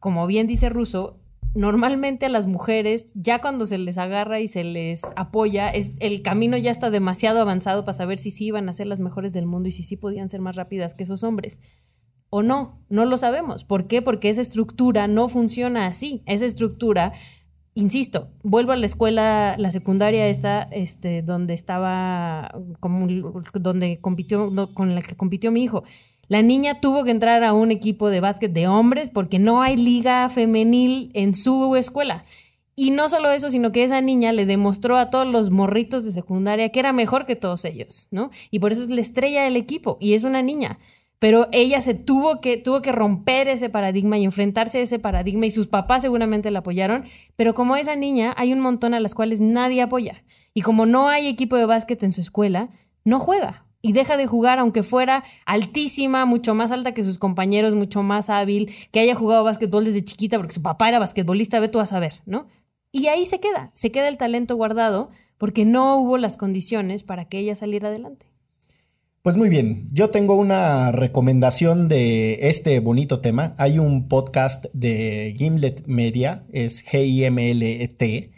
como 0.00 0.26
bien 0.26 0.46
dice 0.46 0.68
Russo, 0.68 1.18
normalmente 1.54 2.26
a 2.26 2.28
las 2.28 2.46
mujeres, 2.46 3.06
ya 3.14 3.40
cuando 3.40 3.64
se 3.64 3.78
les 3.78 3.96
agarra 3.96 4.40
y 4.40 4.48
se 4.48 4.64
les 4.64 5.00
apoya, 5.16 5.70
es, 5.70 5.92
el 5.98 6.20
camino 6.20 6.58
ya 6.58 6.70
está 6.70 6.90
demasiado 6.90 7.40
avanzado 7.40 7.86
para 7.86 7.96
saber 7.96 8.18
si 8.18 8.30
sí 8.30 8.44
iban 8.44 8.68
a 8.68 8.74
ser 8.74 8.86
las 8.86 9.00
mejores 9.00 9.32
del 9.32 9.46
mundo 9.46 9.70
y 9.70 9.72
si 9.72 9.82
sí 9.82 9.96
podían 9.96 10.28
ser 10.28 10.42
más 10.42 10.56
rápidas 10.56 10.92
que 10.92 11.04
esos 11.04 11.24
hombres 11.24 11.58
o 12.30 12.42
no, 12.42 12.80
no 12.88 13.04
lo 13.04 13.16
sabemos. 13.16 13.64
¿Por 13.64 13.86
qué? 13.86 14.02
Porque 14.02 14.30
esa 14.30 14.40
estructura 14.40 15.06
no 15.08 15.28
funciona 15.28 15.86
así. 15.86 16.22
Esa 16.26 16.44
estructura, 16.44 17.12
insisto, 17.74 18.28
vuelvo 18.42 18.72
a 18.72 18.76
la 18.76 18.86
escuela, 18.86 19.54
la 19.58 19.72
secundaria 19.72 20.26
esta, 20.28 20.62
este, 20.62 21.22
donde 21.22 21.54
estaba, 21.54 22.52
como, 22.80 23.06
donde 23.54 24.00
compitió, 24.00 24.52
con 24.74 24.94
la 24.94 25.02
que 25.02 25.16
compitió 25.16 25.50
mi 25.52 25.62
hijo. 25.62 25.84
La 26.28 26.42
niña 26.42 26.80
tuvo 26.80 27.04
que 27.04 27.12
entrar 27.12 27.44
a 27.44 27.52
un 27.52 27.70
equipo 27.70 28.10
de 28.10 28.20
básquet 28.20 28.52
de 28.52 28.66
hombres 28.66 29.10
porque 29.10 29.38
no 29.38 29.62
hay 29.62 29.76
liga 29.76 30.28
femenil 30.28 31.10
en 31.14 31.34
su 31.34 31.76
escuela. 31.76 32.24
Y 32.74 32.90
no 32.90 33.08
solo 33.08 33.30
eso, 33.30 33.48
sino 33.48 33.72
que 33.72 33.84
esa 33.84 34.02
niña 34.02 34.32
le 34.32 34.44
demostró 34.44 34.98
a 34.98 35.08
todos 35.08 35.26
los 35.26 35.50
morritos 35.50 36.04
de 36.04 36.12
secundaria 36.12 36.68
que 36.68 36.80
era 36.80 36.92
mejor 36.92 37.24
que 37.24 37.36
todos 37.36 37.64
ellos, 37.64 38.08
¿no? 38.10 38.30
Y 38.50 38.58
por 38.58 38.72
eso 38.72 38.82
es 38.82 38.90
la 38.90 39.00
estrella 39.00 39.44
del 39.44 39.56
equipo 39.56 39.96
y 39.98 40.12
es 40.12 40.24
una 40.24 40.42
niña 40.42 40.78
pero 41.18 41.48
ella 41.52 41.80
se 41.80 41.94
tuvo 41.94 42.40
que, 42.40 42.56
tuvo 42.56 42.82
que 42.82 42.92
romper 42.92 43.48
ese 43.48 43.68
paradigma 43.68 44.18
y 44.18 44.24
enfrentarse 44.24 44.78
a 44.78 44.82
ese 44.82 44.98
paradigma 44.98 45.46
y 45.46 45.50
sus 45.50 45.66
papás 45.66 46.02
seguramente 46.02 46.50
la 46.50 46.60
apoyaron, 46.60 47.04
pero 47.36 47.54
como 47.54 47.76
esa 47.76 47.96
niña 47.96 48.34
hay 48.36 48.52
un 48.52 48.60
montón 48.60 48.94
a 48.94 49.00
las 49.00 49.14
cuales 49.14 49.40
nadie 49.40 49.82
apoya 49.82 50.24
y 50.54 50.62
como 50.62 50.86
no 50.86 51.08
hay 51.08 51.26
equipo 51.26 51.56
de 51.56 51.66
básquet 51.66 52.02
en 52.02 52.12
su 52.12 52.20
escuela, 52.20 52.70
no 53.04 53.18
juega 53.18 53.66
y 53.82 53.92
deja 53.92 54.16
de 54.16 54.26
jugar 54.26 54.58
aunque 54.58 54.82
fuera 54.82 55.22
altísima, 55.44 56.24
mucho 56.24 56.54
más 56.54 56.72
alta 56.72 56.92
que 56.92 57.02
sus 57.02 57.18
compañeros, 57.18 57.74
mucho 57.74 58.02
más 58.02 58.30
hábil, 58.30 58.74
que 58.90 59.00
haya 59.00 59.14
jugado 59.14 59.44
básquetbol 59.44 59.84
desde 59.84 60.04
chiquita 60.04 60.38
porque 60.38 60.54
su 60.54 60.62
papá 60.62 60.88
era 60.88 60.98
basquetbolista, 60.98 61.60
ve 61.60 61.68
tú 61.68 61.78
a 61.78 61.86
saber, 61.86 62.22
¿no? 62.26 62.48
Y 62.90 63.06
ahí 63.06 63.26
se 63.26 63.40
queda, 63.40 63.70
se 63.74 63.92
queda 63.92 64.08
el 64.08 64.16
talento 64.16 64.56
guardado 64.56 65.10
porque 65.38 65.64
no 65.64 65.98
hubo 65.98 66.18
las 66.18 66.36
condiciones 66.36 67.02
para 67.02 67.26
que 67.26 67.38
ella 67.38 67.54
saliera 67.54 67.88
adelante. 67.88 68.25
Pues 69.26 69.36
muy 69.36 69.48
bien, 69.48 69.88
yo 69.92 70.10
tengo 70.10 70.36
una 70.36 70.92
recomendación 70.92 71.88
de 71.88 72.48
este 72.48 72.78
bonito 72.78 73.18
tema. 73.18 73.56
Hay 73.58 73.80
un 73.80 74.06
podcast 74.06 74.66
de 74.72 75.34
Gimlet 75.36 75.84
Media, 75.88 76.44
es 76.52 76.84
G-I-M-L-E-T, 76.84 78.30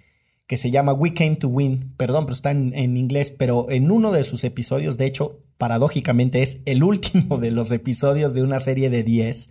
que 0.47 0.57
se 0.57 0.71
llama 0.71 0.95
We 0.95 1.13
Came 1.13 1.37
to 1.37 1.49
Win. 1.49 1.93
Perdón, 1.99 2.25
pero 2.25 2.33
está 2.33 2.53
en, 2.53 2.97
inglés, 2.97 3.31
pero 3.39 3.71
en 3.71 3.91
uno 3.91 4.13
de 4.13 4.25
sus 4.25 4.45
episodios, 4.45 4.97
de 4.97 5.05
hecho, 5.05 5.43
paradójicamente 5.59 6.41
es 6.41 6.63
el 6.65 6.83
último 6.83 7.37
de 7.37 7.51
los 7.51 7.71
episodios 7.71 8.33
de 8.33 8.43
una 8.43 8.59
serie 8.59 8.89
de 8.89 9.03
10, 9.03 9.51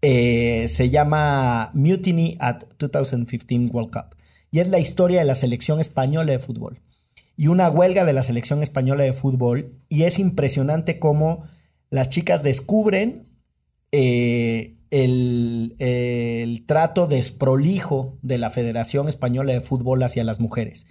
eh, 0.00 0.64
se 0.66 0.88
llama 0.88 1.72
Mutiny 1.74 2.38
at 2.40 2.62
2015 2.78 3.70
World 3.70 3.92
Cup. 3.92 4.16
Y 4.50 4.60
es 4.60 4.68
la 4.68 4.78
historia 4.78 5.18
de 5.18 5.26
la 5.26 5.34
selección 5.34 5.78
española 5.78 6.32
de 6.32 6.38
fútbol 6.38 6.80
y 7.40 7.46
una 7.46 7.70
huelga 7.70 8.04
de 8.04 8.12
la 8.12 8.22
selección 8.22 8.62
española 8.62 9.02
de 9.02 9.14
fútbol. 9.14 9.72
Y 9.88 10.02
es 10.02 10.18
impresionante 10.18 10.98
cómo 10.98 11.44
las 11.88 12.10
chicas 12.10 12.42
descubren 12.42 13.28
eh, 13.92 14.76
el, 14.90 15.74
el, 15.78 16.66
trato 16.66 17.06
desprolijo 17.06 18.18
de 18.20 18.36
la 18.36 18.50
Federación 18.50 19.08
Española 19.08 19.54
de 19.54 19.62
Fútbol 19.62 20.02
hacia 20.02 20.22
las 20.22 20.38
mujeres. 20.38 20.86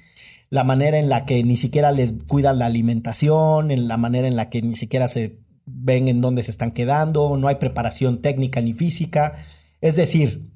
La 0.50 0.64
manera 0.64 0.98
en 0.98 1.08
la 1.08 1.28
que 1.28 1.44
ni 1.44 1.56
siquiera 1.56 1.92
les 1.92 2.14
cuidan 2.28 2.58
la 2.58 2.66
alimentación, 2.66 3.70
en 3.70 3.88
la 3.88 3.98
manera 3.98 4.28
en 4.28 4.36
la 4.36 4.50
que 4.50 4.64
ni 4.64 4.76
siquiera 4.76 5.08
se 5.08 5.38
ven 5.68 6.08
en 6.08 6.20
dónde 6.20 6.42
se 6.42 6.50
están 6.50 6.72
quedando, 6.72 7.38
no 7.38 7.48
hay 7.48 7.58
preparación 7.58 8.24
técnica 8.24 8.60
ni 8.60 8.74
física. 8.74 9.36
Es 9.82 9.96
decir, 9.96 10.50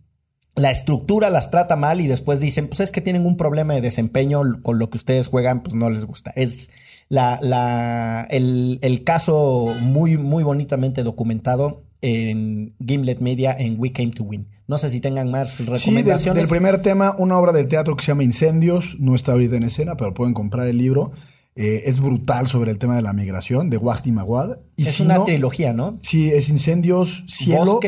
la 0.56 0.72
estructura 0.72 1.30
las 1.30 1.50
trata 1.52 1.76
mal 1.76 2.02
y 2.02 2.08
después 2.08 2.40
dicen, 2.40 2.68
pues 2.68 2.80
es 2.80 2.92
que 2.92 3.02
tienen 3.02 3.26
un 3.26 3.38
problema 3.38 3.74
de 3.74 3.82
desempeño 3.82 4.42
con 4.62 4.80
lo 4.80 4.90
que 4.90 4.98
ustedes 4.98 5.28
juegan, 5.28 5.64
pues 5.64 5.76
no 5.76 5.90
les 5.90 6.06
gusta. 6.06 6.32
Es 6.36 6.70
la, 7.10 7.40
la, 7.42 8.28
el, 8.30 8.80
el 8.82 9.04
caso 9.04 9.74
muy, 9.82 10.18
muy 10.18 10.44
bonitamente 10.44 11.04
documentado 11.04 11.84
en 12.02 12.76
Gimlet 12.86 13.20
Media 13.20 13.56
en 13.58 13.80
We 13.80 13.92
Came 13.92 14.12
to 14.12 14.24
Win. 14.24 14.48
No 14.68 14.78
sé 14.78 14.90
si 14.90 15.00
tengan 15.00 15.32
más 15.32 15.60
recomendaciones. 15.60 16.22
Sí, 16.22 16.30
del, 16.30 16.48
primer 16.48 16.82
tema, 16.82 17.16
una 17.18 17.38
obra 17.38 17.52
de 17.52 17.64
teatro 17.64 17.96
que 17.96 18.04
se 18.04 18.12
llama 18.12 18.24
Incendios, 18.24 18.98
no 19.00 19.16
está 19.16 19.34
ahorita 19.34 19.56
en 19.56 19.64
escena, 19.64 19.98
pero 19.98 20.14
pueden 20.14 20.34
comprar 20.34 20.68
el 20.68 20.78
libro. 20.78 21.12
Eh, 21.56 21.84
es 21.86 22.00
brutal 22.00 22.48
sobre 22.48 22.72
el 22.72 22.78
tema 22.78 22.96
de 22.96 23.02
la 23.02 23.14
migración, 23.14 23.70
de 23.70 23.78
Wahdi 23.78 24.12
Mawad. 24.12 24.58
es 24.78 25.00
una 25.00 25.24
trilogía, 25.24 25.74
¿no? 25.74 26.00
Sí, 26.02 26.30
es 26.30 26.50
Incendios, 26.50 27.24
Cielo 27.28 27.80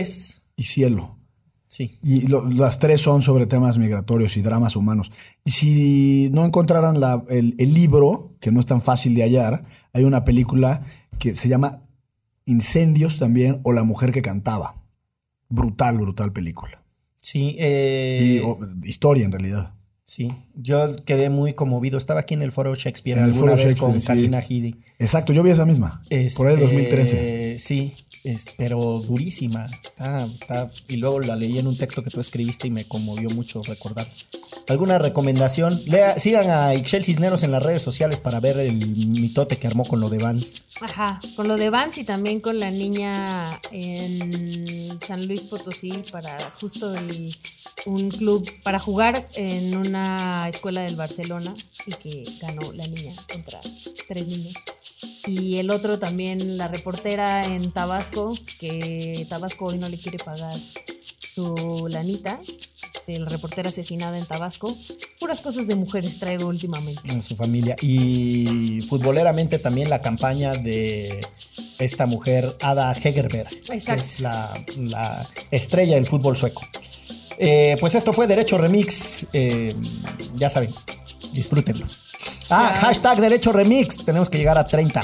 y 0.56 0.64
Cielo. 0.64 1.15
Y 1.80 2.28
las 2.28 2.80
tres 2.80 3.02
son 3.02 3.22
sobre 3.22 3.48
temas 3.48 3.78
migratorios 3.78 4.38
y 4.38 4.42
dramas 4.42 4.76
humanos. 4.76 5.12
Y 5.44 5.52
si 5.52 6.30
no 6.32 6.46
encontraran 6.46 6.96
el, 7.30 7.74
libro, 7.74 8.36
que 8.40 8.52
no 8.52 8.60
es 8.60 8.66
tan 8.66 8.82
fácil 8.82 9.16
de 9.16 9.24
hallar, 9.24 9.66
hay 9.94 10.04
una 10.04 10.24
película 10.26 10.86
que 11.20 11.36
se 11.36 11.50
llama 11.50 11.82
Incendios 12.46 13.20
también, 13.20 13.60
o 13.64 13.74
La 13.74 13.84
mujer 13.84 14.12
que 14.12 14.22
cantaba. 14.22 14.82
Brutal, 15.50 15.98
brutal 15.98 16.32
película. 16.32 16.84
Sí. 17.22 17.56
Eh, 17.60 18.44
historia 18.84 19.26
en 19.26 19.32
realidad. 19.32 19.74
Sí, 20.06 20.28
yo 20.56 20.96
quedé 21.06 21.30
muy 21.30 21.54
conmovido. 21.54 21.98
Estaba 21.98 22.22
aquí 22.22 22.34
en 22.34 22.42
el 22.42 22.52
foro 22.52 22.76
Shakespeare 22.76 23.20
en 23.20 23.26
alguna 23.26 23.56
vez 23.56 23.76
con 23.76 24.00
Kalina 24.00 24.44
Hidi. 24.48 24.76
Exacto, 25.00 25.34
yo 25.34 25.44
vi 25.44 25.52
esa 25.52 25.66
misma. 25.66 26.02
por 26.38 26.48
ahí 26.48 26.54
el 26.54 26.60
2013. 26.60 27.58
Sí, 27.60 27.94
es, 28.24 28.48
pero 28.58 29.02
durísima. 29.02 29.70
y 30.88 30.98
luego 30.98 31.20
la 31.20 31.36
leí 31.36 31.60
en 31.60 31.68
un 31.68 31.78
texto 31.78 32.04
que 32.04 32.10
tú 32.10 32.20
escribiste 32.20 32.68
y 32.68 32.72
me 32.72 32.88
conmovió 32.88 33.30
mucho 33.30 33.62
recordar. 33.62 34.08
¿Alguna 34.68 34.98
recomendación? 34.98 35.80
Lea, 35.86 36.18
sigan 36.18 36.50
a 36.50 36.74
Ixchel 36.74 37.04
Cisneros 37.04 37.44
en 37.44 37.52
las 37.52 37.62
redes 37.62 37.84
sociales 37.84 38.20
para 38.20 38.40
ver 38.40 38.58
el 38.58 38.74
mitote 38.74 39.58
que 39.58 39.68
armó 39.68 39.86
con 39.86 40.00
lo 40.00 40.10
de 40.10 40.18
Vans. 40.18 40.64
Ajá, 40.82 41.20
con 41.36 41.48
lo 41.48 41.56
de 41.56 41.70
Vans 41.70 42.00
y 42.00 42.04
también 42.04 42.40
con 42.40 42.60
la 42.60 42.72
niña 42.72 43.60
en 43.72 45.00
San 45.06 45.28
Luis 45.28 45.42
Potosí 45.42 45.94
para 46.12 46.52
justo 46.60 46.96
un 47.86 48.10
club, 48.10 48.50
para 48.64 48.80
jugar 48.80 49.28
en 49.36 49.78
una 49.78 50.45
escuela 50.50 50.82
del 50.82 50.96
Barcelona 50.96 51.54
y 51.86 51.92
que 51.94 52.24
ganó 52.40 52.72
la 52.74 52.88
niña 52.88 53.14
contra 53.32 53.60
tres 54.08 54.28
niños. 54.28 54.56
Y 55.28 55.58
el 55.58 55.72
otro 55.72 55.98
también, 55.98 56.58
la 56.58 56.68
reportera 56.68 57.46
en 57.46 57.72
Tabasco, 57.72 58.38
que 58.60 59.26
Tabasco 59.30 59.66
hoy 59.66 59.78
no 59.78 59.90
le 59.90 59.98
quiere 59.98 60.18
pagar 60.20 60.58
su 61.34 61.88
lanita. 61.90 62.40
La 63.08 63.30
reportera 63.30 63.70
asesinada 63.70 64.18
en 64.18 64.26
Tabasco. 64.26 64.76
Puras 65.20 65.42
cosas 65.42 65.68
de 65.68 65.76
mujeres 65.76 66.18
traigo 66.18 66.48
últimamente. 66.48 67.02
En 67.06 67.22
su 67.22 67.36
familia. 67.36 67.76
Y 67.82 68.82
futboleramente 68.90 69.60
también 69.60 69.92
la 69.92 70.02
campaña 70.02 70.54
de 70.54 71.22
esta 71.78 72.08
mujer, 72.08 72.56
Ada 72.62 72.94
Hegerberg, 72.94 73.50
que 73.50 73.76
es 73.76 74.20
la, 74.20 74.66
estrella 75.52 75.96
del 75.96 76.08
fútbol 76.08 76.36
sueco. 76.36 76.64
Eh, 77.38 77.76
pues 77.80 77.96
esto 77.96 78.14
fue 78.14 78.28
Derecho 78.28 78.58
Remix. 78.58 79.26
Eh, 79.34 79.74
ya 80.36 80.50
saben, 80.50 80.74
disfrútenlo. 81.34 81.86
Ah, 82.50 82.74
hashtag 82.80 83.20
Derecho 83.20 83.52
Remix. 83.52 84.04
Tenemos 84.04 84.30
que 84.30 84.38
llegar 84.38 84.58
a 84.58 84.66
30. 84.66 85.04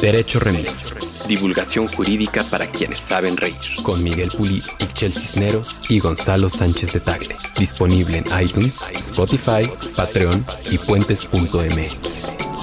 Derecho 0.00 0.38
Remix. 0.40 0.94
Divulgación 1.26 1.88
jurídica 1.88 2.44
para 2.44 2.70
quienes 2.70 3.00
saben 3.00 3.36
reír. 3.36 3.56
Con 3.82 4.04
Miguel 4.04 4.30
Puli, 4.30 4.62
Ixchel 4.78 5.12
Cisneros 5.12 5.80
y 5.88 5.98
Gonzalo 5.98 6.48
Sánchez 6.48 6.92
de 6.92 7.00
Tagle. 7.00 7.36
Disponible 7.58 8.18
en 8.18 8.40
iTunes, 8.40 8.80
Spotify, 8.94 9.68
Patreon 9.96 10.46
y 10.70 10.78
puentes.mx. 10.78 12.55